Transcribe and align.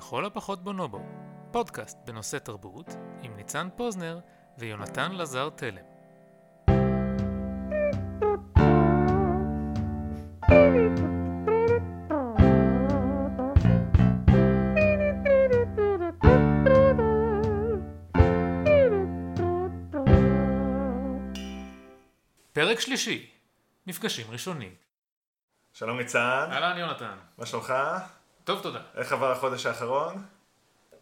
לכל 0.00 0.24
הפחות 0.24 0.64
בונובו, 0.64 1.00
פודקאסט 1.50 1.98
בנושא 2.04 2.38
תרבות, 2.38 2.86
עם 3.22 3.36
ניצן 3.36 3.68
פוזנר 3.76 4.20
ויונתן 4.58 5.12
לזר 5.12 5.48
תלם. 5.50 5.84
פרק 22.52 22.80
שלישי, 22.80 23.30
מפגשים 23.86 24.26
ראשונים. 24.30 24.74
שלום 25.72 25.98
ניצן, 25.98 26.48
אהלן 26.52 26.78
יונתן. 26.78 27.16
מה 27.38 27.46
שלומך? 27.46 27.72
טוב, 28.44 28.62
תודה. 28.62 28.80
איך 28.96 29.12
עבר 29.12 29.32
החודש 29.32 29.66
האחרון? 29.66 30.24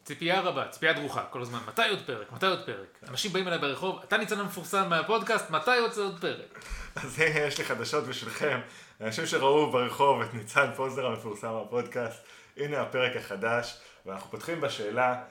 ציפייה 0.04 0.40
רבה, 0.40 0.68
ציפייה 0.68 0.92
דרוכה, 0.92 1.24
כל 1.30 1.42
הזמן. 1.42 1.58
מתי 1.68 1.88
עוד 1.88 1.98
פרק? 2.06 2.32
מתי 2.32 2.46
עוד 2.46 2.66
פרק? 2.66 2.98
אנשים 3.08 3.32
באים 3.32 3.48
אליי 3.48 3.58
ברחוב, 3.58 4.00
אתה 4.04 4.16
ניצן 4.16 4.40
המפורסם 4.40 4.88
מהפודקאסט, 4.88 5.50
מתי 5.50 5.76
יוצא 5.76 6.00
עוד 6.00 6.20
פרק? 6.20 6.64
אז 6.96 7.18
יש 7.46 7.58
לי 7.58 7.64
חדשות 7.64 8.04
בשבילכם. 8.04 8.60
אנשים 9.00 9.26
שראו 9.26 9.70
ברחוב 9.70 10.20
את 10.20 10.34
ניצן 10.34 10.70
פוזר 10.76 11.06
המפורסם 11.06 11.52
מהפודקאסט, 11.52 12.24
הנה 12.56 12.80
הפרק 12.80 13.16
החדש, 13.16 13.80
ואנחנו 14.06 14.30
פותחים 14.30 14.60
בשאלה, 14.60 15.24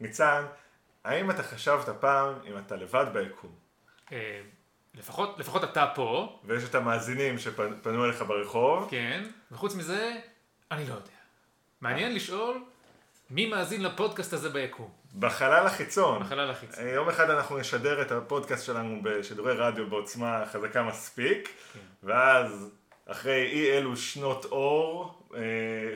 ניצן, 0.00 0.44
האם 1.04 1.30
אתה 1.30 1.42
חשבת 1.42 1.88
פעם 2.00 2.34
אם 2.44 2.58
אתה 2.58 2.76
לבד 2.76 3.06
ביקום? 3.12 3.50
אה, 4.12 4.40
לפחות, 4.94 5.38
לפחות 5.38 5.64
אתה 5.64 5.86
פה, 5.94 6.40
ויש 6.44 6.64
את 6.64 6.74
המאזינים 6.74 7.38
שפנו 7.38 8.04
אליך 8.04 8.22
ברחוב, 8.22 8.88
כן, 8.90 9.24
וחוץ 9.52 9.74
מזה, 9.74 10.12
אני 10.70 10.88
לא 10.88 10.94
יודע. 10.94 11.21
מעניין 11.82 12.14
לשאול, 12.14 12.64
מי 13.30 13.46
מאזין 13.46 13.82
לפודקאסט 13.82 14.32
הזה 14.32 14.50
ביקום? 14.50 14.90
בחלל 15.18 15.66
החיצון. 15.66 16.22
בחלל 16.22 16.50
החיצון. 16.50 16.86
יום 16.86 17.08
אחד 17.08 17.30
אנחנו 17.30 17.58
נשדר 17.58 18.02
את 18.02 18.12
הפודקאסט 18.12 18.66
שלנו 18.66 19.00
בשידורי 19.02 19.52
רדיו 19.52 19.90
בעוצמה 19.90 20.44
חזקה 20.52 20.82
מספיק, 20.82 21.48
כן. 21.72 21.78
ואז 22.02 22.70
אחרי 23.06 23.50
אי 23.52 23.72
אלו 23.72 23.96
שנות 23.96 24.44
אור, 24.44 25.22
אה, 25.34 25.40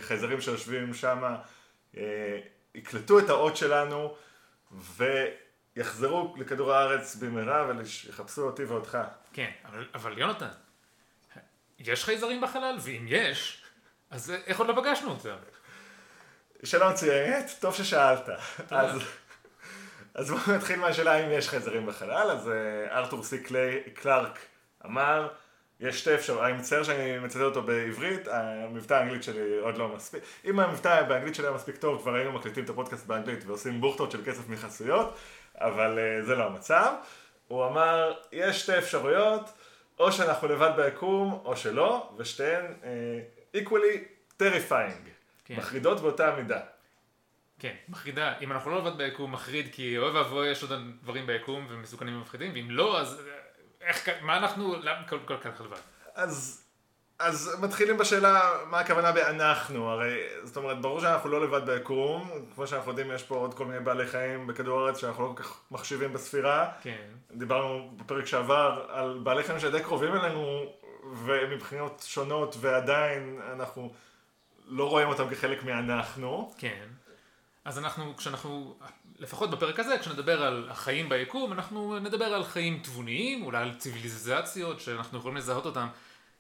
חייזרים 0.01 0.41
שיושבים 0.41 0.95
שם 0.95 1.34
יקלטו 2.75 3.19
את 3.19 3.28
האות 3.28 3.56
שלנו 3.56 4.17
ויחזרו 5.77 6.34
לכדור 6.39 6.73
הארץ 6.73 7.17
במהרה 7.17 7.69
ויחפשו 7.69 8.43
אותי 8.43 8.65
ואותך. 8.65 8.98
כן, 9.33 9.50
אבל, 9.65 9.87
אבל 9.95 10.19
יונתן, 10.19 10.48
יש 11.78 12.05
חייזרים 12.05 12.41
בחלל? 12.41 12.77
ואם 12.81 13.05
יש, 13.09 13.65
אז 14.11 14.33
איך 14.47 14.59
עוד 14.59 14.69
לא 14.69 14.83
פגשנו 14.83 15.11
אותם? 15.11 15.37
שאלה 16.65 16.91
מצוינת, 16.91 17.51
טוב 17.61 17.75
ששאלת. 17.75 18.29
אז, 18.71 19.01
אז 20.15 20.31
בואו 20.31 20.57
נתחיל 20.57 20.81
מהשאלה 20.81 21.12
האם 21.12 21.33
יש 21.33 21.49
חייזרים 21.49 21.87
בחלל. 21.87 22.31
אז 22.31 22.49
אה, 22.49 22.99
ארתור 22.99 23.23
סי 23.23 23.43
קלי, 23.43 23.81
קלארק 23.95 24.39
אמר, 24.87 25.29
יש 25.81 26.01
שתי 26.01 26.15
אפשרויות, 26.15 26.45
אני 26.45 26.53
מצטער 26.53 26.83
שאני 26.83 27.19
מצטט 27.19 27.41
אותו 27.41 27.62
בעברית, 27.62 28.29
המבטא 28.29 28.95
האנגלית 28.95 29.23
שלי 29.23 29.59
עוד 29.59 29.79
לא 29.79 29.89
מספיק. 29.89 30.23
אם 30.45 30.61
המבטא 30.61 31.03
באנגלית 31.03 31.34
שלי 31.34 31.47
היה 31.47 31.55
מספיק 31.55 31.77
טוב, 31.77 32.03
כבר 32.03 32.15
היינו 32.15 32.33
מקליטים 32.33 32.65
את 32.65 32.71
הפודקאסט 32.71 33.07
באנגלית 33.07 33.45
ועושים 33.47 33.81
בוכטות 33.81 34.11
של 34.11 34.25
כסף 34.25 34.49
מחסויות, 34.49 35.17
אבל 35.55 35.99
אה, 35.99 36.25
זה 36.25 36.34
לא 36.34 36.45
המצב. 36.45 36.93
הוא 37.49 37.67
אמר, 37.67 38.15
יש 38.33 38.61
שתי 38.61 38.79
אפשרויות, 38.79 39.51
או 39.99 40.12
שאנחנו 40.12 40.49
לבד 40.49 40.71
ביקום, 40.77 41.41
או 41.45 41.57
שלא, 41.57 42.11
ושתיהן 42.17 42.65
uh, 42.83 43.57
equally 43.57 43.99
terrifying. 44.43 45.16
כן. 45.47 45.56
מחרידות 45.56 46.00
באותה 46.00 46.34
מידה. 46.36 46.61
כן, 47.58 47.75
מחרידה. 47.89 48.39
אם 48.41 48.52
אנחנו 48.52 48.70
לא 48.70 48.78
לבד 48.78 48.97
ביקום, 48.97 49.33
מחריד, 49.33 49.69
כי 49.72 49.98
אוי 49.98 50.11
ואבוי 50.11 50.48
יש 50.48 50.62
עוד 50.62 50.72
דברים 51.03 51.27
ביקום 51.27 51.66
ומסוכנים 51.70 52.16
ומפחידים, 52.16 52.53
ואם 52.55 52.66
לא, 52.70 53.00
אז 53.00 53.20
אה, 53.28 53.34
איך, 53.88 54.08
מה 54.22 54.37
אנחנו, 54.37 54.76
למה 54.82 55.09
כל 55.09 55.19
כל 55.25 55.37
כך 55.37 55.60
לבד? 55.60 55.76
אז, 56.15 56.65
אז 57.19 57.56
מתחילים 57.60 57.98
בשאלה 57.98 58.50
מה 58.66 58.81
הכוונה 58.81 59.12
באנחנו, 59.12 59.88
הרי 59.91 60.19
זאת 60.43 60.56
אומרת 60.56 60.81
ברור 60.81 61.00
שאנחנו 61.00 61.31
לא 61.31 61.43
לבד 61.43 61.71
ביקום, 61.71 62.31
כמו 62.54 62.66
שאנחנו 62.66 62.91
יודעים 62.91 63.10
יש 63.10 63.22
פה 63.22 63.34
עוד 63.34 63.54
כל 63.54 63.65
מיני 63.65 63.81
בעלי 63.81 64.06
חיים 64.06 64.47
בכדור 64.47 64.81
הארץ 64.81 64.98
שאנחנו 64.98 65.22
לא 65.22 65.32
כל 65.37 65.42
כך 65.42 65.60
מחשיבים 65.71 66.12
בספירה, 66.12 66.71
כן. 66.82 67.06
דיברנו 67.32 67.91
בפרק 67.97 68.26
שעבר 68.26 68.87
על 68.88 69.21
בעלי 69.22 69.42
חיים 69.42 69.60
שדי 69.60 69.82
קרובים 69.82 70.15
אלינו 70.15 70.72
ומבחינות 71.12 72.04
שונות 72.06 72.56
ועדיין 72.60 73.41
אנחנו 73.53 73.92
לא 74.66 74.88
רואים 74.88 75.09
אותם 75.09 75.31
כחלק 75.31 75.65
מאנחנו. 75.65 76.53
כן. 76.59 76.87
אז 77.65 77.78
אנחנו, 77.78 78.16
כשאנחנו, 78.16 78.78
לפחות 79.19 79.50
בפרק 79.50 79.81
הזה, 79.81 79.99
כשנדבר 79.99 80.43
על 80.43 80.69
החיים 80.71 81.09
ביקום, 81.09 81.53
אנחנו 81.53 81.99
נדבר 81.99 82.25
על 82.25 82.44
חיים 82.44 82.81
תבוניים, 82.82 83.43
אולי 83.43 83.62
על 83.62 83.75
ציוויליזציות 83.75 84.81
שאנחנו 84.81 85.19
יכולים 85.19 85.37
לזהות 85.37 85.66
אותם, 85.66 85.87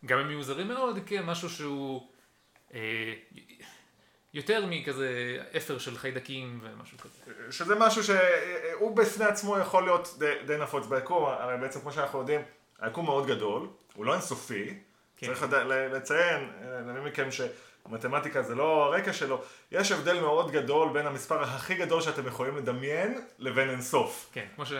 גם 0.04 0.18
אם 0.18 0.30
יהיו 0.30 0.42
זרים 0.42 0.68
מאוד, 0.68 0.98
כמשהו 1.06 1.50
שהוא 1.50 2.08
אה, 2.74 3.14
יותר 4.34 4.66
מכזה 4.66 5.38
אפר 5.56 5.78
של 5.78 5.98
חיידקים 5.98 6.60
ומשהו 6.62 6.98
כזה. 6.98 7.52
שזה 7.52 7.74
משהו 7.74 8.02
שהוא 8.04 8.96
בפני 8.96 9.24
עצמו 9.24 9.58
יכול 9.58 9.84
להיות 9.84 10.14
די, 10.18 10.32
די 10.46 10.56
נפוץ 10.56 10.86
ביקום, 10.86 11.24
הרי 11.24 11.56
בעצם 11.60 11.80
כמו 11.80 11.92
שאנחנו 11.92 12.18
יודעים, 12.18 12.40
היקום 12.80 13.04
מאוד 13.04 13.26
גדול, 13.26 13.68
הוא 13.94 14.04
לא 14.04 14.12
אינסופי, 14.12 14.78
כן. 15.16 15.26
צריך 15.26 15.46
לציין, 15.92 16.50
אה, 16.62 16.80
למי 16.80 17.10
מכם 17.10 17.30
שמתמטיקה 17.90 18.42
זה 18.42 18.54
לא 18.54 18.84
הרקע 18.84 19.12
שלו, 19.12 19.42
יש 19.72 19.92
הבדל 19.92 20.20
מאוד 20.20 20.50
גדול 20.50 20.88
בין 20.92 21.06
המספר 21.06 21.42
הכי 21.42 21.74
גדול 21.74 22.02
שאתם 22.02 22.26
יכולים 22.26 22.56
לדמיין 22.56 23.20
לבין 23.38 23.70
אינסוף. 23.70 24.30
כן, 24.32 24.46
כמו 24.54 24.66
ש... 24.66 24.72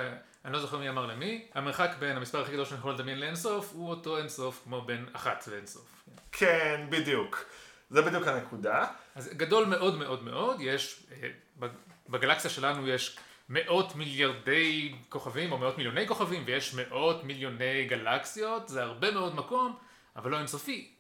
אני 0.45 0.53
לא 0.53 0.61
זוכר 0.61 0.79
מי 0.79 0.89
אמר 0.89 1.07
למי, 1.07 1.47
המרחק 1.55 1.91
בין 1.99 2.17
המספר 2.17 2.41
הכי 2.43 2.53
גדול 2.53 2.65
שאני 2.65 2.79
יכול 2.79 2.93
לדמיין 2.95 3.21
לאינסוף, 3.21 3.73
הוא 3.73 3.91
אותו 3.91 4.19
אינסוף 4.19 4.61
כמו 4.65 4.83
בין 4.83 5.07
אחת 5.13 5.47
לאינסוף. 5.47 6.05
כן, 6.33 6.87
בדיוק. 6.91 7.45
זה 7.91 8.03
בדיוק 8.03 8.27
הנקודה. 8.29 8.87
אז 9.15 9.29
גדול 9.33 9.65
מאוד 9.65 9.99
מאוד 9.99 10.23
מאוד, 10.25 10.57
יש, 10.61 11.07
אה, 11.23 11.29
בג- 11.59 11.69
בגלקסיה 12.09 12.51
שלנו 12.51 12.89
יש 12.89 13.19
מאות 13.49 13.95
מיליארדי 13.97 14.95
כוכבים 15.09 15.53
או 15.53 15.59
מאות 15.59 15.79
מיליוני 15.79 16.09
כוכבים 16.09 16.43
ויש 16.47 16.75
מאות 16.75 17.25
מיליוני 17.25 17.85
גלקסיות, 17.85 18.69
זה 18.69 18.83
הרבה 18.83 19.11
מאוד 19.11 19.35
מקום, 19.35 19.77
אבל 20.17 20.31
לא 20.31 20.39
אינסופי, 20.39 20.93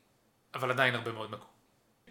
אבל 0.54 0.70
עדיין 0.70 0.94
הרבה 0.94 1.12
מאוד 1.12 1.30
מקום. 1.30 1.55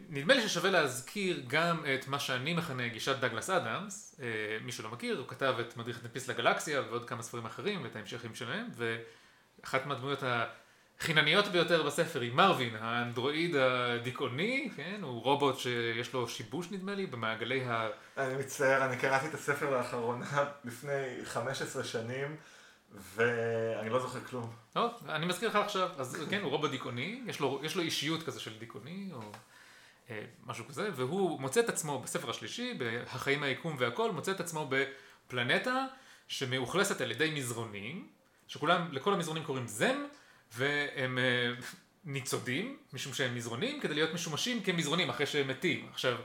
נדמה 0.10 0.34
לי 0.34 0.50
ששווה 0.50 0.72
להזכיר 0.72 1.44
גם 1.48 1.86
את 1.96 2.08
מה 2.08 2.20
שאני 2.20 2.54
מכנה 2.54 2.88
גישת 2.88 3.16
דגלס 3.20 3.50
אדמס, 3.50 4.20
אה, 4.22 4.26
מי 4.62 4.72
שלא 4.72 4.90
מכיר, 4.90 5.18
הוא 5.20 5.28
כתב 5.28 5.56
את 5.60 5.78
מדריך 5.78 6.04
נדפיס 6.04 6.28
לגלקסיה 6.28 6.82
ועוד 6.82 7.10
כמה 7.10 7.24
ספרים 7.24 7.46
אחרים 7.46 7.84
ואת 7.84 7.96
ההמשכים 7.96 8.36
שלהם, 8.36 8.68
ואחת 8.76 9.86
מהדמויות 9.86 10.24
החינניות 11.00 11.48
ביותר 11.48 11.84
בספר 11.84 12.22
היא 12.22 12.32
מרווין, 12.32 12.76
האנדרואיד 12.76 13.56
הדיכאוני, 13.56 14.70
כן, 14.76 15.00
הוא 15.02 15.24
רובוט 15.24 15.60
שיש 15.60 16.14
לו 16.14 16.28
שיבוש 16.28 16.72
נדמה 16.72 16.96
לי 16.96 17.06
במעגלי 17.06 17.66
ה... 17.66 17.88
אני 18.18 18.36
מצטער, 18.36 18.86
אני 18.86 18.98
קראתי 18.98 19.28
את 19.28 19.34
הספר 19.34 19.78
לאחרונה 19.78 20.46
לפני 20.66 20.92
15 21.24 21.84
שנים, 21.84 22.36
ואני 23.16 23.90
לא 23.90 24.00
זוכר 24.00 24.20
כלום. 24.20 24.54
לא, 24.76 24.90
אני 25.10 25.26
מזכיר 25.26 25.50
לך 25.50 25.56
עכשיו, 25.56 25.90
אז 25.98 26.26
כן, 26.30 26.42
הוא 26.42 26.52
רובוט 26.52 26.72
דיכאוני, 26.72 27.22
יש 27.26 27.40
לו, 27.40 27.62
יש 27.64 27.76
לו 27.76 27.82
אישיות 27.82 28.24
כזה 28.24 28.40
של 28.40 28.60
דיכאוני, 28.60 29.10
או 29.14 29.22
משהו 30.46 30.66
כזה, 30.68 30.90
והוא 30.96 31.40
מוצא 31.42 31.60
את 31.60 31.70
עצמו 31.70 32.00
בספר 32.02 32.30
השלישי, 32.30 32.74
ב"החיים 32.78 33.44
היקום 33.44 33.76
והכל", 33.80 34.12
מוצא 34.12 34.32
את 34.32 34.40
עצמו 34.40 34.70
בפלנטה 34.70 35.86
שמאוכלסת 36.28 37.02
על 37.02 37.12
ידי 37.12 37.32
מזרונים, 37.36 38.08
שכולם, 38.48 38.88
לכל 38.92 39.14
המזרונים 39.14 39.44
קוראים 39.44 39.68
זם, 39.68 40.06
והם 40.54 41.18
אה, 41.18 41.52
ניצודים, 42.06 42.78
משום 42.94 43.14
שהם 43.14 43.36
מזרונים, 43.36 43.80
כדי 43.80 43.94
להיות 43.94 44.14
משומשים 44.14 44.64
כמזרונים 44.64 45.10
אחרי 45.10 45.26
שהם 45.26 45.48
מתים. 45.48 45.88
עכשיו... 45.92 46.16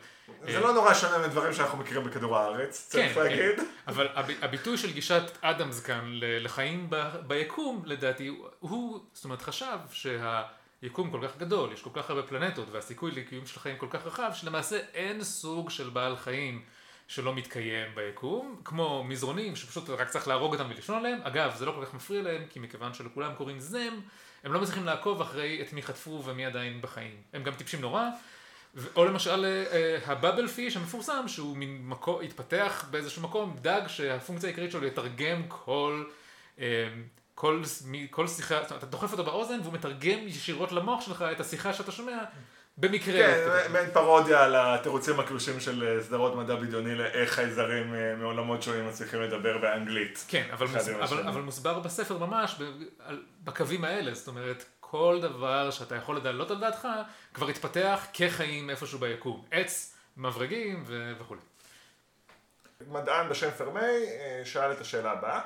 זה 0.42 0.56
אה, 0.56 0.60
לא 0.60 0.72
נורא 0.74 0.94
שונה 0.94 1.26
מדברים 1.26 1.52
שאנחנו 1.52 1.78
מכירים 1.78 2.04
בכדור 2.04 2.36
הארץ, 2.38 2.88
צריך 2.90 3.14
כן, 3.14 3.20
להגיד. 3.22 3.56
כן. 3.56 3.64
אבל 3.86 4.08
הב- 4.14 4.30
הביטוי 4.42 4.78
של 4.78 4.92
גישת 4.92 5.22
אדמס 5.40 5.80
כאן 5.80 6.10
לחיים 6.20 6.86
ב- 6.90 7.16
ביקום, 7.26 7.82
לדעתי, 7.86 8.26
הוא- 8.60 9.00
זאת 9.12 9.24
אומרת, 9.24 9.42
חשב 9.42 9.78
שהיקום 10.80 11.10
כל 11.10 11.20
כך 11.28 11.38
גדול, 11.38 11.72
יש 11.72 11.82
כל 11.82 11.90
כך 11.92 12.10
הרבה 12.10 12.22
פלנטות, 12.22 12.68
והסיכוי 12.70 13.10
לקיום 13.10 13.46
של 13.46 13.60
חיים 13.60 13.76
כל 13.76 13.86
כך 13.90 14.06
רחב, 14.06 14.30
שלמעשה 14.34 14.80
אין 14.94 15.24
סוג 15.24 15.70
של 15.70 15.90
בעל 15.90 16.16
חיים 16.16 16.62
שלא 17.08 17.34
מתקיים 17.34 17.94
ביקום, 17.94 18.60
כמו 18.64 19.04
מזרונים, 19.04 19.56
שפשוט 19.56 19.90
רק 19.90 20.08
צריך 20.08 20.28
להרוג 20.28 20.54
אותם 20.54 20.70
ולשון 20.70 20.96
עליהם. 20.96 21.18
אגב, 21.22 21.54
זה 21.56 21.66
לא 21.66 21.72
כל 21.72 21.84
כך 21.84 21.94
מפריע 21.94 22.22
להם, 22.22 22.46
כי 22.50 22.58
מכיוון 22.58 22.94
שלכולם 22.94 23.34
קוראים 23.34 23.60
זם, 23.60 24.00
הם 24.44 24.52
לא 24.52 24.60
מצליחים 24.60 24.84
לעקוב 24.84 25.20
אחרי 25.20 25.62
את 25.62 25.72
מי 25.72 25.82
חטפו 25.82 26.22
ומי 26.24 26.46
עדיין 26.46 26.80
בחיים. 26.80 27.16
הם 27.32 27.42
גם 27.42 27.54
טיפשים 27.54 27.80
נורא. 27.80 28.04
או 28.96 29.04
למשל 29.04 29.44
אה, 29.44 29.98
הבאבל 30.06 30.48
פיש 30.48 30.76
המפורסם 30.76 31.28
שהוא 31.28 31.56
מין 31.56 31.80
מקום, 31.82 32.22
התפתח 32.22 32.84
באיזשהו 32.90 33.22
מקום 33.22 33.56
דג 33.60 33.82
שהפונקציה 33.86 34.48
העיקרית 34.48 34.72
שלו 34.72 34.80
לתרגם 34.80 35.42
כל, 35.48 36.04
אה, 36.58 36.88
כל, 37.40 37.62
כל 38.10 38.26
שיחה, 38.26 38.62
זאת 38.62 38.70
אומרת, 38.70 38.84
אתה 38.84 38.86
דוחף 38.86 39.12
אותו 39.12 39.24
באוזן 39.24 39.60
והוא 39.62 39.74
מתרגם 39.74 40.18
ישירות 40.26 40.72
למוח 40.72 41.00
שלך 41.00 41.24
את 41.32 41.40
השיחה 41.40 41.72
שאתה 41.72 41.92
שומע 41.92 42.18
במקרה. 42.78 43.18
כן, 43.18 43.72
מעין 43.72 43.90
פרודיה 43.92 44.44
על 44.44 44.56
התירוצים 44.56 45.20
הקלושים 45.20 45.60
של 45.60 45.84
אה, 45.84 46.02
סדרות 46.02 46.36
מדע 46.36 46.54
בדיוני 46.54 46.94
לאיך 46.94 47.32
חייזרים 47.32 47.94
אה, 47.94 48.14
מעולמות 48.16 48.62
שונים 48.62 48.88
מצליחים 48.88 49.22
לדבר 49.22 49.58
באנגלית. 49.58 50.24
כן, 50.28 50.48
אבל, 50.52 50.66
מוס, 50.66 50.88
אבל, 50.88 51.28
אבל 51.28 51.40
מוסבר 51.40 51.78
בספר 51.78 52.18
ממש 52.18 52.56
בקווים 53.44 53.84
האלה, 53.84 54.14
זאת 54.14 54.28
אומרת, 54.28 54.64
כל 54.80 55.18
דבר 55.22 55.70
שאתה 55.70 55.96
יכול 55.96 56.16
לדלות 56.16 56.50
על 56.50 56.60
דעתך, 56.60 56.88
כבר 57.34 57.48
התפתח 57.48 58.06
כחיים 58.12 58.70
איפשהו 58.70 58.98
ביקום. 58.98 59.44
עץ, 59.50 59.94
מברגים 60.16 60.84
וכולי. 61.20 61.40
מדען 62.88 63.28
בשם 63.28 63.50
פרמי 63.50 63.80
אה, 63.80 64.42
שאל 64.44 64.72
את 64.72 64.80
השאלה 64.80 65.10
הבאה. 65.10 65.40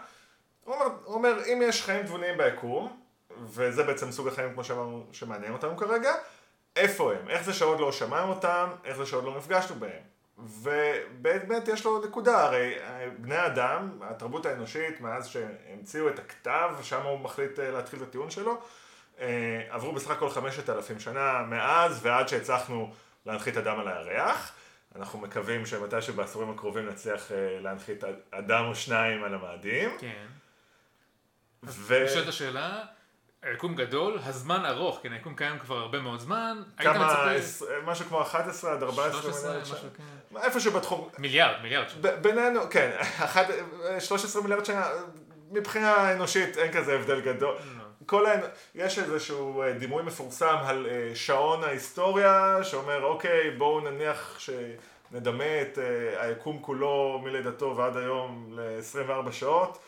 הוא 0.64 0.74
אומר, 0.74 0.86
הוא 1.04 1.14
אומר, 1.14 1.44
אם 1.46 1.62
יש 1.62 1.82
חיים 1.82 2.06
תבוניים 2.06 2.38
ביקום, 2.38 3.00
וזה 3.42 3.82
בעצם 3.82 4.12
סוג 4.12 4.28
החיים 4.28 4.52
כמו 4.52 4.64
שאמרנו 4.64 5.06
שמעניין 5.12 5.52
אותנו 5.52 5.76
כרגע, 5.76 6.14
איפה 6.76 7.12
הם? 7.12 7.30
איך 7.30 7.44
זה 7.44 7.52
שעוד 7.52 7.80
לא 7.80 7.92
שמענו 7.92 8.30
אותם? 8.32 8.68
איך 8.84 8.96
זה 8.96 9.06
שעוד 9.06 9.24
לא 9.24 9.36
נפגשנו 9.36 9.76
בהם? 9.76 10.02
ובאמת 10.38 11.68
יש 11.68 11.84
לו 11.84 12.04
נקודה, 12.04 12.44
הרי 12.44 12.74
בני 13.18 13.46
אדם, 13.46 13.90
התרבות 14.00 14.46
האנושית, 14.46 15.00
מאז 15.00 15.28
שהמציאו 15.28 16.08
את 16.08 16.18
הכתב, 16.18 16.70
שם 16.82 17.02
הוא 17.02 17.18
מחליט 17.18 17.58
אה, 17.58 17.70
להתחיל 17.70 18.02
את 18.02 18.08
הטיעון 18.08 18.30
שלו, 18.30 18.60
אה, 19.20 19.62
עברו 19.70 19.92
בסך 19.92 20.10
הכל 20.10 20.30
חמשת 20.30 20.70
אלפים 20.70 21.00
שנה 21.00 21.42
מאז 21.48 22.00
ועד 22.02 22.28
שהצלחנו 22.28 22.92
להנחית 23.26 23.56
אדם 23.56 23.80
על 23.80 23.88
הירח. 23.88 24.52
אנחנו 24.96 25.18
מקווים 25.18 25.66
שמתי 25.66 26.02
שבעשורים 26.02 26.50
הקרובים 26.50 26.86
נצליח 26.86 27.32
אה, 27.32 27.58
להנחית 27.60 28.04
אדם 28.30 28.64
או 28.64 28.74
שניים 28.74 29.24
על 29.24 29.34
המאדים. 29.34 29.90
כן. 29.98 30.26
ו... 31.66 32.04
נשאלת 32.04 32.28
השאלה, 32.28 32.82
היקום 33.42 33.74
גדול, 33.74 34.18
הזמן 34.24 34.64
ארוך, 34.64 35.00
כן, 35.02 35.12
היקום 35.12 35.34
קיים 35.34 35.58
כבר 35.58 35.76
הרבה 35.76 36.00
מאוד 36.00 36.20
זמן. 36.20 36.62
כמה, 36.76 37.32
מצפה... 37.36 37.66
משהו 37.84 38.06
כמו 38.06 38.22
11 38.22 38.72
עד 38.72 38.82
14 38.82 39.30
מיליארד 39.30 39.64
שנה. 39.64 39.76
כן. 39.96 40.36
איפה 40.36 40.60
שבתחום... 40.60 41.08
מיליארד, 41.18 41.62
מיליארד 41.62 41.88
שנה. 41.88 42.12
בינינו, 42.16 42.60
כן, 42.70 42.90
13 43.98 44.42
מיליארד 44.42 44.64
שנה, 44.64 44.86
מבחינה 45.50 46.12
אנושית 46.12 46.58
אין 46.58 46.72
כזה 46.72 46.94
הבדל 46.94 47.20
גדול. 47.20 47.54
לא. 47.78 47.84
כל 48.06 48.26
האנ... 48.26 48.40
יש 48.74 48.98
איזשהו 48.98 49.62
אה, 49.62 49.72
דימוי 49.72 50.02
מפורסם 50.02 50.56
על 50.64 50.86
אה, 50.90 51.10
שעון 51.14 51.64
ההיסטוריה, 51.64 52.58
שאומר, 52.62 53.04
אוקיי, 53.04 53.50
בואו 53.50 53.80
נניח 53.80 54.38
שנדמה 54.38 55.62
את 55.62 55.78
אה, 55.78 56.22
היקום 56.22 56.58
כולו 56.60 57.20
מלידתו 57.24 57.76
ועד 57.76 57.96
היום 57.96 58.48
ל-24 58.52 59.32
שעות. 59.32 59.78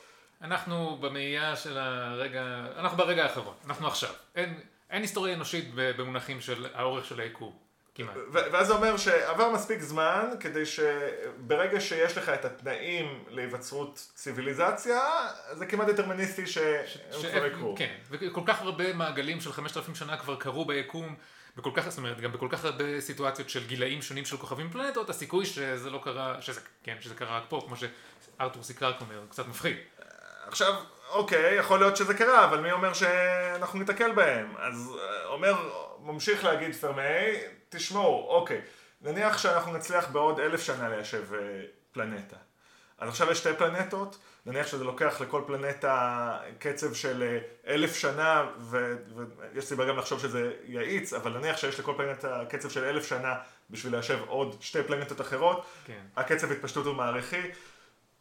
אנחנו 0.42 0.98
במאייה 1.00 1.56
של 1.56 1.78
הרגע, 1.78 2.66
אנחנו 2.78 2.98
ברגע 2.98 3.22
האחרון, 3.22 3.54
אנחנו 3.66 3.86
עכשיו. 3.86 4.10
אין, 4.34 4.60
אין 4.90 5.02
היסטוריה 5.02 5.34
אנושית 5.34 5.70
במונחים 5.74 6.40
של 6.40 6.66
האורך 6.74 7.04
של 7.04 7.20
היקום, 7.20 7.56
כמעט. 7.94 8.14
ואז 8.32 8.66
זה 8.66 8.72
אומר 8.72 8.96
שעבר 8.96 9.50
מספיק 9.50 9.80
זמן 9.80 10.30
כדי 10.40 10.66
שברגע 10.66 11.80
שיש 11.80 12.18
לך 12.18 12.28
את 12.28 12.44
התנאים 12.44 13.24
להיווצרות 13.28 14.10
ציוויליזציה, 14.14 15.00
זה 15.52 15.66
כמעט 15.66 15.88
דטרמיניסטי 15.88 16.46
שהם 16.46 16.84
כבר 17.32 17.46
יקרו. 17.46 17.74
כן, 17.78 17.94
וכל 18.10 18.42
כך 18.46 18.62
הרבה 18.62 18.92
מעגלים 18.92 19.40
של 19.40 19.52
5,000 19.52 19.94
שנה 19.94 20.16
כבר 20.16 20.36
קרו 20.36 20.64
ביקום. 20.64 21.16
בכל 21.56 21.70
כך, 21.74 21.88
זאת 21.88 21.98
אומרת, 21.98 22.20
גם 22.20 22.32
בכל 22.32 22.48
כך 22.50 22.64
הרבה 22.64 23.00
סיטואציות 23.00 23.50
של 23.50 23.66
גילאים 23.66 24.02
שונים 24.02 24.24
של 24.24 24.36
כוכבים 24.36 24.70
פלנטות, 24.70 25.10
הסיכוי 25.10 25.46
שזה 25.46 25.90
לא 25.90 26.00
קרה, 26.04 26.42
שזה, 26.42 26.60
כן, 26.82 26.96
שזה 27.00 27.14
קרה 27.14 27.36
רק 27.36 27.42
פה, 27.48 27.62
כמו 27.66 27.76
שארתור 27.76 28.62
סיקרק 28.62 29.00
אומר, 29.00 29.20
קצת 29.30 29.48
מפחיד. 29.48 29.76
עכשיו, 30.46 30.74
אוקיי, 31.10 31.54
יכול 31.54 31.78
להיות 31.78 31.96
שזה 31.96 32.14
קרה, 32.14 32.44
אבל 32.44 32.60
מי 32.60 32.72
אומר 32.72 32.92
שאנחנו 32.92 33.78
ניתקל 33.78 34.12
בהם? 34.12 34.54
אז 34.58 34.90
אה, 34.98 35.26
אומר, 35.26 35.54
ממשיך 36.00 36.44
להגיד 36.44 36.74
פרמי, 36.74 37.32
תשמעו, 37.68 38.26
אוקיי, 38.28 38.60
נניח 39.00 39.38
שאנחנו 39.38 39.72
נצליח 39.72 40.08
בעוד 40.08 40.40
אלף 40.40 40.62
שנה 40.62 40.88
ליישב 40.88 41.34
אה, 41.34 41.38
פלנטה. 41.92 42.36
אז 42.98 43.08
עכשיו 43.08 43.30
יש 43.30 43.38
שתי 43.38 43.54
פלנטות, 43.58 44.18
נניח 44.46 44.66
שזה 44.66 44.84
לוקח 44.84 45.20
לכל 45.20 45.42
פלנטה 45.46 46.38
קצב 46.58 46.94
של 46.94 47.22
אה, 47.22 47.74
אלף 47.74 47.96
שנה, 47.96 48.46
ויש 48.58 49.64
סיבה 49.64 49.84
גם 49.84 49.96
לחשוב 49.96 50.20
שזה 50.20 50.52
יאיץ, 50.64 51.12
אבל 51.12 51.38
נניח 51.38 51.56
שיש 51.56 51.80
לכל 51.80 51.94
פלנטה 51.96 52.42
קצב 52.48 52.70
של 52.70 52.84
אלף 52.84 53.06
שנה 53.08 53.34
בשביל 53.70 53.92
ליישב 53.92 54.18
עוד 54.26 54.56
שתי 54.60 54.82
פלנטות 54.82 55.20
אחרות, 55.20 55.66
כן. 55.84 56.00
הקצב 56.16 56.52
התפשטות 56.52 56.86
הוא 56.86 56.94
מעריכי. 56.94 57.42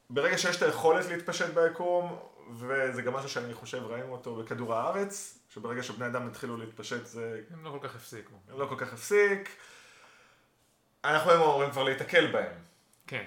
ברגע 0.10 0.38
שיש 0.38 0.58
את 0.58 0.62
היכולת 0.62 1.06
להתפשט 1.06 1.54
ביקום, 1.54 2.20
וזה 2.54 3.02
גם 3.02 3.14
משהו 3.14 3.30
שאני 3.30 3.54
חושב 3.54 3.84
ראינו 3.86 4.12
אותו 4.12 4.36
בכדור 4.36 4.76
הארץ, 4.76 5.40
שברגע 5.50 5.84
שבני 5.84 6.08
אדם 6.08 6.28
התחילו 6.28 6.58
להתפשט 6.58 7.06
זה... 7.06 7.42
הם 7.52 7.66
לא 7.66 7.70
כל 7.70 7.88
כך 7.88 7.96
הפסיקו. 7.96 8.34
הם 8.50 8.60
לא 8.60 8.66
כל 8.66 8.76
כך 8.78 8.94
הפסיק. 8.94 9.50
אנחנו 11.04 11.32
היום 11.32 11.44
אמורים 11.44 11.72
כבר 11.72 11.84
להיתקל 11.84 12.32
בהם. 12.32 12.54
כן, 13.08 13.26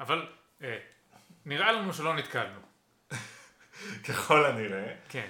אבל 0.00 0.26
אה, 0.62 0.78
נראה 1.44 1.72
לנו 1.72 1.92
שלא 1.92 2.14
נתקלנו. 2.14 2.60
ככל 4.08 4.46
הנראה. 4.46 4.94
כן. 5.08 5.28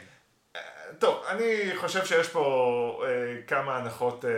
אה, 0.57 0.61
טוב, 0.99 1.25
אני 1.29 1.77
חושב 1.77 2.05
שיש 2.05 2.29
פה 2.29 3.05
אה, 3.07 3.43
כמה 3.47 3.77
הנחות 3.77 4.25
אה, 4.25 4.31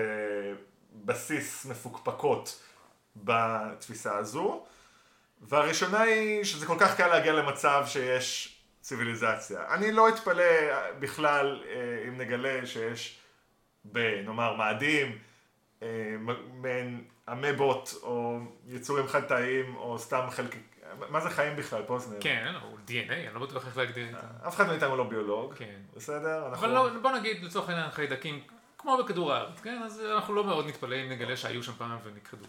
בסיס 0.93 1.66
מפוקפקות 1.66 2.62
בתפיסה 3.16 4.16
הזו. 4.16 4.66
והראשונה 5.42 6.00
היא 6.00 6.44
שזה 6.44 6.66
כל 6.66 6.76
כך 6.80 6.96
קל 6.96 7.06
להגיע 7.06 7.32
למצב 7.32 7.84
שיש 7.86 8.58
ציוויליזציה. 8.80 9.60
אני 9.74 9.92
לא 9.92 10.08
אתפלא 10.08 10.44
בכלל 10.98 11.62
אה, 11.66 12.08
אם 12.08 12.18
נגלה 12.18 12.66
שיש, 12.66 13.18
נאמר, 14.24 14.56
מאדים, 14.56 15.18
אה, 15.82 16.16
מעין 16.54 17.04
אמבות 17.32 17.94
או 18.02 18.38
יצורים 18.68 19.06
חד-תאיים 19.08 19.76
או 19.76 19.98
סתם 19.98 20.26
חלק... 20.30 20.56
מה 20.98 21.20
זה 21.20 21.30
חיים 21.30 21.56
בכלל, 21.56 21.82
פוזנר? 21.82 22.16
כן, 22.20 22.54
הוא 22.62 22.78
DNA, 22.88 23.12
אני 23.12 23.34
לא 23.34 23.40
בטוח 23.40 23.66
איך 23.66 23.76
להגדיר 23.76 24.06
את 24.06 24.20
זה. 24.20 24.48
אף 24.48 24.56
אחד 24.56 24.66
מאיתנו 24.66 24.96
לא 24.96 25.04
ביולוג, 25.04 25.54
כן. 25.54 25.80
בסדר? 25.96 26.46
אבל 26.46 26.68
לא, 26.68 26.88
בוא 27.02 27.12
נגיד 27.12 27.44
לצורך 27.44 27.68
העניין 27.68 27.90
חיידקים 27.90 28.40
כמו 28.78 28.98
בכדור 29.04 29.32
הארץ, 29.32 29.60
כן? 29.60 29.82
אז 29.84 30.02
אנחנו 30.14 30.34
לא 30.34 30.44
מאוד 30.44 30.66
נתפלא 30.66 30.96
אם 30.96 31.08
נגלה 31.08 31.36
שהיו 31.36 31.62
שם 31.62 31.72
פעם 31.72 31.98
ונכחדו. 32.04 32.44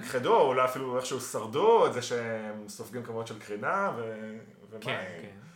נכחדו, 0.00 0.40
אולי 0.40 0.64
אפילו 0.64 0.96
איכשהו 0.96 1.20
שרדו 1.20 1.86
את 1.86 1.92
זה 1.92 2.02
שהם 2.02 2.68
סופגים 2.68 3.02
כמויות 3.02 3.26
של 3.26 3.38
קרינה 3.38 3.92
ו... 3.96 4.02
ומים. 4.70 4.80
כן, 4.80 5.04
כן. 5.22 5.46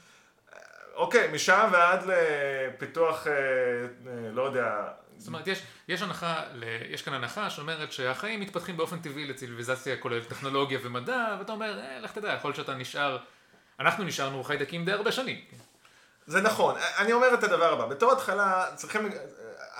אוקיי, 0.94 1.28
משם 1.32 1.68
ועד 1.72 2.04
לפיתוח, 2.06 3.26
אה, 3.26 3.32
אה, 3.32 4.30
לא 4.32 4.42
יודע... 4.42 4.88
זאת 5.16 5.28
אומרת, 5.28 5.46
יש, 5.46 5.62
יש 5.88 6.02
הנחה, 6.02 6.42
יש 6.90 7.02
כאן 7.02 7.14
הנחה 7.14 7.50
שאומרת 7.50 7.92
שהחיים 7.92 8.40
מתפתחים 8.40 8.76
באופן 8.76 8.98
טבעי 8.98 9.26
לציוויליזציה 9.26 9.96
כוללת 9.96 10.28
טכנולוגיה 10.28 10.78
ומדע, 10.82 11.36
ואתה 11.38 11.52
אומר, 11.52 11.78
אה, 11.78 11.99
לך 12.00 12.12
תדע, 12.12 12.32
יכול 12.32 12.49
להיות 12.49 12.56
שאתה 12.56 12.75
נשאר, 12.75 13.18
אנחנו 13.80 14.04
נשארנו 14.04 14.44
חיידקים 14.44 14.84
די 14.84 14.92
הרבה 14.92 15.12
שנים. 15.12 15.40
זה 16.26 16.40
נכון, 16.40 16.75
אני 16.99 17.12
אומר 17.12 17.34
את 17.34 17.44
הדבר 17.44 17.72
הבא, 17.72 17.87
בתור 17.87 18.12
התחלה 18.12 18.66
צריכים, 18.75 19.08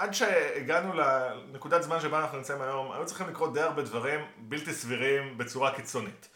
עד 0.01 0.15
שהגענו 0.15 0.93
לנקודת 0.93 1.83
זמן 1.83 2.01
שבה 2.01 2.21
אנחנו 2.21 2.39
נמצאים 2.39 2.63
היום, 2.63 2.93
היו 2.93 3.07
צריכים 3.07 3.29
לקרות 3.29 3.53
די 3.53 3.61
הרבה 3.61 3.83
דברים 3.83 4.21
בלתי 4.37 4.73
סבירים 4.73 5.39
בצורה 5.39 5.75
קיצונית. 5.75 6.29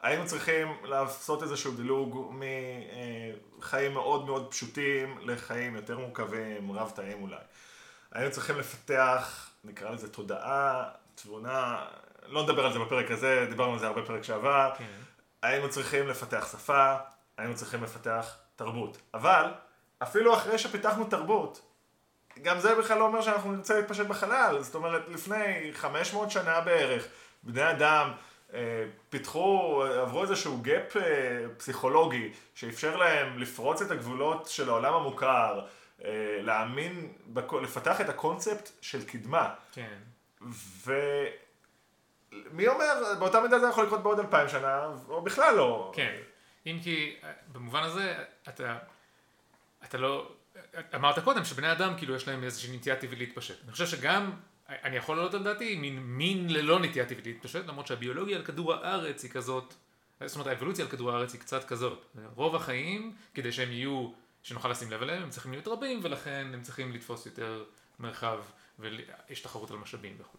היינו 0.00 0.26
צריכים 0.26 0.76
לעשות 0.82 1.42
איזשהו 1.42 1.72
דילוג 1.72 2.34
מחיים 3.58 3.94
מאוד 3.94 4.26
מאוד 4.26 4.50
פשוטים 4.50 5.18
לחיים 5.22 5.76
יותר 5.76 5.98
מורכבים, 5.98 6.72
רב 6.72 6.92
תאים 6.94 7.22
אולי. 7.22 7.36
היינו 8.12 8.30
צריכים 8.30 8.58
לפתח, 8.58 9.50
נקרא 9.64 9.90
לזה 9.90 10.12
תודעה, 10.12 10.84
תבונה, 11.14 11.86
לא 12.26 12.42
נדבר 12.42 12.66
על 12.66 12.72
זה 12.72 12.78
בפרק 12.78 13.10
הזה, 13.10 13.46
דיברנו 13.50 13.72
על 13.72 13.78
זה 13.78 13.86
הרבה 13.86 14.02
פרק 14.02 14.22
שעבר. 14.22 14.70
כן. 14.78 14.84
היינו 15.42 15.70
צריכים 15.70 16.08
לפתח 16.08 16.48
שפה, 16.52 16.94
היינו 17.36 17.54
צריכים 17.54 17.82
לפתח 17.82 18.36
תרבות. 18.56 18.98
אבל, 19.14 19.44
אפילו 20.02 20.34
אחרי 20.34 20.58
שפיתחנו 20.58 21.04
תרבות, 21.04 21.67
גם 22.42 22.60
זה 22.60 22.74
בכלל 22.74 22.98
לא 22.98 23.04
אומר 23.04 23.20
שאנחנו 23.20 23.52
נרצה 23.52 23.80
להתפשט 23.80 24.06
בחלל, 24.06 24.62
זאת 24.62 24.74
אומרת, 24.74 25.02
לפני 25.08 25.70
500 25.72 26.30
שנה 26.30 26.60
בערך, 26.60 27.06
בני 27.42 27.70
אדם 27.70 28.12
אה, 28.54 28.84
פיתחו, 29.10 29.82
עברו 29.84 30.22
איזשהו 30.22 30.58
gap 30.62 30.96
אה, 30.96 31.02
פסיכולוגי, 31.58 32.32
שאפשר 32.54 32.96
להם 32.96 33.38
לפרוץ 33.38 33.82
את 33.82 33.90
הגבולות 33.90 34.46
של 34.46 34.68
העולם 34.68 34.94
המוכר, 34.94 35.66
אה, 36.04 36.38
להאמין, 36.42 37.12
לפתח 37.62 38.00
את 38.00 38.08
הקונספט 38.08 38.70
של 38.80 39.04
קדמה. 39.04 39.54
כן. 39.72 39.98
ומי 40.86 42.68
אומר, 42.68 43.14
באותה 43.18 43.40
מידה 43.40 43.58
זה 43.58 43.66
יכול 43.66 43.84
לקרות 43.84 44.02
בעוד 44.02 44.18
אלפיים 44.18 44.48
שנה, 44.48 44.86
או 45.08 45.22
בכלל 45.22 45.54
לא. 45.54 45.92
כן. 45.94 46.16
אם 46.66 46.78
כי, 46.82 47.16
במובן 47.52 47.82
הזה, 47.82 48.24
אתה, 48.48 48.78
אתה 49.84 49.98
לא... 49.98 50.32
אמרת 50.94 51.18
קודם 51.18 51.44
שבני 51.44 51.72
אדם 51.72 51.94
כאילו 51.96 52.14
יש 52.14 52.28
להם 52.28 52.44
איזושהי 52.44 52.76
נטייה 52.76 52.96
טבעית 52.96 53.18
להתפשט. 53.18 53.64
אני 53.64 53.72
חושב 53.72 53.86
שגם, 53.86 54.30
אני 54.68 54.96
יכול 54.96 55.16
לעלות 55.16 55.34
על 55.34 55.42
דעתי, 55.42 55.76
מין 55.76 55.98
מין 55.98 56.50
ללא 56.50 56.80
נטייה 56.80 57.06
טבעית 57.06 57.26
להתפשט, 57.26 57.66
למרות 57.66 57.86
שהביולוגיה 57.86 58.36
על 58.36 58.44
כדור 58.44 58.74
הארץ 58.74 59.22
היא 59.22 59.30
כזאת, 59.30 59.74
זאת 60.24 60.34
אומרת 60.34 60.46
האבולוציה 60.46 60.84
על 60.84 60.90
כדור 60.90 61.12
הארץ 61.12 61.32
היא 61.32 61.40
קצת 61.40 61.64
כזאת. 61.64 62.04
רוב 62.34 62.56
החיים, 62.56 63.16
כדי 63.34 63.52
שהם 63.52 63.72
יהיו, 63.72 64.10
שנוכל 64.42 64.68
לשים 64.68 64.90
לב 64.90 65.02
אליהם, 65.02 65.22
הם 65.22 65.30
צריכים 65.30 65.52
להיות 65.52 65.68
רבים, 65.68 66.00
ולכן 66.02 66.50
הם 66.54 66.62
צריכים 66.62 66.92
לתפוס 66.92 67.26
יותר 67.26 67.64
מרחב 67.98 68.38
ויש 68.78 69.40
תחרות 69.40 69.70
על 69.70 69.76
משאבים 69.76 70.16
וכו'. 70.18 70.38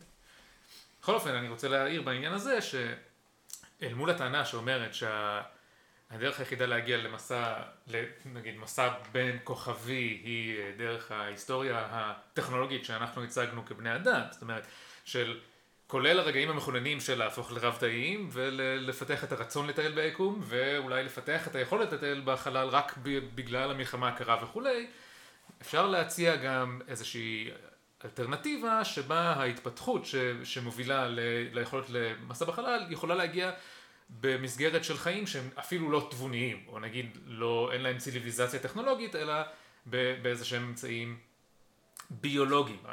בכל 1.02 1.14
אופן, 1.14 1.36
אני 1.36 1.50
רוצה 1.50 1.68
להעיר 1.68 2.02
בעניין 2.02 2.34
הזה, 2.34 2.62
שאל 2.62 3.94
מול 3.94 4.10
הטענה 4.10 4.46
שאומרת 4.46 4.94
שהדרך 6.12 6.40
היחידה 6.40 6.66
להגיע 6.66 6.98
למסע, 6.98 7.54
נגיד 8.26 8.58
מסע 8.58 8.90
בין 9.12 9.38
כוכבי, 9.44 10.22
היא 10.24 10.58
דרך 10.78 11.12
ההיסטוריה 11.12 11.88
הטכנולוגית 11.92 12.86
שאנחנו 12.86 13.24
הצגנו 13.24 13.66
כבני 13.66 13.96
אדם, 13.96 14.22
זאת 14.32 14.42
אומרת, 14.42 14.68
של 15.06 15.40
כולל 15.88 16.20
הרגעים 16.20 16.50
המכוננים 16.50 17.00
של 17.00 17.18
להפוך 17.18 17.52
לרב-תאיים 17.52 18.30
ולפתח 18.32 19.24
את 19.24 19.32
הרצון 19.32 19.68
לטייל 19.68 19.92
ביקום 19.92 20.40
ואולי 20.44 21.04
לפתח 21.04 21.48
את 21.48 21.56
היכולת 21.56 21.94
לטייל 21.94 22.22
בחלל 22.26 22.68
רק 22.68 22.98
בגלל 23.36 23.72
המלחמה 23.72 24.08
הקרה 24.08 24.44
וכולי, 24.44 24.88
אפשר 25.62 25.88
להציע 25.88 26.36
גם 26.36 26.82
איזושהי 26.88 27.50
אלטרנטיבה 28.06 28.86
שבה 28.86 29.20
ההתפתחות 29.20 30.06
ש, 30.06 30.16
שמובילה 30.44 31.08
ל, 31.08 31.20
ליכולת 31.52 31.86
למסע 31.90 32.46
בחלל 32.46 32.86
יכולה 32.90 33.16
להגיע 33.16 33.52
במסגרת 34.10 34.84
של 34.84 34.98
חיים 34.98 35.28
שהם 35.28 35.50
אפילו 35.60 35.92
לא 35.92 36.08
תבוניים, 36.12 36.64
או 36.68 36.80
נגיד 36.80 37.18
לא, 37.26 37.70
אין 37.74 37.82
להם 37.82 37.98
ציוויליזציה 37.98 38.60
טכנולוגית, 38.60 39.16
אלא 39.16 39.34
באיזה 39.86 40.46
שהם 40.46 40.64
אמצעים 40.64 41.18
ביולוגיים. 42.10 42.84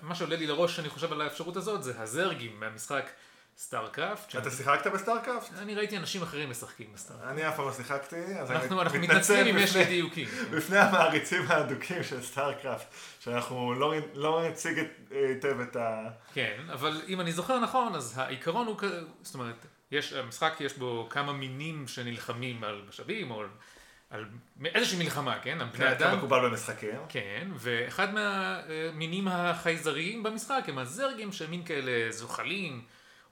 מה 0.00 0.14
שעולה 0.14 0.36
לי 0.36 0.46
לראש 0.46 0.76
שאני 0.76 0.88
חושב 0.88 1.12
על 1.12 1.20
האפשרות 1.20 1.56
הזאת 1.56 1.82
זה 1.82 2.00
ה 2.00 2.09
Zergים 2.09 2.60
מהמשחק 2.60 3.10
StarCraft. 3.58 4.36
אתה 4.36 4.50
שיחקת 4.50 4.86
ב 4.86 4.92
StarCraft? 4.92 5.52
אני 5.58 5.74
ראיתי 5.74 5.96
אנשים 5.96 6.22
אחרים 6.22 6.50
משחקים 6.50 6.86
ב 6.94 6.97
StarCraft. 6.97 7.30
אני 7.30 7.48
אף 7.48 7.56
פעם 7.56 7.66
לא 7.66 7.72
שיחקתי, 7.72 8.40
אז 8.40 8.50
אני 8.50 8.98
מתנצל 8.98 9.56
אם 9.56 9.62
יש 9.62 9.76
אי 9.76 9.84
דיוקים. 9.84 10.28
בפני 10.50 10.78
המעריצים 10.78 11.42
האדוקים 11.48 12.02
של 12.02 12.22
StarCraft, 12.22 12.86
שאנחנו 13.20 13.74
לא, 13.74 13.94
לא 14.14 14.48
נציג 14.48 14.86
היטב 15.10 15.60
את 15.60 15.76
ה... 15.76 16.08
כן, 16.34 16.60
אבל 16.72 17.02
אם 17.08 17.20
אני 17.20 17.32
זוכר 17.32 17.60
נכון, 17.60 17.94
אז 17.94 18.14
העיקרון 18.16 18.66
הוא, 18.66 18.76
זאת 19.22 19.34
אומרת, 19.34 19.66
יש, 19.92 20.12
המשחק 20.12 20.52
יש 20.60 20.72
בו 20.78 21.06
כמה 21.10 21.32
מינים 21.32 21.88
שנלחמים 21.88 22.64
על 22.64 22.82
משאבים, 22.88 23.30
או 23.30 23.42
על 24.10 24.24
איזושהי 24.64 24.98
מלחמה, 24.98 25.38
כן? 25.42 25.58
בני 25.58 25.70
כן, 25.72 25.86
אדם. 25.86 26.10
כמקובל 26.10 26.48
במשחקים. 26.48 27.00
כן, 27.08 27.48
ואחד 27.54 28.14
מהמינים 28.14 29.28
החייזריים 29.28 30.22
במשחק 30.22 30.64
הם 30.68 30.78
הזרגים 30.78 31.32
שהם 31.32 31.50
מין 31.50 31.64
כאלה 31.64 32.12
זוחלים. 32.12 32.82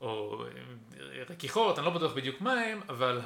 או 0.01 0.45
אה, 0.45 1.23
רכיכות, 1.29 1.79
אני 1.79 1.87
לא 1.87 1.93
בטוח 1.93 2.13
בדיוק 2.13 2.41
מה 2.41 2.53
הם, 2.53 2.81
אבל 2.89 3.21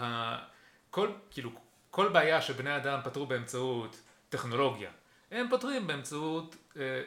כל, 0.91 1.09
כאילו, 1.31 1.51
כל 1.91 2.09
בעיה 2.09 2.43
שבני 2.43 2.77
אדם 2.77 3.01
פתרו 3.05 3.27
באמצעות 3.27 4.01
טכנולוגיה, 4.29 4.91
הם 5.31 5.47
פותרים 5.51 5.87
באמצעות 5.87 6.55
אה, 6.55 6.61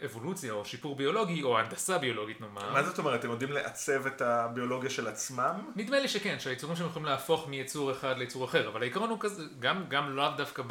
אבולוציה 0.05 0.53
או 0.53 0.65
שיפור 0.65 0.95
ביולוגי 0.95 1.43
או 1.43 1.59
הנדסה 1.59 1.97
ביולוגית 1.97 2.41
נאמר. 2.41 2.73
מה 2.73 2.83
זאת 2.83 2.99
אומרת? 2.99 3.23
הם 3.23 3.31
יודעים 3.31 3.51
לעצב 3.51 4.07
את 4.07 4.21
הביולוגיה 4.21 4.89
של 4.89 5.07
עצמם? 5.07 5.71
נדמה 5.75 5.99
לי 5.99 6.07
שכן, 6.07 6.39
שהיצורים 6.39 6.75
שהם 6.75 6.87
יכולים 6.87 7.05
להפוך 7.05 7.47
מיצור 7.47 7.91
אחד 7.91 8.17
ליצור 8.17 8.45
אחר, 8.45 8.67
אבל 8.67 8.81
העיקרון 8.81 9.09
הוא 9.09 9.19
כזה, 9.19 9.43
גם, 9.59 9.83
גם 9.89 10.15
לאו 10.15 10.29
דווקא 10.37 10.63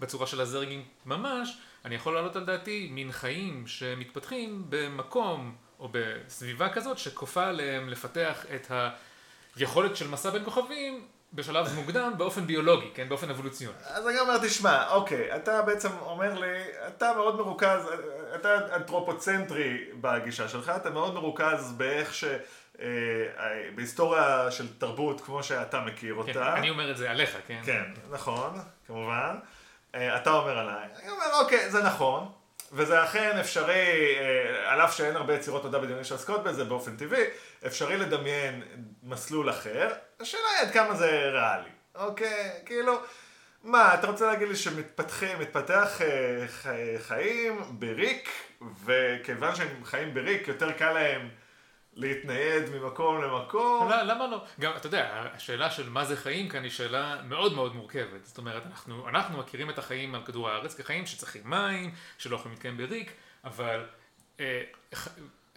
בצורה 0.00 0.26
של 0.26 0.40
הזרגים 0.40 0.84
ממש, 1.06 1.58
אני 1.84 1.94
יכול 1.94 2.14
להעלות 2.14 2.36
על 2.36 2.44
דעתי 2.44 2.88
מין 2.92 3.12
חיים 3.12 3.66
שמתפתחים 3.66 4.64
במקום 4.68 5.54
או 5.80 5.88
בסביבה 5.92 6.68
כזאת 6.68 6.98
שכופה 6.98 7.46
עליהם 7.46 7.88
לפתח 7.88 8.44
את 8.54 8.70
היכולת 9.56 9.96
של 9.96 10.08
מסע 10.08 10.30
בין 10.30 10.44
כוכבים 10.44 11.06
בשלב 11.32 11.74
מוקדם 11.74 12.12
באופן 12.16 12.46
ביולוגי, 12.46 12.90
כן? 12.94 13.08
באופן 13.08 13.30
אבולוציוני. 13.30 13.76
אז 13.84 14.08
אני 14.08 14.20
אומר, 14.20 14.38
תשמע, 14.38 14.90
אוקיי, 14.90 15.36
אתה 15.36 15.62
בעצם 15.62 15.88
אומר 16.00 16.38
לי, 16.40 16.58
אתה 16.86 17.12
מאוד 17.16 17.36
מרוכז, 17.36 17.88
אתה 18.34 18.76
אנתרופוצנטרי 18.76 19.84
בגישה 20.00 20.48
שלך, 20.48 20.72
אתה 20.76 20.90
מאוד 20.90 21.14
מרוכז 21.14 21.72
באיך 21.76 22.14
ש... 22.14 22.24
אה, 22.80 22.86
בהיסטוריה 23.74 24.50
של 24.50 24.78
תרבות 24.78 25.20
כמו 25.20 25.42
שאתה 25.42 25.80
מכיר 25.80 26.14
כן, 26.14 26.20
אותה. 26.20 26.32
כן, 26.32 26.40
אני 26.40 26.70
אומר 26.70 26.90
את 26.90 26.96
זה 26.96 27.10
עליך, 27.10 27.36
כן? 27.46 27.60
כן, 27.64 27.84
נכון, 28.10 28.58
כמובן. 28.86 29.36
אה, 29.94 30.16
אתה 30.16 30.30
אומר 30.30 30.58
עליי. 30.58 30.88
אני 31.02 31.10
אומר, 31.10 31.24
אוקיי, 31.40 31.70
זה 31.70 31.82
נכון. 31.82 32.32
וזה 32.72 33.04
אכן 33.04 33.36
אפשרי, 33.40 34.16
אה, 34.20 34.72
על 34.72 34.80
אף 34.80 34.96
שאין 34.96 35.16
הרבה 35.16 35.34
יצירות 35.34 35.64
מדע 35.64 35.78
בדיונים 35.78 36.04
שעוסקות 36.04 36.44
בזה 36.44 36.64
באופן 36.64 36.96
טבעי, 36.96 37.24
אפשרי 37.66 37.96
לדמיין 37.96 38.62
מסלול 39.02 39.50
אחר, 39.50 39.88
השאלה 40.20 40.42
היא 40.58 40.68
עד 40.68 40.72
כמה 40.72 40.94
זה 40.94 41.30
ריאלי, 41.32 41.70
אוקיי? 41.94 42.50
כאילו, 42.66 43.00
מה, 43.68 43.94
אתה 43.94 44.06
רוצה 44.06 44.26
להגיד 44.26 44.48
לי 44.48 44.56
שמתפתחים, 44.56 45.38
מתפתח 45.38 46.00
אה, 46.02 46.46
חיים 46.98 47.60
בריק, 47.70 48.30
וכיוון 48.84 49.54
שהם 49.54 49.84
חיים 49.84 50.14
בריק, 50.14 50.48
יותר 50.48 50.72
קל 50.72 50.92
להם 50.92 51.28
להתנייד 51.94 52.70
ממקום 52.70 53.22
למקום. 53.22 53.88
לא, 53.90 54.02
למה 54.02 54.26
לא? 54.26 54.44
גם, 54.60 54.72
אתה 54.76 54.86
יודע, 54.86 55.24
השאלה 55.34 55.70
של 55.70 55.90
מה 55.90 56.04
זה 56.04 56.16
חיים 56.16 56.48
כאן 56.48 56.62
היא 56.62 56.70
שאלה 56.70 57.16
מאוד 57.24 57.54
מאוד 57.54 57.74
מורכבת. 57.74 58.26
זאת 58.26 58.38
אומרת, 58.38 58.66
אנחנו, 58.66 59.08
אנחנו 59.08 59.38
מכירים 59.38 59.70
את 59.70 59.78
החיים 59.78 60.14
על 60.14 60.22
כדור 60.24 60.50
הארץ 60.50 60.74
כחיים 60.74 61.06
שצריכים 61.06 61.42
מים, 61.44 61.90
שלא 62.18 62.36
יכולים 62.36 62.52
להתקיים 62.52 62.76
בריק, 62.76 63.12
אבל... 63.44 63.86
אה, 64.40 64.62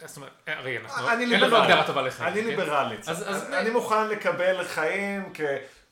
זאת 0.06 0.16
אומרת, 0.16 0.32
הרי 0.46 0.78
אנחנו, 0.78 1.10
אין 1.10 1.40
לנו 1.40 1.56
הגדרה 1.56 1.86
טובה 1.86 2.02
לחיים. 2.02 2.32
אני 2.32 2.42
כן? 2.42 2.48
ליברלית. 2.48 3.08
אני 3.52 3.70
מוכן 3.70 4.08
לקבל 4.08 4.64
חיים 4.64 5.32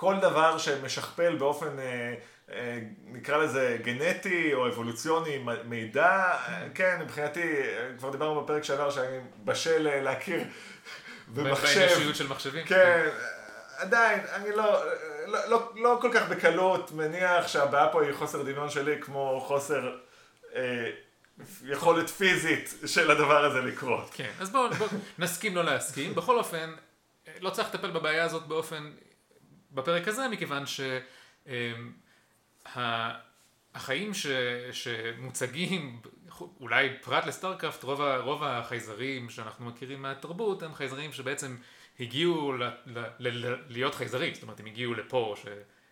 ככל 0.00 0.16
דבר 0.21 0.59
שמשכפל 0.59 1.37
באופן... 1.37 1.78
אה, 1.78 2.14
אה, 2.52 2.78
נקרא 3.04 3.37
לזה 3.37 3.78
גנטי 3.83 4.54
או 4.54 4.69
אבולוציוני 4.69 5.45
מידע, 5.64 6.33
כן, 6.75 6.99
מבחינתי, 7.02 7.52
כבר 7.99 8.11
דיברנו 8.11 8.42
בפרק 8.42 8.64
שעבר 8.64 8.90
שאני 8.90 9.19
בשל 9.45 9.88
אה, 9.88 10.00
להכיר 10.00 10.45
במחשב. 11.28 11.80
באנושיות 11.80 12.16
של 12.16 12.28
מחשבים. 12.28 12.66
כן, 12.66 13.09
עדיין, 13.76 14.21
אני 14.35 14.57
לא, 14.57 14.85
לא, 15.26 15.38
לא, 15.49 15.73
לא 15.76 15.99
כל 16.00 16.11
כך 16.14 16.28
בקלות 16.28 16.92
מניח 16.92 17.49
שהבעיה 17.49 17.88
פה 17.88 18.02
היא 18.02 18.12
חוסר 18.12 18.42
דמיון 18.42 18.71
שלי 18.71 18.97
כמו 19.00 19.45
חוסר 19.47 19.97
אה, 20.54 20.90
יכולת 21.64 22.11
פיזית 22.11 22.75
של 22.87 23.11
הדבר 23.11 23.45
הזה 23.45 23.61
לקרות. 23.61 24.11
כן, 24.14 24.30
אז 24.40 24.50
בואו 24.50 24.71
בוא, 24.71 24.88
נסכים 25.19 25.57
לא 25.57 25.64
להסכים. 25.64 26.14
בכל 26.14 26.38
אופן, 26.38 26.75
לא 27.40 27.50
צריך 27.50 27.69
לטפל 27.75 27.90
בבעיה 27.90 28.25
הזאת 28.25 28.47
באופן, 28.47 28.90
בפרק 29.73 30.09
הזה, 30.09 30.29
מכיוון 30.29 30.67
ש... 30.67 30.81
אה, 31.49 31.73
החיים 33.75 34.15
ש, 34.15 34.27
שמוצגים, 34.73 36.00
אולי 36.61 36.89
פרט 37.03 37.27
לסטארקרפט, 37.27 37.85
רוב, 37.85 38.00
רוב 38.00 38.45
החייזרים 38.45 39.31
שאנחנו 39.31 39.67
מכירים 39.67 40.03
מהתרבות 40.03 40.62
הם 40.62 40.75
חייזרים 40.75 41.12
שבעצם 41.12 41.57
הגיעו 42.00 42.53
ל, 42.53 42.62
ל, 42.87 42.99
ל, 43.19 43.57
להיות 43.69 43.95
חייזרים, 43.95 44.35
זאת 44.35 44.43
אומרת 44.43 44.61
הם 44.61 44.67
הגיעו 44.67 44.95
לפה, 44.95 45.35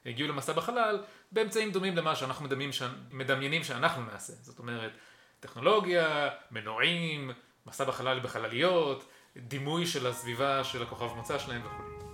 שהגיעו 0.05 0.29
למסע 0.29 0.53
בחלל, 0.53 1.03
באמצעים 1.33 1.73
דומים 1.73 1.97
למה 1.97 2.17
שאנחנו 2.17 2.45
מדמים, 2.45 2.71
מדמיינים 3.11 3.65
שאנחנו 3.65 4.03
נעשה, 4.05 4.33
זאת 4.33 4.59
אומרת 4.59 4.93
טכנולוגיה, 5.41 6.29
מנועים, 6.51 7.31
מסע 7.67 7.85
בחלל 7.85 8.21
בחלליות, 8.21 9.05
דימוי 9.37 9.87
של 9.87 10.07
הסביבה 10.07 10.65
של 10.65 10.83
הכוכב 10.83 11.17
מוצא 11.17 11.39
שלהם 11.39 11.63
וכו'. 11.67 12.08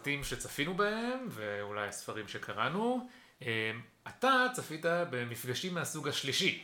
הסרטים 0.00 0.24
שצפינו 0.24 0.74
בהם, 0.74 1.28
ואולי 1.28 1.88
הספרים 1.88 2.28
שקראנו. 2.28 3.08
אה, 3.42 3.70
אתה 4.08 4.46
צפית 4.52 4.84
במפגשים 5.10 5.74
מהסוג 5.74 6.08
השלישי. 6.08 6.62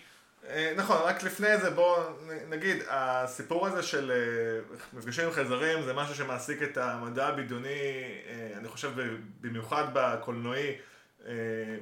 אה, 0.48 0.72
נכון, 0.76 0.96
רק 1.04 1.22
לפני 1.22 1.58
זה 1.58 1.70
בוא 1.70 2.04
נגיד, 2.48 2.76
הסיפור 2.88 3.66
הזה 3.66 3.82
של 3.82 4.10
אה, 4.10 4.76
מפגשים 4.92 5.24
עם 5.24 5.32
חייזרים 5.32 5.82
זה 5.82 5.94
משהו 5.94 6.14
שמעסיק 6.14 6.62
את 6.62 6.76
המדע 6.76 7.26
הבדיוני, 7.26 7.78
אני 8.56 8.68
חושב 8.68 8.90
במיוחד 9.40 9.84
בקולנועי, 9.92 10.72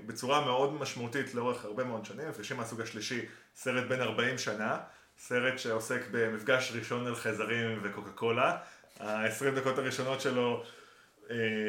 בצורה 0.06 0.44
מאוד 0.44 0.72
משמעותית 0.72 1.34
לאורך 1.34 1.64
הרבה 1.64 1.84
מאוד 1.84 2.04
שנים. 2.04 2.28
מפגשים 2.28 2.56
מהסוג 2.56 2.80
השלישי, 2.80 3.20
סרט 3.56 3.84
בן 3.88 4.00
40 4.00 4.38
שנה, 4.38 4.78
סרט 5.18 5.58
שעוסק 5.58 6.00
במפגש 6.10 6.72
ראשון 6.74 7.06
על 7.06 7.14
חייזרים 7.14 7.80
וקוקה 7.82 8.10
קולה. 8.10 8.56
ה-20 9.00 9.50
דקות 9.56 9.78
הראשונות 9.78 10.20
שלו 10.20 10.62
אה, 10.62 10.68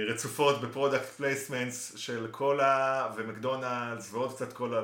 רצופות 0.08 0.62
ב 0.62 0.67
product 0.67 1.06
placements 1.06 1.98
של 1.98 2.28
קולה 2.32 3.10
ומקדונלדס 3.16 4.14
ועוד 4.14 4.34
קצת 4.34 4.54
קולה 4.54 4.82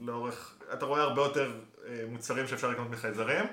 לאורך, 0.00 0.54
אתה 0.72 0.84
רואה 0.84 1.02
הרבה 1.02 1.22
יותר 1.22 1.52
אה, 1.86 2.04
מוצרים 2.08 2.48
שאפשר 2.48 2.70
לקנות 2.70 2.90
מחייזרים. 2.90 3.44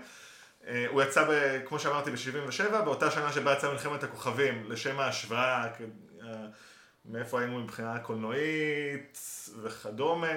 אה, 0.68 0.86
הוא 0.90 1.02
יצא, 1.02 1.24
ב, 1.30 1.60
כמו 1.66 1.80
שאמרתי, 1.80 2.12
ב-77, 2.12 2.72
באותה 2.72 3.12
שנה 3.12 3.32
שבה 3.32 3.54
יצא 3.54 3.72
מלחמת 3.72 4.04
הכוכבים, 4.04 4.72
לשם 4.72 5.00
ההשוואה, 5.00 5.68
מאיפה 7.06 7.40
היינו 7.40 7.60
מבחינה 7.60 8.00
קולנועית 8.00 9.20
וכדומה. 9.64 10.32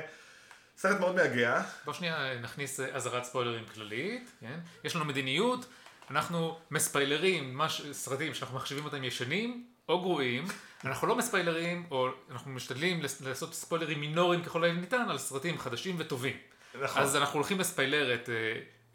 סרט 0.76 1.00
מאוד 1.00 1.14
מייגע. 1.14 1.62
בוא 1.84 1.92
שנייה 1.92 2.38
נכניס 2.40 2.80
אה, 2.80 2.94
אזהרת 2.94 3.24
ספוילרים 3.24 3.64
כללית, 3.74 4.30
כן? 4.40 4.58
יש 4.84 4.96
לנו 4.96 5.04
מדיניות, 5.04 5.66
אנחנו 6.10 6.58
מספיילרים 6.70 7.58
מש... 7.58 7.82
סרטים 7.92 8.34
שאנחנו 8.34 8.56
מחשיבים 8.56 8.84
אותם 8.84 9.04
ישנים 9.04 9.66
או 9.88 10.00
גרועים, 10.00 10.44
אנחנו 10.84 11.06
לא 11.06 11.16
מספיילרים, 11.16 11.86
או 11.90 12.08
אנחנו 12.30 12.50
משתדלים 12.50 13.02
לעשות 13.20 13.54
ספוילרים 13.54 14.00
מינוריים 14.00 14.42
ככל 14.42 14.64
הניתן 14.64 15.04
על 15.10 15.18
סרטים 15.18 15.58
חדשים 15.58 15.94
וטובים. 15.98 16.36
נכון. 16.82 17.02
אז 17.02 17.16
אנחנו 17.16 17.38
הולכים 17.38 17.60
לספיילר 17.60 18.14
את, 18.14 18.28
אה, 18.28 18.34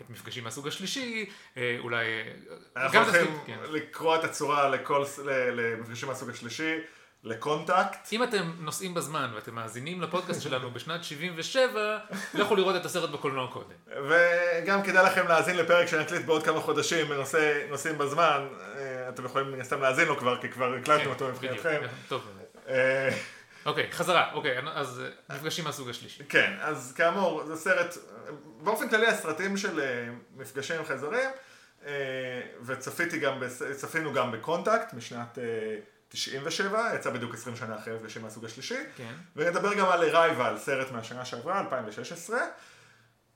את 0.01 0.09
מפגשים 0.09 0.43
מהסוג 0.43 0.67
השלישי, 0.67 1.25
אה, 1.57 1.77
אולי... 1.79 2.05
אה, 2.05 2.83
אנחנו 2.83 2.99
הולכים 2.99 3.37
כן. 3.45 3.57
לקרוע 3.71 4.19
את 4.19 4.23
הצורה 4.23 4.69
לכל, 4.69 5.05
למפגשים 5.25 6.09
מהסוג 6.09 6.29
השלישי, 6.29 6.77
לקונטקט. 7.23 8.13
אם 8.13 8.23
אתם 8.23 8.51
נוסעים 8.59 8.93
בזמן 8.93 9.31
ואתם 9.35 9.55
מאזינים 9.55 10.01
לפודקאסט 10.01 10.41
שלנו 10.41 10.71
בשנת 10.71 11.03
77, 11.03 11.97
לכו 12.33 12.55
לראות 12.55 12.75
את 12.75 12.85
הסרט 12.85 13.09
בקולנוע 13.09 13.47
קודם. 13.47 13.75
וגם 14.09 14.83
כדאי 14.83 15.05
לכם 15.05 15.27
להאזין 15.27 15.57
לפרק 15.57 15.87
שנקליט 15.87 16.25
בעוד 16.25 16.43
כמה 16.43 16.61
חודשים 16.61 17.07
בנושא 17.07 17.67
נושאים 17.69 17.97
בזמן. 17.97 18.47
אתם 19.13 19.25
יכולים 19.25 19.51
מן 19.51 19.61
הסתם 19.61 19.81
להאזין 19.81 20.07
לו 20.07 20.17
כבר, 20.17 20.41
כי 20.41 20.49
כבר 20.49 20.73
הקלטנו 20.73 21.09
אותו 21.09 21.25
כן, 21.25 21.31
בדיוק. 21.33 21.53
מבחינתכם. 21.53 21.87
טוב. 22.07 22.27
אה, 22.67 23.09
אוקיי, 23.65 23.91
חזרה, 23.91 24.33
אוקיי, 24.33 24.57
אז 24.73 25.01
אה, 25.29 25.35
מפגשים 25.35 25.65
מהסוג 25.65 25.89
השלישי. 25.89 26.23
כן, 26.29 26.53
אז 26.61 26.93
כאמור, 26.97 27.45
זה 27.45 27.55
סרט, 27.55 27.97
באופן 28.63 28.89
כללי 28.89 29.07
הסרטים 29.07 29.57
של 29.57 29.79
אה, 29.79 30.09
מפגשים 30.37 30.75
עם 30.75 30.85
חייזרים, 30.85 31.29
וצפיתי 32.65 33.19
גם, 33.19 33.41
צפינו 33.75 34.13
גם 34.13 34.31
בקונטקט 34.31 34.93
משנת 34.93 35.39
אה, 35.39 35.43
97, 36.09 36.95
יצא 36.95 37.09
בדיוק 37.09 37.33
20 37.33 37.55
שנה 37.55 37.75
אחרי 37.75 37.93
מפגשים 37.93 38.21
מהסוג 38.21 38.45
השלישי. 38.45 38.77
כן. 38.97 39.13
ונדבר 39.35 39.73
גם 39.73 39.89
על 39.89 40.09
Arrival, 40.09 40.57
סרט 40.57 40.91
מהשנה 40.91 41.25
שעברה, 41.25 41.59
2016. 41.59 42.39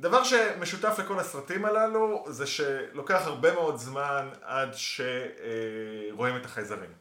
דבר 0.01 0.23
שמשותף 0.23 0.99
לכל 0.99 1.19
הסרטים 1.19 1.65
הללו, 1.65 2.25
זה 2.27 2.47
שלוקח 2.47 3.21
הרבה 3.25 3.53
מאוד 3.53 3.77
זמן 3.77 4.29
עד 4.41 4.69
שרואים 4.73 6.37
את 6.37 6.45
החייזרים. 6.45 6.91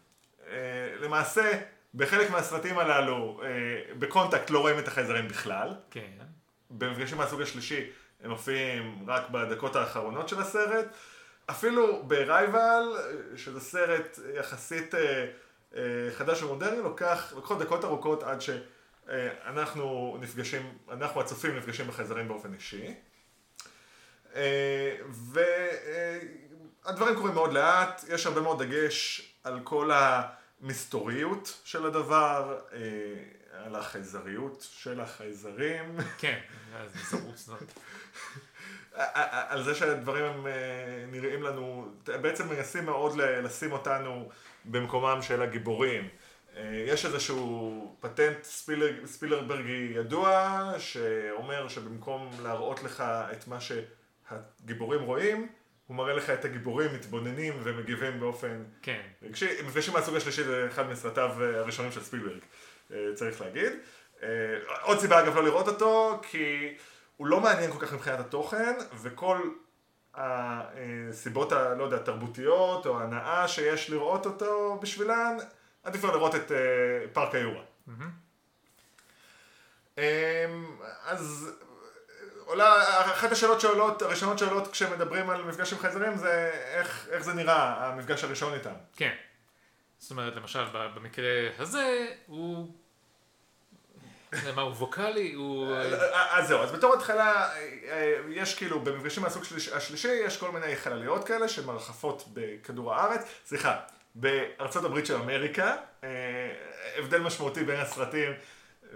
אה, 0.48 0.94
למעשה, 1.00 1.60
בחלק 1.94 2.30
מהסרטים 2.30 2.78
הללו, 2.78 3.40
אה, 3.42 3.48
בקונטקט 3.98 4.50
לא 4.50 4.58
רואים 4.58 4.78
את 4.78 4.88
החייזרים 4.88 5.28
בכלל. 5.28 5.74
כן. 5.90 6.24
במפגשים 6.70 7.18
מהסוג 7.18 7.42
השלישי 7.42 7.90
הם 8.22 8.30
מופיעים 8.30 9.04
רק 9.06 9.30
בדקות 9.30 9.76
האחרונות 9.76 10.28
של 10.28 10.40
הסרט. 10.40 10.86
אפילו 11.50 12.02
ב-Rival, 12.06 12.98
שזה 13.36 13.60
סרט 13.60 14.18
יחסית 14.34 14.94
אה, 14.94 15.26
אה, 15.76 15.82
חדש 16.12 16.42
ומודרני, 16.42 16.82
לוקח, 16.82 17.32
לוקחות 17.36 17.58
דקות 17.58 17.84
ארוכות 17.84 18.22
עד 18.22 18.40
שאנחנו 19.06 20.16
נפגשים, 20.20 20.78
אנחנו 20.90 21.20
הצופים 21.20 21.56
נפגשים 21.56 21.86
בחייזרים 21.86 22.28
באופן 22.28 22.54
אישי. 22.54 22.94
והדברים 26.84 27.14
קורים 27.16 27.34
מאוד 27.34 27.52
לאט, 27.52 28.04
יש 28.08 28.26
הרבה 28.26 28.40
מאוד 28.40 28.62
דגש 28.62 29.22
על 29.44 29.60
כל 29.64 29.90
המסתוריות 29.94 31.60
של 31.64 31.86
הדבר, 31.86 32.58
אה, 32.72 32.78
על 33.64 33.76
החייזריות 33.76 34.66
של 34.70 35.00
החייזרים. 35.00 35.96
כן, 36.18 36.38
אז 36.76 36.90
זרוץ 37.10 37.38
זאת. 37.46 37.72
על 39.48 39.62
זה 39.62 39.74
שהדברים 39.74 40.24
הם 40.24 40.46
אה, 40.46 40.52
נראים 41.10 41.42
לנו, 41.42 41.88
בעצם 42.06 42.48
מנסים 42.48 42.84
מאוד 42.84 43.16
לשים 43.16 43.72
אותנו 43.72 44.28
במקומם 44.64 45.22
של 45.22 45.42
הגיבורים. 45.42 46.08
אה, 46.56 46.84
יש 46.86 47.06
איזשהו 47.06 47.96
פטנט 48.00 48.42
ספילר, 48.44 49.06
ספילרברגי 49.06 49.92
ידוע, 49.94 50.62
שאומר 50.78 51.68
שבמקום 51.68 52.30
להראות 52.42 52.82
לך 52.82 53.00
את 53.32 53.48
מה 53.48 53.58
שהגיבורים 53.60 55.00
רואים, 55.00 55.48
הוא 55.86 55.96
מראה 55.96 56.14
לך 56.14 56.30
את 56.30 56.44
הגיבורים 56.44 56.94
מתבוננים 56.94 57.54
ומגיבים 57.62 58.20
באופן 58.20 58.62
כן. 58.82 59.00
רגשי. 59.22 59.62
מפגשים 59.66 59.94
מהסוג 59.94 60.16
השלישי 60.16 60.44
זה 60.44 60.66
אחד 60.70 60.90
מסרטיו 60.90 61.30
אה, 61.40 61.58
הראשונים 61.58 61.92
של 61.92 62.00
ספילברג, 62.02 62.40
אה, 62.92 62.98
צריך 63.14 63.40
להגיד. 63.40 63.72
עוד 64.82 64.98
סיבה 64.98 65.20
אגב 65.24 65.36
לא 65.36 65.44
לראות 65.44 65.68
אותו, 65.68 66.20
כי 66.22 66.74
הוא 67.16 67.26
לא 67.26 67.40
מעניין 67.40 67.70
כל 67.72 67.78
כך 67.86 67.92
מבחינת 67.92 68.20
התוכן, 68.20 68.74
וכל 69.02 69.38
הסיבות, 70.14 71.52
ה- 71.52 71.74
לא 71.74 71.84
יודע, 71.84 71.96
התרבותיות 71.96 72.86
או 72.86 73.00
ההנאה 73.00 73.48
שיש 73.48 73.90
לראות 73.90 74.26
אותו 74.26 74.78
בשבילן, 74.82 75.36
עדיף 75.84 76.00
כבר 76.00 76.12
לראות 76.16 76.34
את 76.34 76.52
אה, 76.52 76.56
פארק 77.12 77.34
היורה. 77.34 77.62
אמ, 79.98 80.02
אז 81.04 81.50
עולה, 82.44 83.00
אחת 83.12 83.32
השאלות 83.32 83.60
שעולות, 83.60 84.02
הראשונות 84.02 84.38
שעולות 84.38 84.72
כשמדברים 84.72 85.30
על 85.30 85.42
מפגש 85.44 85.72
עם 85.72 85.78
חייזרים 85.78 86.16
זה 86.16 86.50
איך, 86.64 87.08
איך 87.10 87.22
זה 87.24 87.34
נראה, 87.34 87.86
המפגש 87.86 88.24
הראשון 88.24 88.54
איתם. 88.54 88.74
כן. 88.96 89.14
זאת 89.98 90.10
אומרת, 90.10 90.36
למשל, 90.36 90.64
במקרה 90.94 91.24
הזה, 91.58 92.08
הוא... 92.26 92.72
מה, 94.54 94.62
הוא 94.62 94.72
ווקאלי, 94.72 95.32
הוא... 95.32 95.74
אז 96.30 96.48
זהו, 96.48 96.62
אז 96.62 96.72
בתור 96.72 96.94
התחלה, 96.94 97.50
אה, 97.54 98.16
יש 98.28 98.54
כאילו, 98.54 98.80
במפגשים 98.80 99.22
מהסוג 99.22 99.44
שליש- 99.44 99.68
השלישי, 99.72 100.12
יש 100.12 100.36
כל 100.36 100.50
מיני 100.50 100.76
חלליות 100.76 101.26
כאלה 101.26 101.48
שמרחפות 101.48 102.24
בכדור 102.32 102.94
הארץ, 102.94 103.20
סליחה, 103.46 103.80
בארצות 104.14 104.84
הברית 104.84 105.06
של 105.06 105.14
אמריקה, 105.14 105.76
אה, 106.04 106.08
הבדל 106.98 107.18
משמעותי 107.20 107.64
בין 107.64 107.80
הסרטים 107.80 108.32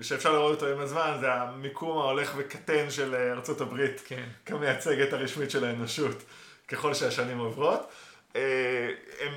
שאפשר 0.01 0.33
לראות 0.33 0.55
אותו 0.55 0.67
עם 0.73 0.81
הזמן, 0.81 1.17
זה 1.21 1.33
המיקום 1.33 1.99
ההולך 1.99 2.33
וקטן 2.37 2.91
של 2.91 3.15
אה, 3.15 3.33
ארצות 3.33 3.61
הברית, 3.61 4.03
כן. 4.07 4.25
כמייצגת 4.47 5.13
הרשמית 5.13 5.51
של 5.51 5.65
האנושות, 5.65 6.23
ככל 6.69 6.95
שהשנים 6.95 7.39
עוברות. 7.39 7.89
אה, 8.37 8.89
הם, 9.21 9.33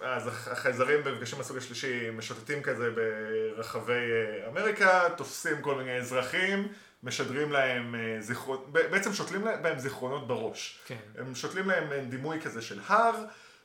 אז 0.00 0.26
החייזרים 0.28 1.04
במפגשים 1.04 1.38
מהסוג 1.38 1.56
השלישי 1.56 2.10
משוטטים 2.10 2.62
כזה 2.62 2.90
ברחבי 2.90 3.92
אמריקה, 4.48 5.08
תופסים 5.16 5.62
כל 5.62 5.74
מיני 5.74 5.96
אזרחים, 5.96 6.68
משדרים 7.02 7.52
להם 7.52 7.94
זיכרונות, 8.20 8.72
בעצם 8.72 9.12
שותלים 9.12 9.44
להם- 9.44 9.62
בהם 9.62 9.78
זיכרונות 9.78 10.26
בראש. 10.26 10.78
כן. 10.86 10.96
הם 11.18 11.34
שותלים 11.34 11.68
להם 11.68 12.08
דימוי 12.10 12.40
כזה 12.40 12.62
של 12.62 12.80
הר, 12.86 13.14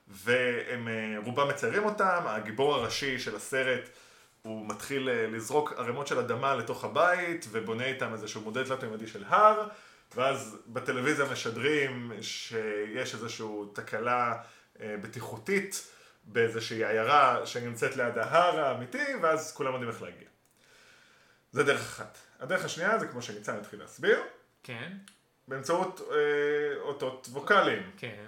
והם 0.10 0.88
אה, 0.88 1.15
רובם 1.26 1.48
מציירים 1.48 1.86
אותם, 1.86 2.22
הגיבור 2.26 2.76
הראשי 2.76 3.19
של 3.19 3.36
הסרט 3.36 3.89
הוא 4.41 4.67
מתחיל 4.67 5.10
אה, 5.10 5.28
לזרוק 5.28 5.74
ערימות 5.78 6.08
של 6.08 6.19
אדמה 6.19 6.56
לתוך 6.56 6.84
הבית, 6.84 7.45
ובונה 7.52 7.86
איתם 7.86 8.13
איזשהו 8.13 8.41
מודל 8.41 8.67
תלת-ממדי 8.67 9.08
של 9.08 9.24
הר, 9.28 9.67
ואז 10.15 10.58
בטלוויזיה 10.67 11.26
משדרים 11.26 12.12
שיש 12.22 13.13
איזושהי 13.13 13.48
תקלה 13.74 14.36
אה, 14.82 14.95
בטיחותית 15.02 15.91
באיזושהי 16.24 16.86
עיירה 16.86 17.45
שנמצאת 17.45 17.95
ליד 17.95 18.17
ההר 18.17 18.60
האמיתי, 18.60 19.15
ואז 19.22 19.54
כולם 19.54 19.72
יודעים 19.72 19.89
איך 19.91 20.02
להגיע. 20.02 20.28
זה 21.52 21.63
דרך 21.63 21.80
אחת. 21.82 22.17
הדרך 22.39 22.65
השנייה 22.65 23.00
זה 23.00 23.08
כמו 23.08 23.22
שניצן 23.22 23.56
התחיל 23.58 23.80
להסביר, 23.80 24.22
כן. 24.63 24.91
באמצעות 25.48 26.02
אה, 26.12 26.82
אותות 26.82 27.28
ווקאליים. 27.32 27.91
כן. 27.98 28.26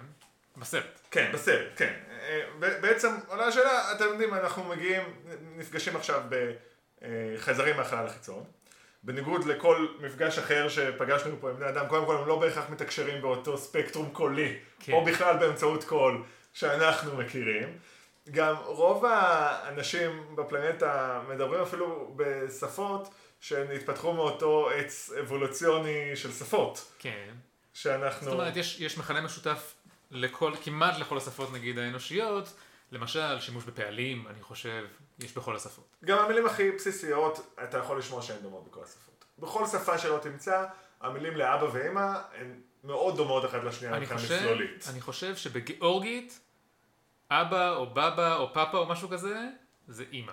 בסרט. 0.56 1.00
כן, 1.10 1.30
בסרט, 1.32 1.68
כן. 1.76 1.92
אה, 2.10 2.40
בעצם 2.80 3.08
עולה 3.26 3.46
השאלה, 3.46 3.92
אתם 3.92 4.04
יודעים, 4.04 4.34
אנחנו 4.34 4.64
מגיעים, 4.64 5.02
נפגשים 5.56 5.96
עכשיו 5.96 6.22
בחייזרים 6.98 7.76
מהחלל 7.76 8.06
החיצון. 8.06 8.44
בניגוד 9.02 9.44
לכל 9.44 9.86
מפגש 10.00 10.38
אחר 10.38 10.68
שפגשנו 10.68 11.36
פה 11.40 11.50
עם 11.50 11.56
בני 11.56 11.68
אדם, 11.68 11.86
קודם 11.88 12.06
כל 12.06 12.16
הם 12.16 12.28
לא 12.28 12.38
בהכרח 12.38 12.70
מתקשרים 12.70 13.22
באותו 13.22 13.58
ספקטרום 13.58 14.10
קולי, 14.10 14.56
כן. 14.80 14.92
או 14.92 15.04
בכלל 15.04 15.36
באמצעות 15.36 15.84
קול 15.84 16.22
שאנחנו 16.52 17.16
מכירים. 17.16 17.78
גם 18.30 18.56
רוב 18.64 19.04
האנשים 19.08 20.36
בפלנטה 20.36 21.20
מדברים 21.28 21.62
אפילו 21.62 22.14
בשפות 22.16 23.14
שהתפתחו 23.40 24.12
מאותו 24.12 24.70
עץ 24.70 25.10
אבולוציוני 25.20 26.16
של 26.16 26.32
שפות, 26.32 26.92
כן. 26.98 27.34
שאנחנו... 27.72 28.24
זאת 28.24 28.32
אומרת, 28.32 28.56
יש, 28.56 28.80
יש 28.80 28.98
מכנה 28.98 29.20
משותף 29.20 29.74
לכל, 30.12 30.52
כמעט 30.64 30.98
לכל 30.98 31.16
השפות 31.16 31.52
נגיד 31.52 31.78
האנושיות, 31.78 32.52
למשל 32.92 33.40
שימוש 33.40 33.64
בפעלים, 33.64 34.28
אני 34.28 34.42
חושב, 34.42 34.86
יש 35.18 35.32
בכל 35.32 35.56
השפות. 35.56 35.96
גם 36.04 36.18
המילים 36.18 36.46
הכי 36.46 36.70
בסיסיות, 36.70 37.54
אתה 37.64 37.78
יכול 37.78 37.98
לשמוע 37.98 38.22
שהן 38.22 38.42
דומות 38.42 38.68
בכל 38.68 38.84
השפות. 38.84 39.24
בכל 39.38 39.66
שפה 39.66 39.98
שלא 39.98 40.18
תמצא, 40.22 40.64
המילים 41.00 41.36
לאבא 41.36 41.66
ואמא 41.72 42.18
הן 42.34 42.60
מאוד 42.84 43.16
דומות 43.16 43.44
אחת 43.44 43.64
לשנייה 43.64 43.94
אני 43.94 44.00
מבחינה 44.00 44.20
חושב, 44.20 44.36
מסלולית. 44.40 44.86
אני 44.92 45.00
חושב 45.00 45.36
שבגיאורגית, 45.36 46.40
אבא 47.30 47.74
או 47.76 47.86
בבא 47.86 48.36
או 48.36 48.54
פאפה 48.54 48.78
או 48.78 48.86
משהו 48.86 49.08
כזה, 49.08 49.48
זה 49.88 50.04
אימא. 50.12 50.32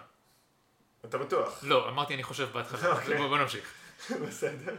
אתה 1.05 1.17
בטוח? 1.17 1.63
לא, 1.63 1.89
אמרתי 1.89 2.13
אני 2.13 2.23
חושב 2.23 2.49
בהתחלה. 2.53 2.91
אוקיי. 2.91 3.17
בוא, 3.17 3.27
בוא 3.27 3.37
נמשיך. 3.37 3.73
בסדר. 4.27 4.75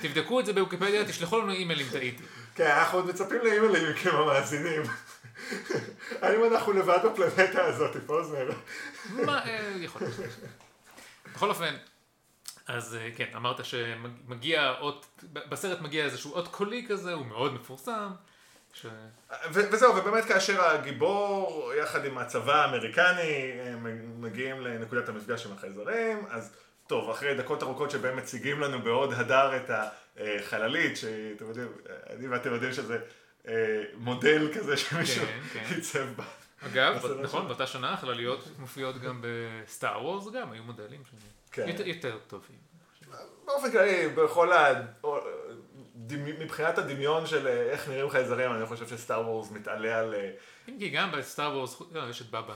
תבדקו 0.00 0.40
את 0.40 0.46
זה 0.46 0.52
בוויקיפדיה, 0.52 1.04
תשלחו 1.04 1.38
לנו 1.38 1.52
אימייל 1.52 1.80
אם 1.80 1.86
טעיתי. 1.92 2.22
כן, 2.54 2.70
אנחנו 2.70 2.98
עוד 2.98 3.06
מצפים 3.06 3.38
לאימיילים 3.42 3.90
מכם 3.90 4.16
המאזינים. 4.16 4.82
האם 6.22 6.44
אנחנו 6.52 6.72
לבד 6.72 6.98
בפלנטה 7.04 7.64
הזאת, 7.64 7.96
פוזנר? 8.06 8.50
מה, 9.10 9.46
אה, 9.46 9.72
יכול 9.76 10.02
להיות. 10.02 10.30
בכל 11.34 11.48
אופן, 11.48 11.74
אז 12.66 12.94
אה, 12.94 13.10
כן, 13.16 13.26
אמרת 13.36 13.64
שמגיע 13.64 14.74
אות, 14.80 15.06
בסרט 15.32 15.80
מגיע 15.80 16.04
איזשהו 16.04 16.32
אות 16.32 16.48
קולי 16.48 16.86
כזה, 16.88 17.12
הוא 17.12 17.26
מאוד 17.26 17.54
מפורסם. 17.54 18.10
ש... 18.74 18.86
ו- 19.52 19.72
וזהו, 19.72 19.96
ובאמת 19.96 20.24
כאשר 20.24 20.64
הגיבור, 20.64 21.72
יחד 21.74 22.04
עם 22.04 22.18
הצבא 22.18 22.64
האמריקני, 22.64 23.52
מגיעים 24.18 24.60
לנקודת 24.60 25.08
המפגש 25.08 25.46
עם 25.46 25.52
החייזרים, 25.52 26.26
אז 26.30 26.52
טוב, 26.86 27.10
אחרי 27.10 27.34
דקות 27.34 27.62
ארוכות 27.62 27.90
שבהם 27.90 28.16
מציגים 28.16 28.60
לנו 28.60 28.82
בעוד 28.82 29.12
הדר 29.12 29.56
את 29.56 29.70
החללית, 30.16 30.96
שאתם 30.96 31.48
יודעים, 31.48 31.68
אני 32.10 32.28
ואתם 32.28 32.52
יודעים 32.52 32.72
שזה 32.72 32.98
אה, 33.48 33.82
מודל 33.94 34.50
כזה 34.54 34.76
שמישהו 34.82 35.26
כן, 35.26 35.40
כן. 35.52 35.74
עיצב 35.74 36.06
בה. 36.16 36.24
אגב, 36.66 37.06
נכון, 37.22 37.42
שם. 37.42 37.48
באותה 37.48 37.66
שנה 37.66 37.92
החלליות 37.92 38.48
מופיעות 38.58 38.98
גם 39.00 39.20
בסטאר 39.24 40.04
וורס 40.04 40.32
גם, 40.34 40.52
היו 40.52 40.62
מודלים 40.62 41.02
כן. 41.52 41.66
יותר- 41.84 42.18
טובים. 42.26 42.56
באופן 43.44 43.70
כללי, 43.72 44.08
בכל 44.08 44.52
ה... 44.52 44.72
מבחינת 46.38 46.78
הדמיון 46.78 47.26
של 47.26 47.46
אה, 47.46 47.62
איך 47.62 47.88
נראים 47.88 48.10
חייזרים, 48.10 48.52
אני 48.52 48.66
חושב 48.66 48.88
שסטאר 48.88 49.20
וורס 49.28 49.50
מתעלה 49.50 49.98
על... 49.98 50.14
אה, 50.14 50.30
אם 50.68 50.76
כי 50.78 50.88
גם 50.88 51.12
בסטאר 51.12 51.56
וורס, 51.56 51.82
לא, 51.92 52.08
יש 52.10 52.22
את 52.22 52.30
בבא. 52.30 52.54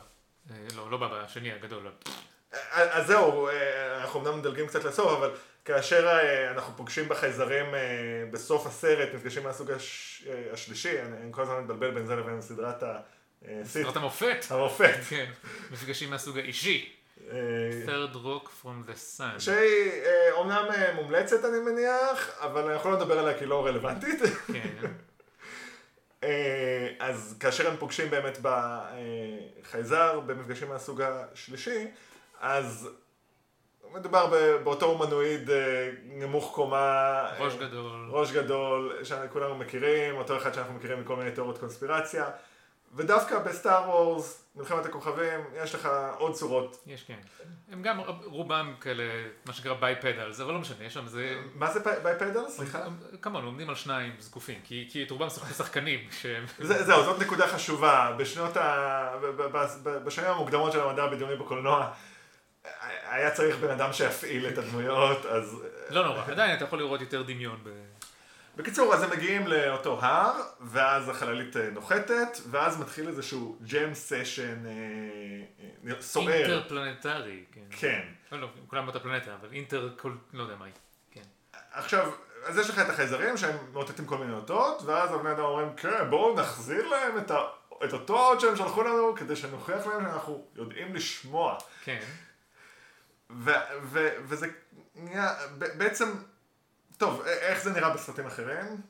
אה, 0.51 0.57
לא, 0.77 0.91
לא 0.91 0.97
בבא, 0.97 1.21
השני 1.21 1.53
הגדול. 1.53 1.89
אז 2.73 3.07
זהו, 3.07 3.49
אה, 3.49 4.01
אנחנו 4.01 4.21
אמנם 4.21 4.39
מדלגים 4.39 4.67
קצת 4.67 4.85
לסוף, 4.85 5.13
אבל 5.19 5.31
כאשר 5.65 6.07
אה, 6.09 6.51
אנחנו 6.51 6.77
פוגשים 6.77 7.09
בחייזרים 7.09 7.75
אה, 7.75 7.81
בסוף 8.31 8.67
הסרט, 8.67 9.09
מפגשים 9.15 9.43
מהסוג 9.43 9.71
הש- 9.71 10.25
אה, 10.29 10.53
השלישי, 10.53 11.01
אני 11.03 11.17
אני 11.23 11.33
כל 11.33 11.43
הזמן 11.43 11.61
מתבלבל 11.61 11.91
בין 11.91 12.07
זה 12.07 12.17
לבין 12.17 12.41
סדרת 12.41 12.83
הסית, 12.83 13.67
סדרת 13.83 13.97
המופת. 13.97 14.45
המופת, 14.51 14.95
כן, 15.11 15.31
מפגשים 15.71 16.11
מהסוג 16.11 16.39
האישי. 16.39 16.93
אה, 17.31 17.35
third 17.87 18.15
rock 18.17 18.47
from 18.63 18.91
the 18.91 19.19
sun. 19.19 19.39
שהיא 19.41 19.91
אה, 20.05 20.33
אומנם 20.33 20.65
אה, 20.75 20.95
מומלצת 20.95 21.45
אני 21.45 21.59
מניח, 21.59 22.31
אבל 22.41 22.71
אנחנו 22.73 22.91
לא 22.91 22.97
נדבר 22.97 23.19
עליה 23.19 23.35
כי 23.39 23.45
היא 23.45 23.49
לא 23.49 23.67
רלוונטית. 23.67 24.21
כן, 24.53 24.87
אה, 26.25 26.89
אז 27.01 27.37
כאשר 27.41 27.71
הם 27.71 27.77
פוגשים 27.77 28.11
באמת 28.11 28.39
בחייזר 28.43 30.21
במפגשים 30.21 30.69
מהסוג 30.69 31.03
השלישי, 31.03 31.87
אז 32.41 32.89
מדובר 33.95 34.27
באותו 34.65 34.87
הומנואיד 34.87 35.51
אה, 35.51 35.91
נמוך 36.05 36.53
קומה, 36.55 37.25
ראש 37.39 37.53
אה, 37.55 37.59
גדול. 37.67 38.09
ראש 38.11 38.33
גדול, 38.33 38.97
שכולנו 39.05 39.55
מכירים, 39.55 40.17
אותו 40.17 40.37
אחד 40.37 40.55
שאנחנו 40.55 40.75
מכירים 40.75 41.01
מכל 41.01 41.17
מיני 41.17 41.31
תיאוריות 41.31 41.59
קונספירציה, 41.59 42.25
ודווקא 42.95 43.39
ב 43.39 43.49
Star 43.49 43.91
Wars, 43.91 44.45
מלחמת 44.57 44.87
הכוכבים, 44.87 45.41
יש 45.65 45.75
לך 45.75 45.89
עוד 46.19 46.35
צורות. 46.35 46.83
יש 46.87 47.03
כן. 47.03 47.19
הם 47.73 47.83
גם 47.83 48.01
רובם 48.25 48.75
כאלה, 48.81 49.03
מה 49.47 49.53
שנקרא 49.53 49.75
bipedals, 49.75 50.41
אבל 50.41 50.53
לא 50.53 50.59
משנה, 50.59 50.85
יש 50.85 50.95
שם 50.95 51.05
איזה... 51.05 51.41
מה 51.55 51.71
זה 51.71 51.81
bipedal? 52.03 52.49
סליחה? 52.49 52.83
כמובן, 53.23 53.45
עומדים 53.45 53.69
על 53.69 53.75
שניים 53.75 54.13
זקופים, 54.19 54.61
כי 54.65 54.89
כי 54.93 55.03
את 55.03 55.11
רובם 55.11 55.29
שחקנים 55.29 55.55
שחקנים 55.55 56.01
שהם... 56.11 56.45
זה- 56.59 56.85
זהו, 56.85 57.05
זאת 57.05 57.21
נקודה 57.23 57.47
חשובה. 57.47 58.15
בשנות 58.19 58.57
ה... 58.57 59.15
בשנים 60.05 60.31
המוקדמות 60.31 60.73
של 60.73 60.81
המדע 60.81 61.05
הבדיוני 61.05 61.37
בקולנוע, 61.37 61.91
היה 63.11 63.31
צריך 63.31 63.57
בן 63.57 63.71
אדם 63.71 63.93
שיפעיל 63.93 64.49
את 64.49 64.59
הדמויות, 64.59 65.27
אז... 65.27 65.63
לא 65.91 66.05
נורא, 66.05 66.23
עדיין 66.27 66.57
אתה 66.57 66.65
יכול 66.65 66.79
לראות 66.79 67.01
יותר 67.01 67.23
דמיון. 67.23 67.61
ב- 67.65 67.99
בקיצור, 68.59 68.95
אז 68.95 69.03
הם 69.03 69.11
מגיעים 69.11 69.47
לאותו 69.47 69.99
הר, 70.01 70.43
ואז 70.61 71.09
החללית 71.09 71.57
אה, 71.57 71.71
נוחתת, 71.71 72.39
ואז 72.51 72.81
מתחיל 72.81 73.09
איזשהו 73.09 73.59
ג'ם 73.63 73.95
סשן 73.95 74.67
אה, 74.67 76.01
סוער. 76.01 76.33
אינטרפלנטרי, 76.33 77.45
כן. 77.53 77.61
כן. 77.71 78.03
לא, 78.33 78.41
לא, 78.41 78.49
כולם 78.67 78.85
באותה 78.85 79.01
פלנטה, 79.01 79.35
אבל 79.35 79.49
אינטר, 79.53 79.91
כל, 79.99 80.13
לא 80.33 80.43
יודע 80.43 80.57
מה 80.57 80.65
היא. 80.65 80.75
כן. 81.11 81.23
עכשיו, 81.73 82.13
אז 82.45 82.59
יש 82.59 82.71
לך 82.71 82.79
את 82.79 82.89
החייזרים 82.89 83.37
שהם 83.37 83.57
מאותתים 83.73 84.07
כל 84.07 84.19
מיני 84.19 84.33
אותות, 84.33 84.83
ואז 84.87 85.13
הבני 85.13 85.31
אדם 85.31 85.41
אומרים, 85.41 85.69
כן, 85.77 86.11
בואו 86.11 86.35
נחזיר 86.35 86.89
להם 86.89 87.19
את, 87.19 87.31
ה... 87.31 87.39
את 87.85 87.93
אותו 87.93 88.19
האות 88.19 88.41
שהם 88.41 88.57
שלחו 88.57 88.83
לנו, 88.83 89.15
כדי 89.17 89.37
שנוכיח 89.37 89.87
להם 89.87 90.03
שאנחנו 90.03 90.45
יודעים 90.57 90.95
לשמוע. 90.95 91.59
כן. 91.85 92.01
ו- 93.31 93.51
ו- 93.83 94.09
וזה 94.25 94.47
נהיה, 94.95 95.35
בעצם, 95.59 96.05
טוב, 96.99 97.21
איך 97.23 97.63
זה 97.63 97.71
נראה 97.73 97.91
בסרטים 97.95 98.27
אחרים? 98.27 98.81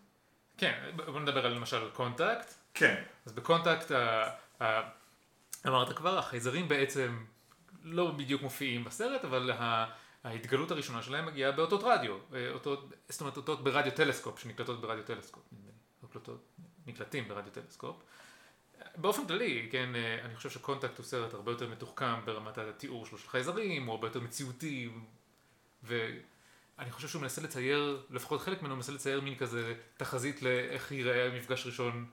כן, 0.59 0.91
בוא 0.97 1.21
נדבר 1.21 1.47
על 1.47 1.53
למשל 1.53 1.91
Contact. 1.91 2.55
כן, 2.75 3.03
אז 3.27 3.33
ב 3.33 3.39
Contact, 3.39 3.91
ה- 3.91 4.31
ה- 4.63 4.89
אמרת 5.67 5.97
כבר, 5.97 6.19
החייזרים 6.19 6.69
בעצם 6.69 7.25
לא 7.83 8.11
בדיוק 8.11 8.43
מופיעים 8.43 8.85
בסרט, 8.85 9.25
אבל 9.25 9.51
ה- 9.51 9.87
ההתגלות 10.25 10.71
הראשונה 10.71 11.03
שלהם 11.03 11.27
מגיעה 11.27 11.53
באותות 11.53 11.81
רדיו, 11.85 12.19
אה, 12.35 12.51
אותות, 12.51 12.93
זאת 13.09 13.21
אומרת 13.21 13.37
אותות 13.37 13.65
ברדיו 13.65 13.93
טלסקופ, 13.93 14.39
שנקלטות 14.39 14.81
ברדיו 14.81 15.05
טלסקופ, 15.05 15.43
הקלטות, 16.03 16.49
נקלטים 16.87 17.29
ברדיו 17.29 17.53
טלסקופ. 17.53 17.97
באופן 19.01 19.27
כללי, 19.27 19.69
כן, 19.73 19.95
אה, 19.95 20.19
אני 20.25 20.37
חושב 20.37 20.51
ש 20.51 20.62
Contact 20.62 20.99
הוא 20.99 21.07
סרט 21.07 21.35
הרבה 21.35 21.53
יותר 21.53 21.69
מתוחכם 21.69 22.25
ברמת 22.25 22.59
התיאור 22.59 23.07
שלו 23.07 23.19
של 23.19 23.29
חייזרים, 23.29 23.87
הוא 23.87 23.95
הרבה 23.95 24.07
יותר 24.07 24.21
מציאותי, 24.21 24.91
ואני 25.83 26.91
חושב 26.91 27.09
שהוא 27.09 27.23
מנסה 27.23 27.43
לצייר, 27.43 28.03
לפחות 28.11 28.41
חלק 28.41 28.63
ממנו 28.63 28.77
מנסה 28.77 28.93
לצייר 28.93 29.21
מין 29.21 29.35
כזה 29.35 29.75
תחזית 29.97 30.43
לאיך 30.43 30.93
ייראה 30.93 31.31
מפגש 31.39 31.67
ראשון 31.67 32.07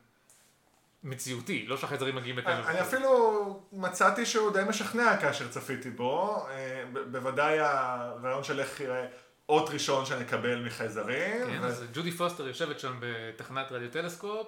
מציאותי, 1.03 1.65
לא 1.67 1.77
שהחייזרים 1.77 2.15
מגיעים 2.15 2.37
לכאן. 2.37 2.61
אני 2.67 2.81
אפילו 2.81 3.63
מצאתי 3.71 4.25
שהוא 4.25 4.53
די 4.53 4.61
משכנע 4.69 5.17
כאשר 5.17 5.47
צפיתי 5.47 5.89
בו, 5.89 6.45
אה, 6.49 6.83
בוודאי 7.11 7.59
הרעיון 7.59 8.43
של 8.43 8.59
איך 8.59 8.79
יראה 8.79 9.05
אות 9.49 9.69
ראשון 9.69 10.05
שנקבל 10.05 10.65
מחייזרים. 10.65 11.47
כן, 11.47 11.59
ו- 11.61 11.65
אז 11.65 11.85
ג'ודי 11.93 12.11
פוסטר 12.11 12.47
יושבת 12.47 12.79
שם 12.79 12.97
בתחנת 12.99 13.71
רדיו 13.71 13.91
טלסקופ. 13.91 14.47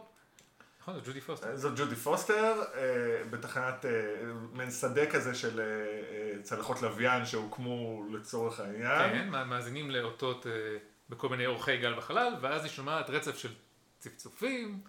נכון, 0.87 0.99
זה 0.99 1.05
ג'ודי 1.05 1.21
פוסטר. 1.21 1.55
זאת 1.55 1.73
ג'ודי 1.79 1.95
פוסטר, 1.95 2.63
אה, 2.75 3.23
בתחנת 3.29 3.85
אה, 3.85 3.91
מעין 4.53 4.71
שדה 4.71 5.05
כזה 5.05 5.35
של 5.35 5.59
אה, 5.59 5.65
אה, 5.65 6.43
צלחות 6.43 6.81
לוויין 6.81 7.25
שהוקמו 7.25 8.05
לצורך 8.11 8.59
העניין. 8.59 9.09
כן, 9.09 9.29
מאזינים 9.29 9.91
לאותות 9.91 10.47
אה, 10.47 10.51
בכל 11.09 11.29
מיני 11.29 11.45
אורכי 11.45 11.77
גל 11.77 11.93
בחלל, 11.95 12.33
ואז 12.41 12.63
היא 12.63 12.71
שומעת 12.71 13.09
רצף 13.09 13.37
של 13.37 13.49
צפצופים. 13.99 14.81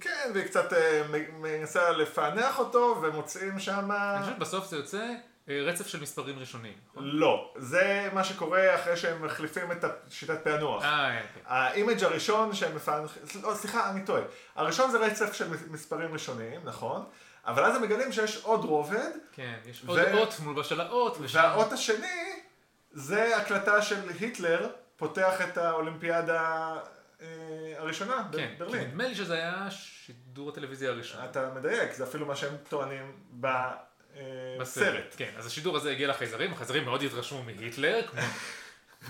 כן, 0.00 0.30
והיא 0.34 0.44
קצת 0.44 0.72
אה, 0.72 1.02
מנסה 1.38 1.90
לפענח 1.90 2.58
אותו, 2.58 3.00
ומוצאים 3.02 3.58
שם... 3.58 3.92
אני 3.92 4.24
חושב 4.24 4.36
שבסוף 4.36 4.66
זה 4.66 4.76
יוצא 4.76 4.98
אה, 4.98 5.14
רצף 5.48 5.86
של 5.86 6.00
מספרים 6.00 6.38
ראשונים. 6.38 6.72
נכון? 6.90 7.04
לא, 7.04 7.54
זה 7.56 8.08
מה 8.12 8.24
שקורה 8.24 8.74
אחרי 8.74 8.96
שהם 8.96 9.24
מחליפים 9.24 9.72
את 9.72 9.84
השיטת 9.84 10.44
פענוח. 10.44 10.84
אה, 10.84 11.20
כן. 11.34 11.40
ה 11.46 11.56
image 11.56 12.04
הראשון 12.04 12.54
שהם 12.54 12.76
מפענחים, 12.76 13.22
לא, 13.42 13.54
סליחה, 13.54 13.90
אני 13.90 14.04
טועה. 14.04 14.22
הראשון 14.54 14.90
זה 14.90 14.98
רצף 14.98 15.32
של 15.32 15.46
מספרים 15.70 16.12
ראשוניים, 16.12 16.60
נכון? 16.64 17.04
אבל 17.46 17.64
אז 17.64 17.76
הם 17.76 17.82
מגלים 17.82 18.12
שיש 18.12 18.36
עוד 18.36 18.64
רובד, 18.64 19.10
כן, 19.32 19.58
יש 19.66 19.82
עוד 19.86 19.98
אות 19.98 20.40
מול 20.40 20.54
בשל 20.54 20.80
האות. 20.80 21.18
והאות 21.32 21.72
השני 21.72 22.42
זה 22.92 23.36
הקלטה 23.36 23.82
של 23.82 24.10
היטלר 24.20 24.68
פותח 24.96 25.40
את 25.40 25.58
האולימפיאדה 25.58 26.74
אה, 27.20 27.26
הראשונה 27.76 28.28
כן, 28.32 28.54
בברלין. 28.58 28.88
נדמה 28.88 29.08
לי 29.08 29.14
שזה 29.14 29.34
היה 29.34 29.66
שידור 29.70 30.48
הטלוויזיה 30.48 30.90
הראשון. 30.90 31.24
אתה 31.24 31.50
מדייק, 31.54 31.92
זה 31.92 32.04
אפילו 32.04 32.26
מה 32.26 32.36
שהם 32.36 32.56
טוענים 32.68 33.12
אה, 33.44 33.72
בסרט. 34.60 35.14
כן, 35.16 35.30
אז 35.38 35.46
השידור 35.46 35.76
הזה 35.76 35.90
הגיע 35.90 36.08
לחייזרים, 36.08 36.52
החייזרים 36.52 36.84
מאוד 36.84 37.02
התרשמו 37.02 37.42
מהיטלר, 37.42 38.00
כמו- 38.10 38.20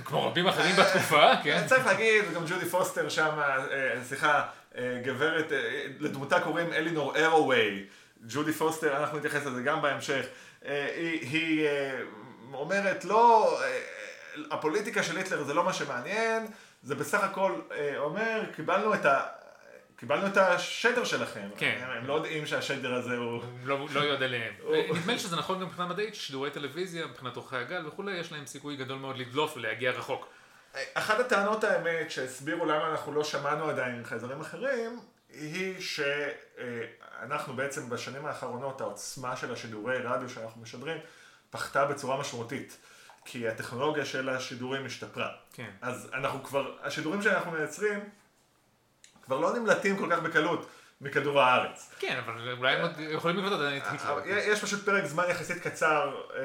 כמו 0.04 0.26
רבים 0.26 0.46
אחרים 0.46 0.76
בתקופה, 0.76 1.32
כן. 1.44 1.64
צריך 1.66 1.86
להגיד, 1.86 2.24
גם 2.34 2.44
ג'ודי 2.46 2.64
פוסטר 2.66 3.08
שם, 3.08 3.30
אה, 3.38 4.04
סליחה, 4.04 4.44
אה, 4.78 5.00
גברת, 5.04 5.52
אה, 5.52 5.58
לדמותה 6.00 6.40
קוראים 6.40 6.72
אלינור 6.72 7.16
אירוויי. 7.16 7.84
ג'ודי 8.28 8.52
פוסטר, 8.52 8.96
אנחנו 8.96 9.18
נתייחס 9.18 9.46
לזה 9.46 9.62
גם 9.62 9.82
בהמשך. 9.82 10.26
אה, 10.66 10.86
היא, 11.20 11.66
אה, 11.66 12.00
אומרת, 12.52 13.04
לא, 13.04 13.58
אה, 13.62 13.80
הפוליטיקה 14.50 15.02
של 15.02 15.16
היטלר 15.16 15.42
זה 15.44 15.54
לא 15.54 15.64
מה 15.64 15.72
שמעניין, 15.72 16.46
זה 16.82 16.94
בסך 16.94 17.22
הכל 17.22 17.60
אה, 17.72 17.98
אומר, 17.98 18.42
קיבלנו 18.56 18.94
את 18.94 19.04
ה... 19.06 19.20
קיבלנו 20.04 20.26
את 20.26 20.36
השדר 20.36 21.04
שלכם. 21.04 21.48
כן. 21.56 21.78
הם, 21.82 22.06
לא 22.06 22.14
יודעים 22.14 22.46
שהשדר 22.46 22.94
הזה 22.94 23.16
הוא... 23.16 23.42
לא, 23.64 23.86
לא 23.94 24.00
יודע 24.00 24.24
עליהם. 24.24 24.52
נדמה 24.94 25.12
לי 25.12 25.18
שזה 25.18 25.36
נכון 25.36 25.60
גם 25.60 25.66
מבחינה 25.66 25.86
מדעית, 25.86 26.14
ששידורי 26.14 26.50
טלוויזיה, 26.50 27.06
מבחינת 27.06 27.36
אורכי 27.36 27.56
הגל 27.56 27.86
וכולי, 27.86 28.12
יש 28.12 28.32
להם 28.32 28.46
סיכוי 28.46 28.76
גדול 28.76 28.98
מאוד 28.98 29.18
לדלוף 29.18 29.56
ולהגיע 29.56 29.90
רחוק. 29.90 30.28
אחת 30.94 31.20
הטענות 31.20 31.64
האמת 31.64 32.10
שהסבירו 32.10 32.64
למה 32.64 32.90
אנחנו 32.90 33.12
לא 33.12 33.24
שמענו 33.24 33.68
עדיין 33.68 34.04
חייזרים 34.04 34.40
אחרים, 34.40 35.00
היא 35.28 35.74
שאנחנו 35.80 37.56
בעצם 37.56 37.88
בשנים 37.88 38.26
האחרונות, 38.26 38.80
העוצמה 38.80 39.36
של 39.36 39.52
השידורי 39.52 39.98
רדיו 39.98 40.28
שאנחנו 40.28 40.62
משדרים, 40.62 40.98
פחתה 41.50 41.84
בצורה 41.84 42.20
משמעותית. 42.20 42.76
כי 43.24 43.48
הטכנולוגיה 43.48 44.04
של 44.04 44.28
השידורים 44.28 44.86
השתפרה. 44.86 45.28
כן. 45.52 45.70
אז 45.82 46.10
אנחנו 46.14 46.44
כבר, 46.44 46.76
השידורים 46.82 47.22
שאנחנו 47.22 47.50
מייצרים, 47.52 48.00
כבר 49.24 49.40
לא 49.40 49.58
נמלטים 49.58 49.96
כל 49.96 50.08
כך 50.10 50.18
בקלות 50.18 50.66
מכדור 51.00 51.40
הארץ. 51.40 51.90
כן, 51.98 52.20
אבל 52.24 52.52
אולי 52.52 52.74
הם 52.74 52.82
עוד 52.82 52.92
יכולים 52.98 53.36
לבנות 53.36 53.60
עדיין 53.60 53.76
את 53.76 53.82
היטלר. 53.90 54.20
יש 54.26 54.60
פשוט 54.60 54.84
פרק 54.84 55.04
זמן 55.04 55.24
יחסית 55.30 55.62
קצר. 55.62 56.14
אה, 56.36 56.40